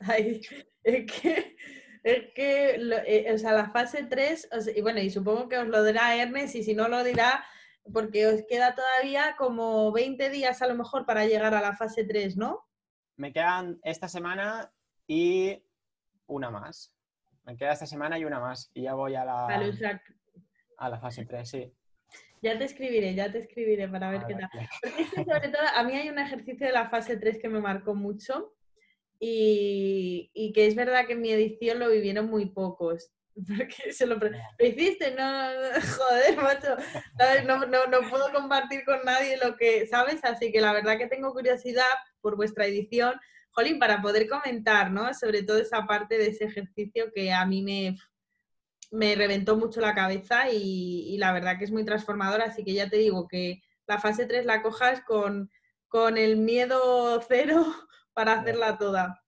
Ay, 0.00 0.40
es 0.84 1.12
que 1.12 1.56
es 2.02 2.32
que, 2.34 2.76
eh, 3.06 3.32
o 3.32 3.38
sea, 3.38 3.52
la 3.52 3.70
fase 3.70 4.04
3, 4.04 4.48
o 4.52 4.60
sea, 4.60 4.76
y 4.76 4.80
bueno, 4.80 5.00
y 5.00 5.10
supongo 5.10 5.48
que 5.48 5.58
os 5.58 5.68
lo 5.68 5.82
dirá 5.84 6.16
Ernest, 6.16 6.54
y 6.54 6.62
si 6.62 6.74
no 6.74 6.88
lo 6.88 7.02
dirá, 7.04 7.44
porque 7.92 8.26
os 8.26 8.42
queda 8.48 8.74
todavía 8.74 9.34
como 9.36 9.92
20 9.92 10.30
días 10.30 10.62
a 10.62 10.66
lo 10.66 10.74
mejor 10.74 11.06
para 11.06 11.26
llegar 11.26 11.54
a 11.54 11.60
la 11.60 11.74
fase 11.76 12.04
3, 12.04 12.36
¿no? 12.36 12.66
Me 13.16 13.32
quedan 13.32 13.80
esta 13.82 14.08
semana 14.08 14.72
y 15.06 15.62
una 16.26 16.50
más. 16.50 16.94
Me 17.44 17.56
queda 17.56 17.72
esta 17.72 17.86
semana 17.86 18.18
y 18.18 18.24
una 18.24 18.40
más. 18.40 18.70
Y 18.74 18.82
ya 18.82 18.94
voy 18.94 19.14
a 19.14 19.24
la, 19.24 19.46
a 20.76 20.88
la 20.88 21.00
fase 21.00 21.24
3, 21.24 21.48
sí. 21.48 21.74
Ya 22.42 22.58
te 22.58 22.64
escribiré, 22.64 23.14
ya 23.14 23.30
te 23.30 23.38
escribiré 23.38 23.88
para 23.88 24.10
ver 24.10 24.22
qué 24.26 24.34
tal. 24.34 24.50
Porque 24.82 25.02
es 25.02 25.10
que 25.10 25.24
sobre 25.24 25.48
todo, 25.48 25.62
a 25.74 25.82
mí 25.84 25.94
hay 25.94 26.08
un 26.08 26.18
ejercicio 26.18 26.66
de 26.66 26.72
la 26.72 26.88
fase 26.88 27.16
3 27.16 27.38
que 27.38 27.48
me 27.48 27.60
marcó 27.60 27.94
mucho, 27.94 28.54
y, 29.20 30.30
y, 30.32 30.52
que 30.52 30.66
es 30.66 30.76
verdad 30.76 31.06
que 31.06 31.14
en 31.14 31.20
mi 31.20 31.30
edición 31.32 31.80
lo 31.80 31.90
vivieron 31.90 32.30
muy 32.30 32.46
pocos. 32.46 33.10
Porque 33.46 33.92
se 33.92 34.06
lo, 34.06 34.16
lo 34.16 34.66
hiciste, 34.66 35.14
no, 35.14 35.48
joder, 35.96 36.36
macho, 36.36 36.76
no, 37.46 37.66
no, 37.66 37.86
no, 37.86 38.10
puedo 38.10 38.32
compartir 38.32 38.84
con 38.84 39.00
nadie 39.04 39.36
lo 39.36 39.56
que, 39.56 39.86
¿sabes? 39.86 40.24
Así 40.24 40.52
que 40.52 40.60
la 40.60 40.72
verdad 40.72 40.98
que 40.98 41.06
tengo 41.06 41.32
curiosidad 41.32 41.84
por 42.20 42.36
vuestra 42.36 42.66
edición, 42.66 43.14
Jolín, 43.50 43.78
para 43.78 44.02
poder 44.02 44.28
comentar, 44.28 44.90
¿no? 44.90 45.12
Sobre 45.14 45.42
todo 45.42 45.58
esa 45.58 45.86
parte 45.86 46.18
de 46.18 46.28
ese 46.28 46.44
ejercicio 46.44 47.12
que 47.12 47.32
a 47.32 47.44
mí 47.46 47.62
me, 47.62 47.96
me 48.90 49.14
reventó 49.14 49.56
mucho 49.56 49.80
la 49.80 49.94
cabeza 49.94 50.50
y, 50.50 51.06
y 51.08 51.18
la 51.18 51.32
verdad 51.32 51.58
que 51.58 51.64
es 51.64 51.70
muy 51.70 51.84
transformadora, 51.84 52.44
así 52.46 52.64
que 52.64 52.74
ya 52.74 52.88
te 52.88 52.96
digo 52.96 53.28
que 53.28 53.62
la 53.86 53.98
fase 53.98 54.26
3 54.26 54.46
la 54.46 54.62
cojas 54.62 55.02
con, 55.02 55.50
con 55.88 56.18
el 56.18 56.36
miedo 56.36 57.20
cero 57.26 57.64
para 58.12 58.34
hacerla 58.34 58.78
toda, 58.78 59.22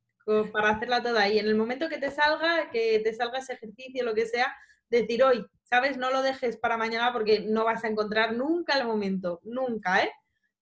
para 0.52 0.70
hacerla 0.70 1.02
toda. 1.02 1.28
Y 1.28 1.38
en 1.38 1.46
el 1.46 1.54
momento 1.54 1.88
que 1.88 1.98
te 1.98 2.10
salga, 2.10 2.70
que 2.70 3.00
te 3.02 3.14
salga 3.14 3.38
ese 3.38 3.54
ejercicio, 3.54 4.04
lo 4.04 4.14
que 4.14 4.26
sea, 4.26 4.54
decir 4.88 5.22
hoy, 5.24 5.44
¿sabes? 5.62 5.96
No 5.96 6.10
lo 6.10 6.22
dejes 6.22 6.56
para 6.56 6.76
mañana 6.76 7.12
porque 7.12 7.40
no 7.40 7.64
vas 7.64 7.84
a 7.84 7.88
encontrar 7.88 8.34
nunca 8.34 8.78
el 8.78 8.86
momento, 8.86 9.40
nunca, 9.44 10.02
¿eh? 10.02 10.12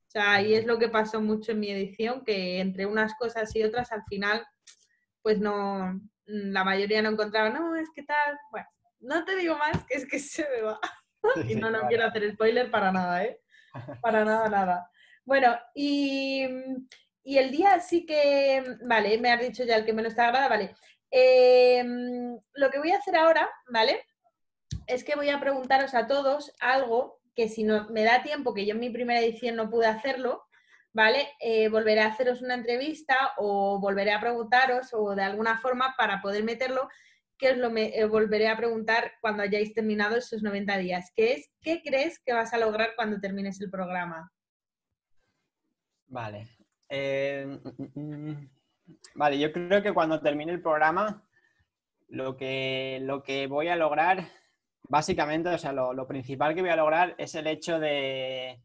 O 0.06 0.10
sea, 0.10 0.40
y 0.40 0.54
es 0.54 0.64
lo 0.64 0.78
que 0.78 0.88
pasó 0.88 1.20
mucho 1.20 1.52
en 1.52 1.60
mi 1.60 1.70
edición, 1.70 2.24
que 2.24 2.60
entre 2.60 2.86
unas 2.86 3.14
cosas 3.18 3.54
y 3.54 3.62
otras 3.62 3.92
al 3.92 4.04
final, 4.04 4.46
pues 5.22 5.38
no, 5.38 6.00
la 6.24 6.64
mayoría 6.64 7.02
no 7.02 7.10
encontraba, 7.10 7.50
no, 7.50 7.76
es 7.76 7.90
que 7.94 8.04
tal, 8.04 8.38
bueno, 8.50 8.66
no 9.00 9.24
te 9.24 9.36
digo 9.36 9.56
más, 9.56 9.84
que 9.84 9.96
es 9.96 10.06
que 10.06 10.18
se 10.18 10.48
me 10.48 10.62
va. 10.62 10.80
y 11.48 11.54
no, 11.54 11.70
no 11.70 11.86
quiero 11.88 12.06
hacer 12.06 12.32
spoiler 12.32 12.70
para 12.70 12.92
nada, 12.92 13.24
¿eh? 13.24 13.40
Para 14.02 14.24
nada, 14.24 14.48
nada. 14.48 14.90
Bueno, 15.24 15.56
y, 15.74 16.46
y 17.22 17.38
el 17.38 17.50
día 17.50 17.78
sí 17.80 18.06
que, 18.06 18.64
vale, 18.82 19.18
me 19.18 19.30
has 19.30 19.40
dicho 19.40 19.62
ya 19.64 19.76
el 19.76 19.84
que 19.84 19.92
menos 19.92 20.14
te 20.14 20.22
agrada, 20.22 20.48
vale. 20.48 20.74
Eh, 21.10 21.84
lo 22.54 22.70
que 22.70 22.78
voy 22.78 22.92
a 22.92 22.98
hacer 22.98 23.16
ahora, 23.16 23.48
¿vale? 23.70 24.04
Es 24.86 25.04
que 25.04 25.16
voy 25.16 25.28
a 25.28 25.40
preguntaros 25.40 25.94
a 25.94 26.06
todos 26.06 26.52
algo 26.60 27.20
que 27.34 27.48
si 27.48 27.62
no 27.62 27.88
me 27.90 28.04
da 28.04 28.22
tiempo, 28.22 28.54
que 28.54 28.66
yo 28.66 28.72
en 28.72 28.80
mi 28.80 28.90
primera 28.90 29.20
edición 29.20 29.56
no 29.56 29.70
pude 29.70 29.86
hacerlo, 29.86 30.46
¿vale? 30.92 31.28
Eh, 31.40 31.68
volveré 31.68 32.00
a 32.00 32.08
haceros 32.08 32.42
una 32.42 32.54
entrevista 32.54 33.32
o 33.36 33.78
volveré 33.78 34.12
a 34.12 34.20
preguntaros 34.20 34.92
o 34.92 35.14
de 35.14 35.22
alguna 35.22 35.60
forma 35.60 35.94
para 35.96 36.20
poder 36.20 36.42
meterlo, 36.42 36.88
que 37.38 37.52
os 37.52 37.56
lo 37.56 37.70
me, 37.70 38.04
volveré 38.06 38.48
a 38.48 38.56
preguntar 38.56 39.12
cuando 39.20 39.42
hayáis 39.42 39.72
terminado 39.72 40.16
esos 40.16 40.42
90 40.42 40.76
días, 40.78 41.12
que 41.14 41.34
es, 41.34 41.50
¿qué 41.60 41.80
crees 41.82 42.18
que 42.18 42.32
vas 42.32 42.52
a 42.52 42.58
lograr 42.58 42.90
cuando 42.96 43.20
termines 43.20 43.60
el 43.60 43.70
programa? 43.70 44.30
Vale. 46.06 46.48
Eh, 46.88 47.46
mm, 47.46 48.00
mm, 48.00 48.30
mm. 48.30 48.50
vale, 49.14 49.38
yo 49.38 49.52
creo 49.52 49.82
que 49.82 49.92
cuando 49.92 50.20
termine 50.20 50.52
el 50.52 50.62
programa, 50.62 51.22
lo 52.08 52.36
que, 52.36 52.98
lo 53.02 53.22
que 53.22 53.46
voy 53.46 53.68
a 53.68 53.76
lograr, 53.76 54.26
básicamente, 54.82 55.50
o 55.50 55.58
sea, 55.58 55.72
lo 55.72 56.06
principal 56.06 56.54
que 56.54 56.62
voy 56.62 56.70
a 56.70 56.76
lograr 56.76 57.14
es 57.18 57.34
el 57.34 57.46
hecho 57.46 57.78
de, 57.78 58.60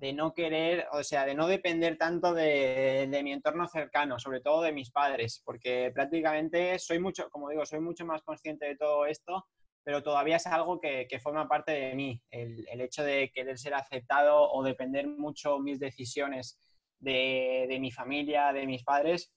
de 0.00 0.14
no 0.14 0.32
querer, 0.32 0.86
o 0.92 1.02
sea, 1.04 1.26
de 1.26 1.34
no 1.34 1.46
depender 1.46 1.98
tanto 1.98 2.32
de, 2.32 3.06
mi 3.22 3.32
entorno 3.32 3.68
cercano, 3.68 4.18
sobre 4.18 4.40
todo 4.40 4.62
de 4.62 4.72
mis 4.72 4.90
padres, 4.90 5.42
porque 5.44 5.92
prácticamente 5.94 6.78
soy 6.78 6.98
mucho, 6.98 7.28
como 7.28 7.50
digo, 7.50 7.66
soy 7.66 7.80
mucho 7.80 8.06
más 8.06 8.22
consciente 8.22 8.64
de 8.64 8.76
todo 8.78 9.04
esto, 9.04 9.44
pero 9.84 10.02
todavía 10.02 10.36
es 10.36 10.46
algo 10.46 10.80
que, 10.80 11.06
forma 11.22 11.46
parte 11.46 11.72
de 11.72 11.94
mí, 11.94 12.18
el, 12.30 12.80
hecho 12.80 13.04
de 13.04 13.30
querer 13.34 13.58
ser 13.58 13.74
aceptado 13.74 14.50
o 14.50 14.62
depender 14.62 15.06
mucho 15.06 15.58
mis 15.58 15.78
decisiones 15.78 16.58
de, 16.98 17.76
mi 17.78 17.92
familia, 17.92 18.54
de 18.54 18.66
mis 18.66 18.82
padres. 18.82 19.30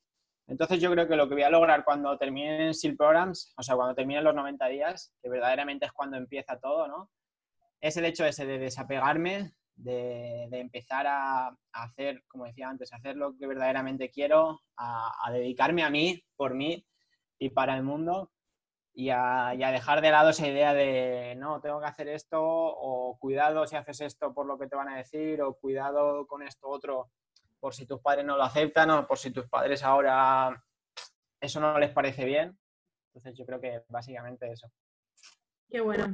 Entonces 0.47 0.79
yo 0.79 0.89
creo 0.91 1.09
que 1.09 1.17
lo 1.17 1.27
que 1.27 1.35
voy 1.35 1.43
a 1.43 1.49
lograr 1.49 1.83
cuando 1.83 2.17
terminen 2.17 2.73
SEAL 2.73 2.95
Programs, 2.95 3.53
o 3.57 3.63
sea, 3.63 3.75
cuando 3.75 3.95
terminen 3.95 4.23
los 4.23 4.33
90 4.33 4.65
días, 4.67 5.13
que 5.21 5.29
verdaderamente 5.29 5.87
es 5.87 5.91
cuando 5.91 6.15
empieza 6.15 6.57
todo, 6.57 6.87
¿no? 6.87 7.11
Es 7.81 7.97
el 7.97 8.05
hecho 8.05 8.25
ese 8.25 8.45
de 8.45 8.59
desapegarme 8.59 9.51
de, 9.75 10.47
empezar 10.51 11.05
a, 11.07 11.57
hacer, 11.71 12.23
como 12.27 12.45
decía 12.45 12.69
antes, 12.69 12.93
hacer 12.93 13.15
lo 13.15 13.35
que 13.37 13.47
verdaderamente 13.47 14.09
quiero, 14.09 14.61
a, 14.77 15.29
dedicarme 15.31 15.83
a 15.83 15.89
mí, 15.89 16.23
por 16.35 16.53
mí 16.53 16.85
y 17.39 17.49
para 17.49 17.75
el 17.75 17.83
mundo, 17.83 18.31
y 18.93 19.09
a, 19.09 19.53
dejar 19.55 20.01
de 20.01 20.11
lado 20.11 20.29
esa 20.29 20.47
idea 20.47 20.73
de, 20.73 21.35
no, 21.37 21.61
tengo 21.61 21.79
que 21.79 21.87
hacer 21.87 22.07
esto, 22.07 22.39
o 22.41 23.17
cuidado 23.19 23.65
si 23.67 23.75
haces 23.75 24.01
esto 24.01 24.33
por 24.33 24.45
lo 24.45 24.57
que 24.57 24.67
te 24.67 24.75
van 24.75 24.89
a 24.89 24.97
decir, 24.97 25.41
o 25.41 25.55
cuidado 25.55 26.27
con 26.27 26.43
esto 26.43 26.69
otro 26.69 27.09
por 27.59 27.73
si 27.73 27.85
tus 27.85 28.01
padres 28.01 28.25
no 28.25 28.35
lo 28.35 28.43
aceptan, 28.43 28.89
o 28.89 29.07
por 29.07 29.17
si 29.17 29.31
tus 29.31 29.47
padres 29.47 29.83
ahora 29.83 30.61
eso 31.39 31.61
no 31.61 31.79
les 31.79 31.91
parece 31.91 32.25
bien. 32.25 32.59
Entonces 33.07 33.37
yo 33.37 33.45
creo 33.45 33.61
que 33.61 33.83
básicamente 33.87 34.51
eso. 34.51 34.69
Qué 35.69 35.79
bueno. 35.79 36.13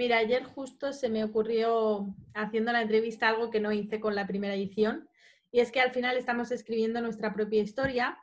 Mira, 0.00 0.16
ayer 0.16 0.44
justo 0.44 0.94
se 0.94 1.10
me 1.10 1.22
ocurrió 1.24 2.16
haciendo 2.32 2.72
la 2.72 2.80
entrevista 2.80 3.28
algo 3.28 3.50
que 3.50 3.60
no 3.60 3.70
hice 3.70 4.00
con 4.00 4.14
la 4.14 4.26
primera 4.26 4.54
edición, 4.54 5.06
y 5.52 5.60
es 5.60 5.70
que 5.70 5.82
al 5.82 5.90
final 5.90 6.16
estamos 6.16 6.50
escribiendo 6.52 7.02
nuestra 7.02 7.34
propia 7.34 7.60
historia 7.60 8.16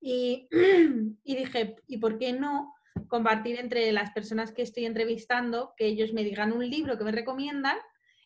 y, 0.00 0.48
dije, 1.22 1.76
¿y 1.86 1.98
por 1.98 2.16
qué 2.16 2.32
no 2.32 2.72
compartir 3.06 3.60
entre 3.60 3.92
las 3.92 4.12
personas 4.12 4.50
que 4.50 4.62
estoy 4.62 4.86
entrevistando 4.86 5.74
que 5.76 5.88
ellos 5.88 6.14
me 6.14 6.24
digan 6.24 6.54
un 6.54 6.66
libro 6.66 6.96
que 6.96 7.04
me 7.04 7.12
recomiendan 7.12 7.76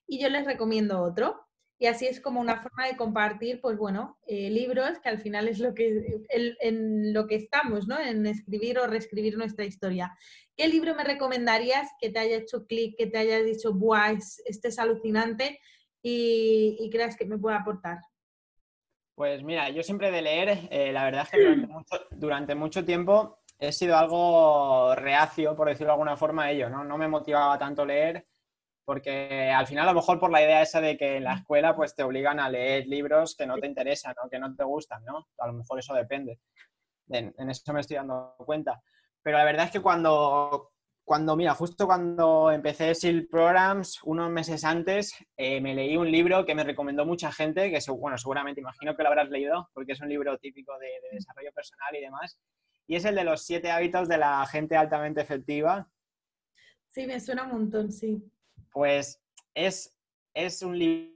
y 0.07 0.23
yo 0.23 0.29
les 0.29 0.45
recomiendo 0.45 1.03
otro? 1.03 1.44
Y 1.79 1.87
así 1.87 2.07
es 2.07 2.21
como 2.21 2.41
una 2.41 2.63
forma 2.63 2.87
de 2.87 2.97
compartir, 2.97 3.61
pues 3.61 3.77
bueno, 3.77 4.19
eh, 4.27 4.49
libros, 4.49 5.01
que 5.01 5.09
al 5.09 5.21
final 5.21 5.49
es 5.49 5.59
lo 5.59 5.75
que, 5.75 6.25
en 6.31 7.13
lo 7.13 7.27
que 7.27 7.35
estamos, 7.35 7.89
¿no? 7.89 7.99
En 7.99 8.27
escribir 8.27 8.79
o 8.79 8.87
reescribir 8.87 9.37
nuestra 9.37 9.65
historia. 9.65 10.17
¿Qué 10.57 10.69
libro 10.69 10.95
me 10.95 11.03
recomendarías 11.03 11.91
que 12.01 12.11
te 12.11 12.21
haya 12.21 12.37
hecho 12.37 12.67
clic, 12.67 12.97
que 12.97 13.09
te 13.09 13.19
haya 13.19 13.43
dicho, 13.43 13.75
¡buah, 13.75 14.13
este 14.47 14.69
es 14.69 14.79
alucinante 14.79 15.59
y, 16.01 16.89
creas 16.93 17.17
que 17.17 17.25
me 17.25 17.39
puede 17.39 17.57
aportar? 17.57 17.99
Pues 19.17 19.43
mira, 19.43 19.69
yo 19.71 19.83
siempre 19.83 20.11
de 20.13 20.23
leer, 20.23 20.69
eh, 20.71 20.93
la 20.93 21.05
verdad 21.05 21.23
es 21.25 21.31
que 21.31 21.67
durante 22.13 22.55
mucho, 22.55 22.85
tiempo 22.85 23.39
he 23.59 23.73
sido 23.73 23.97
algo 23.97 24.95
reacio, 24.95 25.57
por 25.57 25.69
decirlo 25.69 25.89
de 25.89 25.93
alguna 25.93 26.17
forma, 26.17 26.45
a 26.45 26.51
ello, 26.53 26.69
¿no? 26.69 26.85
No 26.85 26.99
me 26.99 27.09
motivaba 27.09 27.59
tanto 27.59 27.85
leer 27.85 28.27
porque 28.85 29.51
al 29.51 29.67
final 29.67 29.89
a 29.89 29.93
lo 29.93 30.01
mejor 30.01 30.19
por 30.19 30.31
la 30.31 30.43
idea 30.43 30.63
esa 30.63 30.81
de 30.81 30.97
que 30.97 31.17
en 31.17 31.25
la 31.25 31.35
escuela 31.35 31.75
pues 31.75 31.95
te 31.95 32.03
obligan 32.03 32.41
a 32.41 32.49
leer 32.49 32.87
libros 32.87 33.37
que 33.37 33.47
no 33.47 33.57
te 33.59 33.67
interesan 33.67 34.15
o 34.23 34.29
que 34.29 34.39
no 34.39 34.55
te 34.55 34.65
gustan, 34.65 35.05
¿no? 35.05 35.29
A 35.39 35.47
lo 35.47 35.55
mejor 35.55 35.79
eso 35.79 35.95
depende. 35.95 36.41
En, 37.09 37.35
en 37.39 37.51
eso 37.51 37.73
me 37.73 37.81
estoy 37.81 37.97
dando 37.97 38.35
cuenta. 38.39 38.83
Pero 39.23 39.39
la 39.39 39.45
verdad 39.45 39.67
es 39.67 39.73
que 39.73 39.81
cuando, 39.81 40.75
cuando 41.05 41.37
mira, 41.37 41.55
justo 41.55 41.87
cuando 41.87 42.51
empecé 42.51 42.95
SEAL 42.95 43.27
Programs, 43.27 44.03
unos 44.05 44.31
meses 44.31 44.65
antes, 44.65 45.15
eh, 45.37 45.61
me 45.61 45.75
leí 45.75 45.97
un 45.97 46.11
libro 46.11 46.47
que 46.47 46.55
me 46.55 46.65
recomendó 46.65 47.05
mucha 47.05 47.31
gente, 47.31 47.71
que 47.71 47.79
bueno, 47.93 48.17
seguramente 48.17 48.63
imagino 48.63 48.97
que 48.97 49.03
lo 49.03 49.11
habrás 49.11 49.29
leído, 49.29 49.71
porque 49.75 49.93
es 49.93 50.01
un 50.01 50.09
libro 50.09 50.39
típico 50.39 50.73
de, 50.79 50.89
desarrollo 51.13 51.53
personal 51.53 51.95
y 51.95 52.01
demás, 52.01 52.41
y 52.87 52.97
es 52.97 53.05
el 53.05 53.15
de 53.15 53.25
los 53.25 53.45
siete 53.45 53.71
hábitos 53.71 54.09
de 54.09 54.19
la 54.19 54.47
gente 54.47 54.77
altamente 54.77 55.21
efectiva. 55.21 55.89
Sí, 56.89 57.07
me 57.07 57.21
suena 57.21 57.45
un 57.45 57.53
montón, 57.53 57.93
sí. 57.93 58.23
Pues 58.75 59.23
es, 59.55 59.97
es 60.35 60.61
un 60.63 60.77
libro 60.77 61.15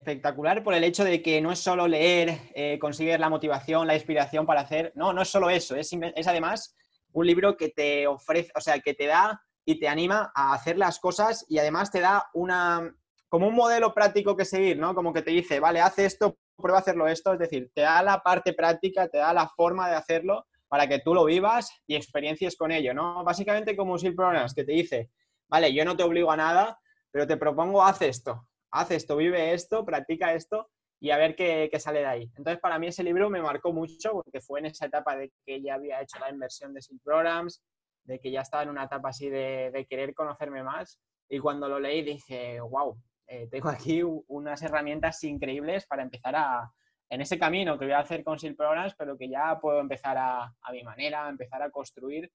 espectacular 0.00 0.64
por 0.64 0.72
el 0.72 0.82
hecho 0.84 1.04
de 1.04 1.20
que 1.20 1.42
no 1.42 1.52
es 1.52 1.58
solo 1.58 1.86
leer, 1.86 2.38
eh, 2.54 2.78
conseguir 2.78 3.20
la 3.20 3.28
motivación, 3.28 3.86
la 3.86 3.94
inspiración 3.94 4.46
para 4.46 4.62
hacer, 4.62 4.92
no, 4.96 5.12
no 5.12 5.20
es 5.20 5.28
solo 5.28 5.50
eso, 5.50 5.76
es, 5.76 5.92
es, 5.92 6.26
además 6.26 6.74
un 7.12 7.26
libro 7.26 7.58
que 7.58 7.68
te 7.68 8.06
ofrece, 8.06 8.50
o 8.56 8.60
sea, 8.62 8.80
que 8.80 8.94
te 8.94 9.06
da 9.06 9.42
y 9.66 9.78
te 9.78 9.86
anima 9.86 10.32
a 10.34 10.54
hacer 10.54 10.78
las 10.78 10.98
cosas 10.98 11.44
y 11.46 11.58
además 11.58 11.90
te 11.90 12.00
da 12.00 12.30
una, 12.32 12.96
como 13.28 13.48
un 13.48 13.54
modelo 13.54 13.92
práctico 13.92 14.34
que 14.34 14.46
seguir, 14.46 14.78
¿no? 14.78 14.94
Como 14.94 15.12
que 15.12 15.20
te 15.20 15.32
dice, 15.32 15.60
vale, 15.60 15.82
haz 15.82 15.98
esto, 15.98 16.38
prueba 16.56 16.78
a 16.78 16.80
hacerlo 16.80 17.06
esto, 17.06 17.34
es 17.34 17.38
decir, 17.38 17.70
te 17.74 17.82
da 17.82 18.02
la 18.02 18.22
parte 18.22 18.54
práctica, 18.54 19.08
te 19.08 19.18
da 19.18 19.34
la 19.34 19.46
forma 19.46 19.90
de 19.90 19.96
hacerlo 19.96 20.46
para 20.70 20.86
que 20.86 21.00
tú 21.00 21.12
lo 21.14 21.24
vivas 21.24 21.82
y 21.84 21.96
experiencies 21.96 22.56
con 22.56 22.70
ello, 22.70 22.94
¿no? 22.94 23.24
Básicamente 23.24 23.76
como 23.76 23.94
un 23.94 24.14
Programs 24.14 24.54
que 24.54 24.62
te 24.62 24.70
dice, 24.70 25.10
vale, 25.48 25.74
yo 25.74 25.84
no 25.84 25.96
te 25.96 26.04
obligo 26.04 26.30
a 26.30 26.36
nada, 26.36 26.78
pero 27.10 27.26
te 27.26 27.36
propongo, 27.36 27.82
haz 27.82 28.00
esto, 28.02 28.46
haz 28.70 28.92
esto, 28.92 29.16
vive 29.16 29.52
esto, 29.52 29.84
practica 29.84 30.32
esto 30.32 30.70
y 31.00 31.10
a 31.10 31.16
ver 31.16 31.34
qué, 31.34 31.68
sale 31.80 32.00
de 32.00 32.06
ahí. 32.06 32.22
Entonces, 32.36 32.60
para 32.60 32.78
mí 32.78 32.86
ese 32.86 33.02
libro 33.02 33.28
me 33.28 33.42
marcó 33.42 33.72
mucho 33.72 34.12
porque 34.12 34.40
fue 34.40 34.60
en 34.60 34.66
esa 34.66 34.86
etapa 34.86 35.16
de 35.16 35.32
que 35.44 35.60
ya 35.60 35.74
había 35.74 36.00
hecho 36.00 36.20
la 36.20 36.30
inversión 36.30 36.72
de 36.72 36.82
SIL 36.82 37.00
Programs, 37.02 37.64
de 38.04 38.20
que 38.20 38.30
ya 38.30 38.42
estaba 38.42 38.62
en 38.62 38.68
una 38.68 38.84
etapa 38.84 39.08
así 39.08 39.28
de, 39.28 39.86
querer 39.90 40.14
conocerme 40.14 40.62
más. 40.62 41.00
Y 41.28 41.40
cuando 41.40 41.68
lo 41.68 41.80
leí 41.80 42.02
dije, 42.02 42.60
wow, 42.60 42.96
eh, 43.26 43.48
tengo 43.50 43.70
aquí 43.70 44.02
unas 44.04 44.62
herramientas 44.62 45.24
increíbles 45.24 45.84
para 45.88 46.02
empezar 46.02 46.36
a, 46.36 46.70
en 47.10 47.20
ese 47.20 47.38
camino 47.38 47.78
que 47.78 47.84
voy 47.86 47.94
a 47.94 47.98
hacer 47.98 48.22
con 48.22 48.38
SIL 48.38 48.54
Programs, 48.56 48.94
pero 48.96 49.18
que 49.18 49.28
ya 49.28 49.58
puedo 49.60 49.80
empezar 49.80 50.16
a, 50.16 50.44
a 50.44 50.72
mi 50.72 50.82
manera, 50.84 51.28
empezar 51.28 51.60
a 51.62 51.70
construir. 51.70 52.30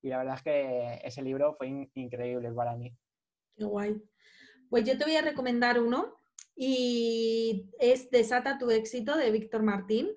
Y 0.00 0.08
la 0.08 0.18
verdad 0.18 0.36
es 0.36 0.42
que 0.42 1.00
ese 1.04 1.22
libro 1.22 1.54
fue 1.54 1.88
increíble 1.94 2.50
para 2.52 2.76
mí. 2.76 2.94
Qué 3.56 3.64
guay. 3.64 4.00
Pues 4.70 4.84
yo 4.84 4.96
te 4.96 5.04
voy 5.04 5.16
a 5.16 5.22
recomendar 5.22 5.80
uno 5.80 6.14
y 6.54 7.70
es 7.78 8.10
Desata 8.10 8.58
tu 8.58 8.70
éxito 8.70 9.16
de 9.16 9.30
Víctor 9.30 9.62
Martín. 9.62 10.10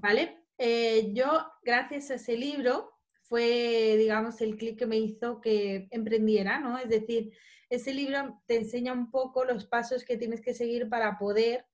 ¿Vale? 0.00 0.44
Eh, 0.56 1.12
yo, 1.12 1.46
gracias 1.62 2.10
a 2.10 2.14
ese 2.14 2.36
libro, 2.36 2.90
fue, 3.22 3.96
digamos, 3.98 4.40
el 4.40 4.56
clic 4.56 4.78
que 4.78 4.86
me 4.86 4.96
hizo 4.96 5.40
que 5.40 5.88
emprendiera, 5.90 6.58
¿no? 6.58 6.78
Es 6.78 6.88
decir, 6.88 7.32
ese 7.68 7.92
libro 7.92 8.42
te 8.46 8.56
enseña 8.56 8.92
un 8.92 9.10
poco 9.10 9.44
los 9.44 9.66
pasos 9.66 10.04
que 10.04 10.16
tienes 10.16 10.40
que 10.40 10.54
seguir 10.54 10.88
para 10.88 11.18
poder 11.18 11.67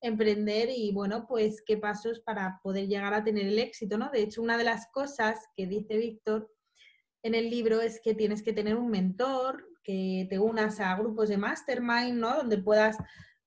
emprender 0.00 0.70
y, 0.70 0.92
bueno, 0.92 1.26
pues 1.26 1.62
qué 1.64 1.76
pasos 1.76 2.20
para 2.20 2.60
poder 2.62 2.88
llegar 2.88 3.12
a 3.12 3.24
tener 3.24 3.46
el 3.46 3.58
éxito, 3.58 3.98
¿no? 3.98 4.10
De 4.10 4.22
hecho, 4.22 4.42
una 4.42 4.56
de 4.56 4.64
las 4.64 4.86
cosas 4.90 5.38
que 5.56 5.66
dice 5.66 5.96
Víctor 5.98 6.50
en 7.22 7.34
el 7.34 7.50
libro 7.50 7.80
es 7.80 8.00
que 8.02 8.14
tienes 8.14 8.42
que 8.42 8.52
tener 8.52 8.76
un 8.76 8.90
mentor, 8.90 9.66
que 9.82 10.26
te 10.30 10.38
unas 10.38 10.80
a 10.80 10.96
grupos 10.96 11.28
de 11.28 11.36
mastermind, 11.36 12.14
¿no? 12.14 12.36
Donde 12.36 12.58
puedas, 12.58 12.96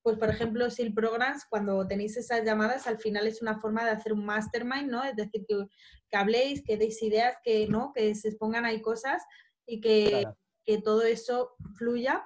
pues 0.03 0.17
por 0.17 0.29
ejemplo, 0.29 0.69
si 0.69 0.83
el 0.83 0.93
Programs, 0.93 1.45
cuando 1.49 1.87
tenéis 1.87 2.17
esas 2.17 2.43
llamadas, 2.43 2.85
al 2.87 2.99
final 2.99 3.25
es 3.25 3.41
una 3.41 3.59
forma 3.59 3.83
de 3.83 3.91
hacer 3.91 4.13
un 4.13 4.25
mastermind, 4.25 4.91
¿no? 4.91 5.03
Es 5.03 5.15
decir, 5.15 5.45
que, 5.47 5.65
que 6.09 6.17
habléis, 6.17 6.63
que 6.63 6.77
deis 6.77 7.01
ideas, 7.01 7.35
que, 7.43 7.67
¿no? 7.67 7.91
Que 7.93 8.13
se 8.13 8.29
expongan 8.29 8.65
ahí 8.65 8.81
cosas 8.81 9.23
y 9.65 9.81
que, 9.81 10.25
que 10.65 10.81
todo 10.81 11.03
eso 11.03 11.55
fluya. 11.75 12.23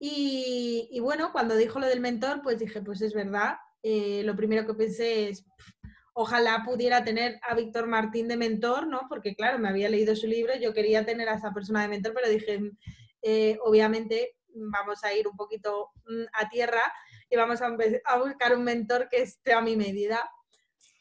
Y, 0.00 0.98
bueno, 1.00 1.32
cuando 1.32 1.56
dijo 1.56 1.80
lo 1.80 1.86
del 1.86 2.00
mentor, 2.00 2.40
pues 2.42 2.58
dije, 2.58 2.80
pues 2.82 3.00
es 3.02 3.14
verdad. 3.14 3.56
Eh, 3.82 4.22
lo 4.24 4.36
primero 4.36 4.66
que 4.66 4.74
pensé 4.74 5.28
es, 5.28 5.44
ojalá 6.12 6.62
pudiera 6.64 7.04
tener 7.04 7.40
a 7.48 7.54
Víctor 7.54 7.86
Martín 7.86 8.28
de 8.28 8.36
mentor, 8.36 8.86
¿no? 8.86 9.02
Porque 9.08 9.34
claro, 9.34 9.58
me 9.58 9.68
había 9.68 9.88
leído 9.88 10.14
su 10.16 10.26
libro, 10.26 10.54
yo 10.56 10.72
quería 10.74 11.04
tener 11.04 11.28
a 11.28 11.34
esa 11.34 11.52
persona 11.52 11.82
de 11.82 11.88
mentor, 11.88 12.12
pero 12.14 12.28
dije, 12.28 12.60
eh, 13.22 13.58
obviamente 13.62 14.36
vamos 14.54 15.04
a 15.04 15.14
ir 15.14 15.28
un 15.28 15.36
poquito 15.36 15.90
mm, 16.06 16.24
a 16.32 16.48
tierra 16.48 16.82
y 17.30 17.36
vamos 17.36 17.60
a, 17.62 17.70
buscar 18.18 18.56
un 18.56 18.64
mentor 18.64 19.08
que 19.08 19.22
esté 19.22 19.52
a 19.52 19.60
mi 19.60 19.76
medida. 19.76 20.18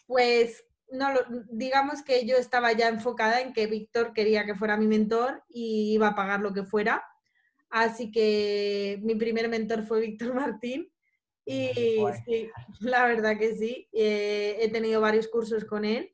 Pues 0.06 0.66
no, 0.90 1.08
digamos 1.50 2.04
que 2.04 2.26
yo 2.26 2.38
estaba 2.38 2.72
ya 2.74 2.88
enfocada 2.88 3.42
en 3.42 3.54
que 3.54 3.68
Víctor 3.68 4.14
quería 4.14 4.46
que 4.46 4.56
fuera 4.56 4.78
mi 4.78 4.88
mentor 4.88 5.44
y 5.50 5.94
iba 5.94 6.10
a 6.10 6.16
pagar 6.16 6.42
lo 6.42 6.54
que 6.54 6.64
fuera. 6.64 7.04
Así 7.70 8.12
que 8.12 9.00
mi 9.04 9.16
primer 9.16 9.50
mentor 9.50 9.84
fue 9.84 10.02
Víctor 10.02 10.34
Martín 10.34 10.90
y 11.48 11.72
sí, 12.26 12.50
la 12.82 13.06
verdad 13.06 13.38
que 13.38 13.56
sí, 13.56 13.88
eh, 13.94 14.58
he 14.60 14.70
tenido 14.70 15.00
varios 15.00 15.30
cursos 15.30 15.64
con 15.64 15.86
él 15.86 16.14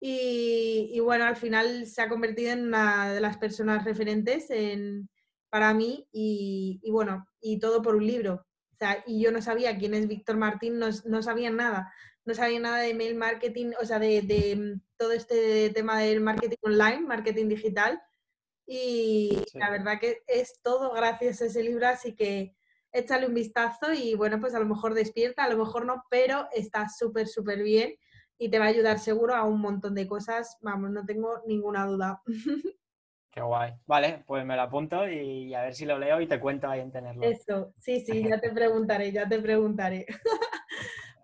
Y, 0.00 1.00
bueno, 1.00 1.24
al 1.24 1.36
final 1.36 1.86
se 1.86 2.02
ha 2.02 2.08
convertido 2.08 2.52
en 2.52 2.66
una 2.66 3.12
de 3.12 3.20
las 3.20 3.38
personas 3.38 3.84
referentes 3.84 4.48
para 5.50 5.72
mí 5.72 6.06
y, 6.12 6.80
bueno, 6.90 7.26
y 7.40 7.58
todo 7.58 7.80
por 7.80 7.96
un 7.96 8.06
libro. 8.06 8.46
O 8.72 8.76
sea, 8.78 9.02
y 9.06 9.22
yo 9.22 9.32
no 9.32 9.40
sabía 9.40 9.78
quién 9.78 9.94
es 9.94 10.06
Víctor 10.06 10.36
Martín, 10.36 10.78
no, 10.78 10.88
no 11.06 11.22
sabía 11.22 11.50
nada. 11.50 11.90
No 12.26 12.34
sabía 12.34 12.60
nada 12.60 12.78
de 12.78 12.92
mail 12.92 13.14
marketing, 13.14 13.72
o 13.80 13.86
sea, 13.86 13.98
de, 13.98 14.20
de 14.20 14.78
todo 14.98 15.12
este 15.12 15.70
tema 15.70 16.00
del 16.00 16.20
marketing 16.20 16.56
online, 16.62 17.00
marketing 17.00 17.48
digital. 17.48 18.02
Y 18.66 19.44
la 19.54 19.70
verdad 19.70 20.00
que 20.00 20.18
es 20.26 20.60
todo 20.62 20.92
gracias 20.92 21.40
a 21.40 21.46
ese 21.46 21.62
libro, 21.62 21.86
así 21.86 22.14
que 22.14 22.54
échale 22.92 23.26
un 23.26 23.34
vistazo 23.34 23.92
y 23.92 24.14
bueno, 24.14 24.40
pues 24.40 24.54
a 24.54 24.58
lo 24.58 24.66
mejor 24.66 24.94
despierta, 24.94 25.44
a 25.44 25.48
lo 25.48 25.58
mejor 25.58 25.86
no, 25.86 26.02
pero 26.10 26.48
está 26.52 26.88
súper, 26.88 27.28
súper 27.28 27.62
bien 27.62 27.94
y 28.38 28.50
te 28.50 28.58
va 28.58 28.66
a 28.66 28.68
ayudar 28.68 28.98
seguro 28.98 29.34
a 29.34 29.44
un 29.44 29.60
montón 29.60 29.94
de 29.94 30.06
cosas. 30.06 30.58
Vamos, 30.60 30.90
no 30.90 31.04
tengo 31.04 31.42
ninguna 31.46 31.86
duda. 31.86 32.22
Qué 33.30 33.42
guay. 33.42 33.74
Vale, 33.86 34.24
pues 34.26 34.46
me 34.46 34.56
lo 34.56 34.62
apunto 34.62 35.06
y 35.06 35.52
a 35.52 35.60
ver 35.62 35.74
si 35.74 35.84
lo 35.84 35.98
leo 35.98 36.20
y 36.22 36.26
te 36.26 36.40
cuento 36.40 36.68
ahí 36.68 36.80
en 36.80 36.90
tenerlo. 36.90 37.22
Eso, 37.22 37.74
sí, 37.78 38.00
sí, 38.00 38.22
ya 38.28 38.40
te 38.40 38.50
preguntaré, 38.50 39.12
ya 39.12 39.28
te 39.28 39.38
preguntaré. 39.40 40.06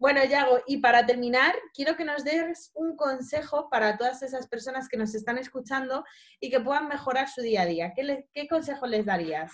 bueno, 0.02 0.24
Yago, 0.24 0.58
y 0.66 0.78
para 0.78 1.06
terminar, 1.06 1.54
quiero 1.72 1.94
que 1.94 2.04
nos 2.04 2.24
des 2.24 2.72
un 2.74 2.96
consejo 2.96 3.70
para 3.70 3.96
todas 3.96 4.20
esas 4.24 4.48
personas 4.48 4.88
que 4.88 4.96
nos 4.96 5.14
están 5.14 5.38
escuchando 5.38 6.04
y 6.40 6.50
que 6.50 6.58
puedan 6.58 6.88
mejorar 6.88 7.28
su 7.28 7.40
día 7.40 7.62
a 7.62 7.66
día. 7.66 7.92
¿Qué, 7.94 8.48
consejo 8.48 8.88
les 8.88 9.06
darías? 9.06 9.52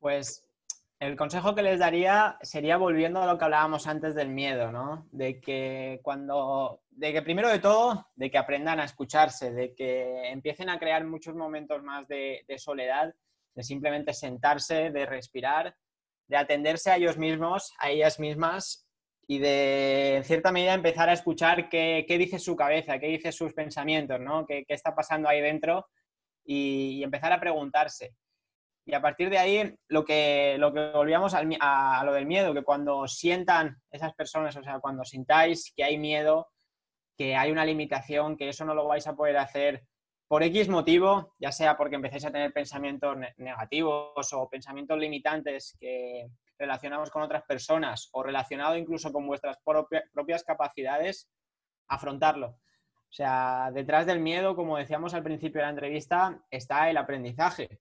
Pues 0.00 0.44
el 0.98 1.16
consejo 1.16 1.54
que 1.54 1.62
les 1.62 1.78
daría 1.78 2.38
sería 2.42 2.76
volviendo 2.76 3.22
a 3.22 3.26
lo 3.26 3.38
que 3.38 3.44
hablábamos 3.44 3.86
antes 3.86 4.16
del 4.16 4.30
miedo, 4.30 4.72
¿no? 4.72 5.06
De 5.12 5.40
que 5.40 6.00
cuando, 6.02 6.82
de 6.90 7.12
que 7.12 7.22
primero 7.22 7.48
de 7.50 7.60
todo, 7.60 8.08
de 8.16 8.32
que 8.32 8.38
aprendan 8.38 8.80
a 8.80 8.84
escucharse, 8.84 9.52
de 9.52 9.76
que 9.76 10.28
empiecen 10.32 10.68
a 10.70 10.80
crear 10.80 11.04
muchos 11.04 11.36
momentos 11.36 11.84
más 11.84 12.08
de, 12.08 12.44
soledad, 12.58 13.14
de 13.54 13.62
simplemente 13.62 14.12
sentarse, 14.12 14.90
de 14.90 15.06
respirar, 15.06 15.76
de 16.26 16.36
atenderse 16.36 16.90
a 16.90 16.96
ellos 16.96 17.16
mismos, 17.16 17.72
a 17.78 17.90
ellas 17.90 18.18
mismas 18.18 18.89
y 19.30 19.38
de, 19.38 20.16
en 20.16 20.24
cierta 20.24 20.50
medida, 20.50 20.74
empezar 20.74 21.08
a 21.08 21.12
escuchar 21.12 21.68
qué, 21.68 22.04
dice 22.18 22.40
su 22.40 22.56
cabeza, 22.56 22.98
qué 22.98 23.06
dice 23.06 23.30
sus 23.30 23.54
pensamientos, 23.54 24.18
¿no? 24.18 24.44
Qué, 24.44 24.64
está 24.66 24.92
pasando 24.92 25.28
ahí 25.28 25.40
dentro 25.40 25.86
y 26.44 27.00
empezar 27.04 27.32
a 27.32 27.38
preguntarse. 27.38 28.16
Y 28.84 28.92
a 28.92 29.00
partir 29.00 29.30
de 29.30 29.38
ahí, 29.38 29.72
lo 29.86 30.04
que, 30.04 30.56
lo 30.58 30.74
que 30.74 30.90
volvíamos 30.90 31.32
a, 31.34 32.02
lo 32.04 32.12
del 32.12 32.26
miedo, 32.26 32.52
que 32.52 32.64
cuando 32.64 33.06
sientan 33.06 33.76
esas 33.92 34.14
personas, 34.14 34.56
o 34.56 34.64
sea, 34.64 34.80
cuando 34.80 35.04
sintáis 35.04 35.72
que 35.76 35.84
hay 35.84 35.96
miedo, 35.96 36.48
que 37.16 37.36
hay 37.36 37.52
una 37.52 37.64
limitación, 37.64 38.36
que 38.36 38.48
eso 38.48 38.64
no 38.64 38.74
lo 38.74 38.88
vais 38.88 39.06
a 39.06 39.14
poder 39.14 39.36
hacer 39.36 39.84
por 40.26 40.42
X 40.42 40.68
motivo, 40.68 41.34
ya 41.38 41.52
sea 41.52 41.76
porque 41.76 41.94
empecéis 41.94 42.24
a 42.24 42.32
tener 42.32 42.52
pensamientos 42.52 43.16
negativos 43.36 44.32
o 44.32 44.48
pensamientos 44.48 44.98
limitantes 44.98 45.76
que 45.78 46.26
relacionamos 46.60 47.10
con 47.10 47.22
otras 47.22 47.42
personas 47.44 48.10
o 48.12 48.22
relacionado 48.22 48.76
incluso 48.76 49.10
con 49.10 49.26
vuestras 49.26 49.58
propias 50.12 50.44
capacidades, 50.44 51.28
afrontarlo. 51.88 52.48
O 52.48 53.12
sea, 53.12 53.70
detrás 53.72 54.06
del 54.06 54.20
miedo, 54.20 54.54
como 54.54 54.76
decíamos 54.76 55.14
al 55.14 55.22
principio 55.22 55.60
de 55.60 55.66
la 55.66 55.70
entrevista, 55.70 56.38
está 56.50 56.90
el 56.90 56.98
aprendizaje. 56.98 57.80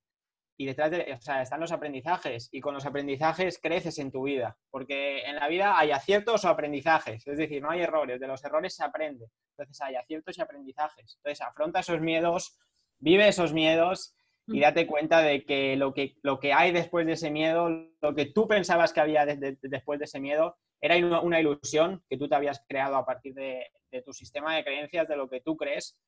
Y 0.57 0.65
detrás 0.65 0.91
de, 0.91 1.13
o 1.13 1.21
sea, 1.21 1.41
están 1.41 1.59
los 1.59 1.73
aprendizajes. 1.73 2.49
Y 2.51 2.61
con 2.61 2.73
los 2.73 2.85
aprendizajes 2.85 3.59
creces 3.61 3.99
en 3.99 4.11
tu 4.11 4.23
vida, 4.23 4.57
porque 4.71 5.23
en 5.23 5.35
la 5.35 5.49
vida 5.49 5.77
hay 5.77 5.91
aciertos 5.91 6.45
o 6.45 6.49
aprendizajes, 6.49 7.27
es 7.27 7.37
decir, 7.37 7.61
no 7.61 7.69
hay 7.69 7.81
errores, 7.81 8.19
de 8.19 8.27
los 8.27 8.43
errores 8.43 8.75
se 8.75 8.83
aprende, 8.83 9.29
entonces 9.51 9.79
hay 9.81 9.95
aciertos 9.95 10.37
y 10.37 10.41
aprendizajes, 10.41 11.15
entonces 11.17 11.41
afronta 11.41 11.81
esos 11.81 12.01
miedos, 12.01 12.57
vive 12.97 13.27
esos 13.27 13.53
miedos 13.53 14.15
y 14.51 14.59
date 14.59 14.87
cuenta 14.87 15.21
de 15.21 15.45
que 15.45 15.75
lo 15.75 15.93
que, 15.93 16.15
lo 16.21 16.39
que 16.39 16.53
hay 16.53 16.71
después 16.71 17.05
de 17.05 17.13
ese 17.13 17.31
miedo, 17.31 17.69
lo 18.01 18.15
que 18.15 18.25
tú 18.25 18.47
pensabas 18.47 18.93
que 18.93 19.01
había 19.01 19.25
después 19.25 19.99
de 19.99 20.05
ese 20.05 20.19
miedo, 20.19 20.57
era 20.81 20.95
una 21.21 21.39
ilusión 21.39 22.03
que 22.09 22.17
tú 22.17 22.27
te 22.27 22.35
habías 22.35 22.63
creado 22.67 22.95
a 22.95 23.05
partir 23.05 23.33
de, 23.33 23.67
de 23.91 24.01
tu 24.01 24.13
sistema 24.13 24.55
de 24.55 24.63
creencias, 24.63 25.07
de 25.07 25.17
lo 25.17 25.29
que 25.29 25.41
tú 25.41 25.57
crees, 25.57 25.99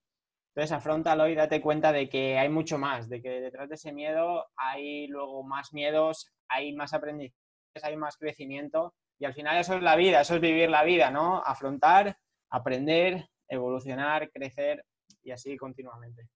entonces, 0.54 0.74
afrontalo 0.74 1.30
y 1.30 1.36
date 1.36 1.62
cuenta 1.62 1.94
de 1.94 2.10
que 2.10 2.38
hay 2.38 2.50
mucho 2.50 2.78
más, 2.78 3.08
de 3.08 3.22
que 3.22 3.30
detrás 3.30 3.70
de 3.70 3.76
ese 3.76 3.94
miedo 3.94 4.48
hay 4.58 5.08
luego 5.08 5.44
más 5.44 5.72
miedos, 5.72 6.30
hay 6.50 6.74
más 6.74 6.94
aprendizajes, 6.94 7.38
hay 7.84 7.96
más 7.96 8.18
crecimiento 8.18 8.94
y 9.18 9.24
al 9.26 9.34
final 9.34 9.58
eso 9.58 9.76
es 9.76 9.82
la 9.82 9.96
vida, 9.96 10.20
eso 10.20 10.36
es 10.36 10.42
vivir 10.42 10.70
la 10.70 10.84
vida, 10.84 11.10
¿no? 11.10 11.42
Afrontar, 11.46 12.18
aprender, 12.50 13.30
evolucionar, 13.48 14.30
crecer 14.32 14.84
y 15.24 15.32
así 15.32 15.56
continuamente. 15.56 16.28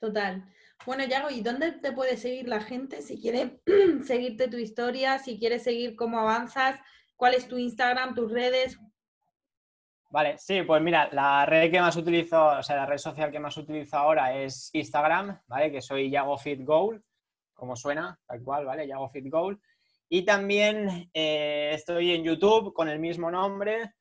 Total. 0.00 0.42
Bueno, 0.86 1.04
Yago, 1.04 1.30
¿y 1.30 1.42
dónde 1.42 1.72
te 1.72 1.92
puede 1.92 2.16
seguir 2.16 2.48
la 2.48 2.60
gente 2.60 3.02
si 3.02 3.20
quiere 3.20 3.60
seguirte 4.04 4.48
tu 4.48 4.56
historia, 4.56 5.18
si 5.18 5.38
quiere 5.38 5.58
seguir 5.58 5.94
cómo 5.94 6.18
avanzas? 6.18 6.80
¿Cuál 7.16 7.34
es 7.34 7.46
tu 7.46 7.58
Instagram, 7.58 8.14
tus 8.14 8.32
redes? 8.32 8.78
Vale, 10.08 10.38
sí, 10.38 10.62
pues 10.62 10.82
mira, 10.82 11.10
la 11.12 11.44
red 11.44 11.70
que 11.70 11.80
más 11.80 11.94
utilizo, 11.96 12.46
o 12.46 12.62
sea, 12.62 12.76
la 12.76 12.86
red 12.86 12.96
social 12.96 13.30
que 13.30 13.38
más 13.38 13.56
utilizo 13.58 13.96
ahora 13.98 14.34
es 14.34 14.70
Instagram, 14.72 15.38
¿vale? 15.46 15.70
Que 15.70 15.82
soy 15.82 16.10
Yago 16.10 16.38
Fit 16.38 16.64
Goal, 16.64 17.04
como 17.52 17.76
suena, 17.76 18.18
tal 18.26 18.42
cual, 18.42 18.64
¿vale? 18.64 18.88
Yago 18.88 19.10
Fit 19.10 19.30
Goal. 19.30 19.60
Y 20.08 20.24
también 20.24 21.10
eh, 21.12 21.70
estoy 21.74 22.12
en 22.12 22.24
YouTube 22.24 22.72
con 22.72 22.88
el 22.88 22.98
mismo 22.98 23.30
nombre. 23.30 23.92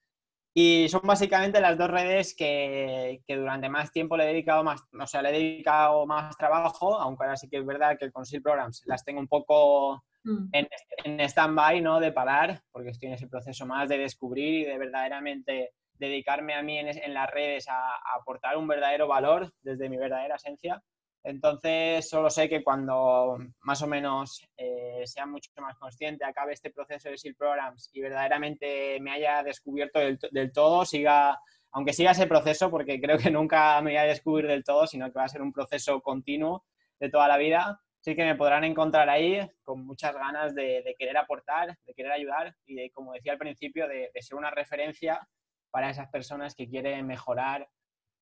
Y 0.54 0.90
son 0.90 1.02
básicamente 1.04 1.62
las 1.62 1.78
dos 1.78 1.90
redes 1.90 2.36
que, 2.36 3.22
durante 3.28 3.70
más 3.70 3.92
tiempo 3.92 4.18
le 4.18 4.26
he 4.26 4.34
dedicado 4.34 4.64
más, 4.64 4.82
o 5.00 5.08
sea, 5.08 5.22
le 5.22 5.30
he 5.30 5.34
dedicado 5.34 6.06
más 6.06 6.36
trabajo, 6.38 7.00
aunque 7.00 7.24
ahora 7.24 7.38
sí 7.38 7.48
que 7.50 7.58
es 7.58 7.66
verdad 7.66 7.98
que 7.98 8.12
con 8.12 8.26
SEAL 8.26 8.42
Programs 8.42 8.84
las 8.86 9.04
tengo 9.06 9.20
un 9.20 9.28
poco 9.28 10.04
mm. 10.24 10.50
en, 10.52 10.68
en 11.06 11.20
stand-by, 11.22 11.82
¿no? 11.82 12.00
De 12.00 12.12
parar, 12.12 12.62
porque 12.72 12.90
estoy 12.90 13.10
en 13.10 13.16
ese 13.16 13.28
proceso 13.28 13.66
más 13.66 13.88
de 13.90 14.00
descubrir 14.00 14.62
y 14.62 14.66
de 14.66 14.78
verdaderamente 14.78 15.72
dedicarme 16.00 16.56
a 16.56 16.64
mí 16.64 16.80
en, 16.80 17.14
las 17.14 17.30
redes 17.30 17.68
a, 17.68 17.98
aportar 18.18 18.58
un 18.58 18.68
verdadero 18.68 19.08
valor 19.08 19.54
desde 19.62 19.90
mi 19.90 19.98
verdadera 19.98 20.36
esencia. 20.36 20.82
Entonces, 21.24 22.10
solo 22.10 22.30
sé 22.30 22.48
que 22.48 22.64
cuando 22.64 23.38
más 23.62 23.82
o 23.82 23.88
menos 23.88 24.42
eh, 24.58 25.02
sea 25.06 25.26
mucho 25.26 25.50
más 25.58 25.78
consciente, 25.78 26.24
acabe 26.24 26.54
este 26.54 26.72
proceso 26.72 27.10
de 27.10 27.18
SEAL 27.18 27.36
Programs 27.36 27.90
y 27.94 28.02
verdaderamente 28.02 29.00
me 29.02 29.12
haya 29.12 29.44
descubierto 29.44 30.00
del, 30.00 30.52
todo, 30.54 30.86
siga, 30.86 31.38
aunque 31.72 31.94
siga 31.94 32.12
ese 32.12 32.28
proceso, 32.28 32.72
porque 32.72 33.02
creo 33.02 33.18
que 33.18 33.32
nunca 33.32 33.82
me 33.82 33.92
voy 33.92 33.98
a 33.98 34.04
descubrir 34.04 34.48
del 34.48 34.64
todo, 34.64 34.88
sino 34.88 35.12
que 35.12 35.20
va 35.20 35.26
a 35.26 35.30
ser 35.30 35.42
un 35.42 35.52
proceso 35.52 36.02
continuo 36.02 36.64
de 37.00 37.10
toda 37.10 37.28
la 37.28 37.38
vida, 37.38 37.80
sí 38.02 38.16
que 38.16 38.26
me 38.26 38.36
podrán 38.36 38.64
encontrar 38.64 39.10
ahí 39.10 39.40
con 39.64 39.86
muchas 39.86 40.14
ganas 40.14 40.56
de, 40.56 40.96
querer 40.98 41.18
aportar, 41.18 41.78
de 41.86 41.94
querer 41.94 42.14
ayudar 42.14 42.56
y, 42.66 42.90
como 42.92 43.14
decía 43.14 43.34
al 43.34 43.38
principio, 43.38 43.88
de 43.88 44.12
ser 44.20 44.38
una 44.38 44.52
referencia 44.52 45.28
para 45.72 45.90
esas 45.90 46.10
personas 46.10 46.56
que 46.56 46.68
quieren 46.68 47.06
mejorar 47.06 47.70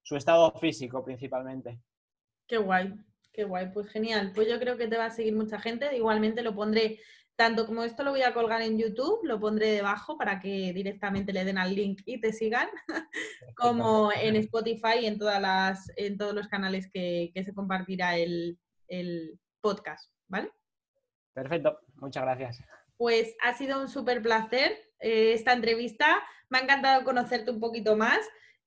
su 0.03 0.15
estado 0.15 0.51
físico 0.53 1.03
principalmente. 1.03 1.79
Qué 2.47 2.57
guay, 2.57 2.93
qué 3.33 3.43
guay, 3.43 3.71
pues 3.73 3.89
genial. 3.89 4.31
Pues 4.33 4.47
yo 4.47 4.59
creo 4.59 4.77
que 4.77 4.87
te 4.87 4.97
va 4.97 5.05
a 5.05 5.11
seguir 5.11 5.35
mucha 5.35 5.59
gente. 5.59 5.95
Igualmente 5.95 6.41
lo 6.41 6.55
pondré, 6.55 6.99
tanto 7.35 7.65
como 7.65 7.83
esto 7.83 8.03
lo 8.03 8.11
voy 8.11 8.23
a 8.23 8.33
colgar 8.33 8.61
en 8.61 8.79
YouTube, 8.79 9.19
lo 9.23 9.39
pondré 9.39 9.71
debajo 9.71 10.17
para 10.17 10.39
que 10.39 10.73
directamente 10.73 11.33
le 11.33 11.45
den 11.45 11.57
al 11.57 11.75
link 11.75 12.01
y 12.05 12.19
te 12.19 12.33
sigan, 12.33 12.67
como 13.55 14.11
en 14.11 14.35
Spotify 14.37 14.99
y 15.01 15.05
en, 15.05 15.19
todas 15.19 15.39
las, 15.39 15.91
en 15.97 16.17
todos 16.17 16.33
los 16.33 16.47
canales 16.47 16.89
que, 16.91 17.31
se 17.35 17.53
compartirá 17.53 18.17
el, 18.17 18.57
el 18.87 19.39
podcast, 19.61 20.11
¿vale? 20.27 20.51
Perfecto, 21.33 21.79
muchas 21.95 22.23
gracias. 22.23 22.59
Pues 22.97 23.35
ha 23.43 23.53
sido 23.53 23.79
un 23.79 23.89
súper 23.89 24.23
placer 24.23 24.71
eh, 24.99 25.33
esta 25.33 25.53
entrevista. 25.53 26.23
Me 26.49 26.57
ha 26.57 26.61
encantado 26.61 27.03
conocerte 27.03 27.51
un 27.51 27.59
poquito 27.59 27.95
más. 27.95 28.19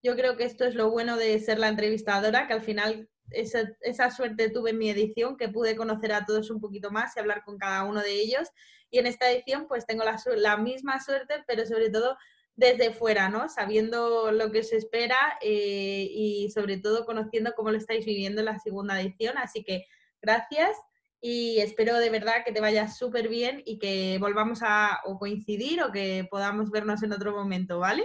Yo 0.02 0.14
creo 0.14 0.36
que 0.36 0.44
esto 0.44 0.64
es 0.64 0.76
lo 0.76 0.90
bueno 0.90 1.16
de 1.16 1.38
ser 1.40 1.58
la 1.58 1.68
entrevistadora, 1.68 2.46
que 2.46 2.52
al 2.52 2.62
final 2.62 3.08
esa, 3.32 4.10
suerte 4.10 4.50
tuve 4.50 4.70
en 4.70 4.78
mi 4.78 4.90
edición, 4.90 5.36
que 5.36 5.48
pude 5.48 5.76
conocer 5.76 6.12
a 6.12 6.24
todos 6.24 6.50
un 6.50 6.60
poquito 6.60 6.90
más 6.90 7.16
y 7.16 7.20
hablar 7.20 7.44
con 7.44 7.58
cada 7.58 7.84
uno 7.84 8.00
de 8.00 8.12
ellos. 8.12 8.48
Y 8.90 8.98
en 8.98 9.06
esta 9.06 9.30
edición 9.30 9.66
pues 9.68 9.86
tengo 9.86 10.02
la, 10.04 10.56
misma 10.56 11.00
suerte, 11.00 11.44
pero 11.46 11.64
sobre 11.66 11.90
todo 11.90 12.16
desde 12.56 12.92
fuera, 12.92 13.28
¿no? 13.28 13.48
Sabiendo 13.48 14.32
lo 14.32 14.50
que 14.50 14.62
se 14.62 14.76
espera 14.76 15.16
eh, 15.40 16.08
y 16.10 16.50
sobre 16.50 16.78
todo 16.78 17.06
conociendo 17.06 17.52
cómo 17.56 17.70
lo 17.70 17.78
estáis 17.78 18.04
viviendo 18.04 18.40
en 18.40 18.46
la 18.46 18.58
segunda 18.58 19.00
edición. 19.00 19.38
Así 19.38 19.62
que 19.64 19.86
gracias 20.20 20.76
y 21.20 21.60
espero 21.60 21.98
de 21.98 22.10
verdad 22.10 22.44
que 22.44 22.52
te 22.52 22.60
vaya 22.60 22.88
súper 22.88 23.28
bien 23.28 23.62
y 23.64 23.78
que 23.78 24.18
volvamos 24.20 24.60
a 24.62 25.00
coincidir 25.18 25.82
o 25.82 25.92
que 25.92 26.26
podamos 26.30 26.70
vernos 26.70 27.02
en 27.02 27.12
otro 27.12 27.32
momento, 27.32 27.78
¿vale? 27.78 28.04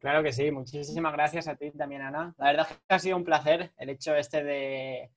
Claro 0.00 0.22
que 0.22 0.32
sí, 0.32 0.50
muchísimas 0.50 1.12
gracias 1.12 1.48
a 1.48 1.56
ti 1.56 1.72
también, 1.72 2.02
Ana. 2.02 2.34
La 2.38 2.46
verdad 2.46 2.66
es 2.70 2.76
que 2.76 2.94
ha 2.94 2.98
sido 2.98 3.16
un 3.16 3.24
placer 3.24 3.72
el 3.78 3.90
hecho 3.90 4.14
este 4.14 4.44
de, 4.44 5.10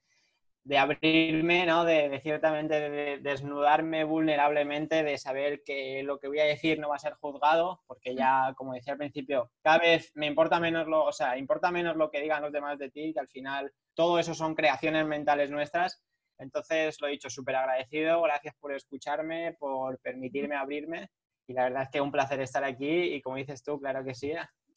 de 0.64 0.78
abrirme, 0.78 1.66
¿no? 1.68 1.86
De, 1.86 2.20
ciertamente 2.22 2.90
de 2.90 3.18
desnudarme 3.20 4.04
vulnerablemente, 4.04 5.04
de 5.04 5.20
saber 5.20 5.62
que 5.64 6.02
lo 6.04 6.20
que 6.20 6.28
voy 6.28 6.40
a 6.40 6.46
decir 6.46 6.80
no 6.80 6.90
va 6.90 6.96
a 6.96 7.00
ser 7.00 7.14
juzgado, 7.14 7.82
porque 7.86 8.16
ya, 8.16 8.54
como 8.56 8.74
decía 8.74 8.94
al 8.94 9.00
principio, 9.00 9.52
cada 9.62 9.78
vez 9.78 10.12
me 10.16 10.26
importa 10.26 10.60
menos 10.60 10.88
lo, 10.88 11.06
o 11.06 11.12
sea, 11.12 11.38
importa 11.38 11.72
menos 11.72 11.96
lo 11.96 12.10
que 12.10 12.22
digan 12.22 12.42
los 12.42 12.52
demás 12.52 12.80
de 12.80 12.90
ti, 12.90 13.14
que 13.14 13.20
al 13.20 13.28
final 13.28 13.72
todo 13.94 14.18
eso 14.18 14.34
son 14.34 14.56
creaciones 14.56 15.06
mentales 15.06 15.52
nuestras. 15.52 16.02
Entonces, 16.40 17.00
lo 17.02 17.08
he 17.08 17.12
dicho, 17.12 17.30
súper 17.30 17.56
agradecido, 17.56 18.20
gracias 18.24 18.56
por 18.60 18.74
escucharme, 18.74 19.54
por 19.60 20.00
permitirme 20.00 20.56
abrirme 20.56 21.12
y 21.48 21.54
la 21.54 21.66
verdad 21.66 21.84
es 21.84 21.90
que 21.90 22.02
un 22.02 22.12
placer 22.12 22.40
estar 22.42 22.64
aquí 22.64 23.14
y 23.14 23.22
como 23.22 23.36
dices 23.36 23.64
tú, 23.64 23.80
claro 23.80 24.04
que 24.04 24.16
sí, 24.16 24.32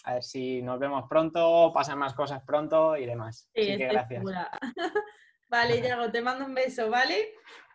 a 0.05 0.15
ver 0.15 0.23
si 0.23 0.63
nos 0.63 0.79
vemos 0.79 1.05
pronto, 1.09 1.73
pasan 1.73 1.99
más 1.99 2.15
cosas 2.15 2.43
pronto 2.47 2.97
y 2.97 3.07
demás. 3.07 3.49
Sí, 3.55 3.63
Así 3.63 3.79
que 3.79 3.89
gracias. 3.89 4.23
Vale, 5.49 5.81
Yago, 5.81 6.11
te 6.11 6.21
mando 6.21 6.45
un 6.45 6.55
beso, 6.55 6.91
¿vale? 6.91 7.33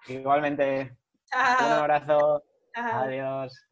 Igualmente. 0.08 0.98
Un 1.34 1.66
abrazo. 1.66 2.44
Adiós. 2.74 3.69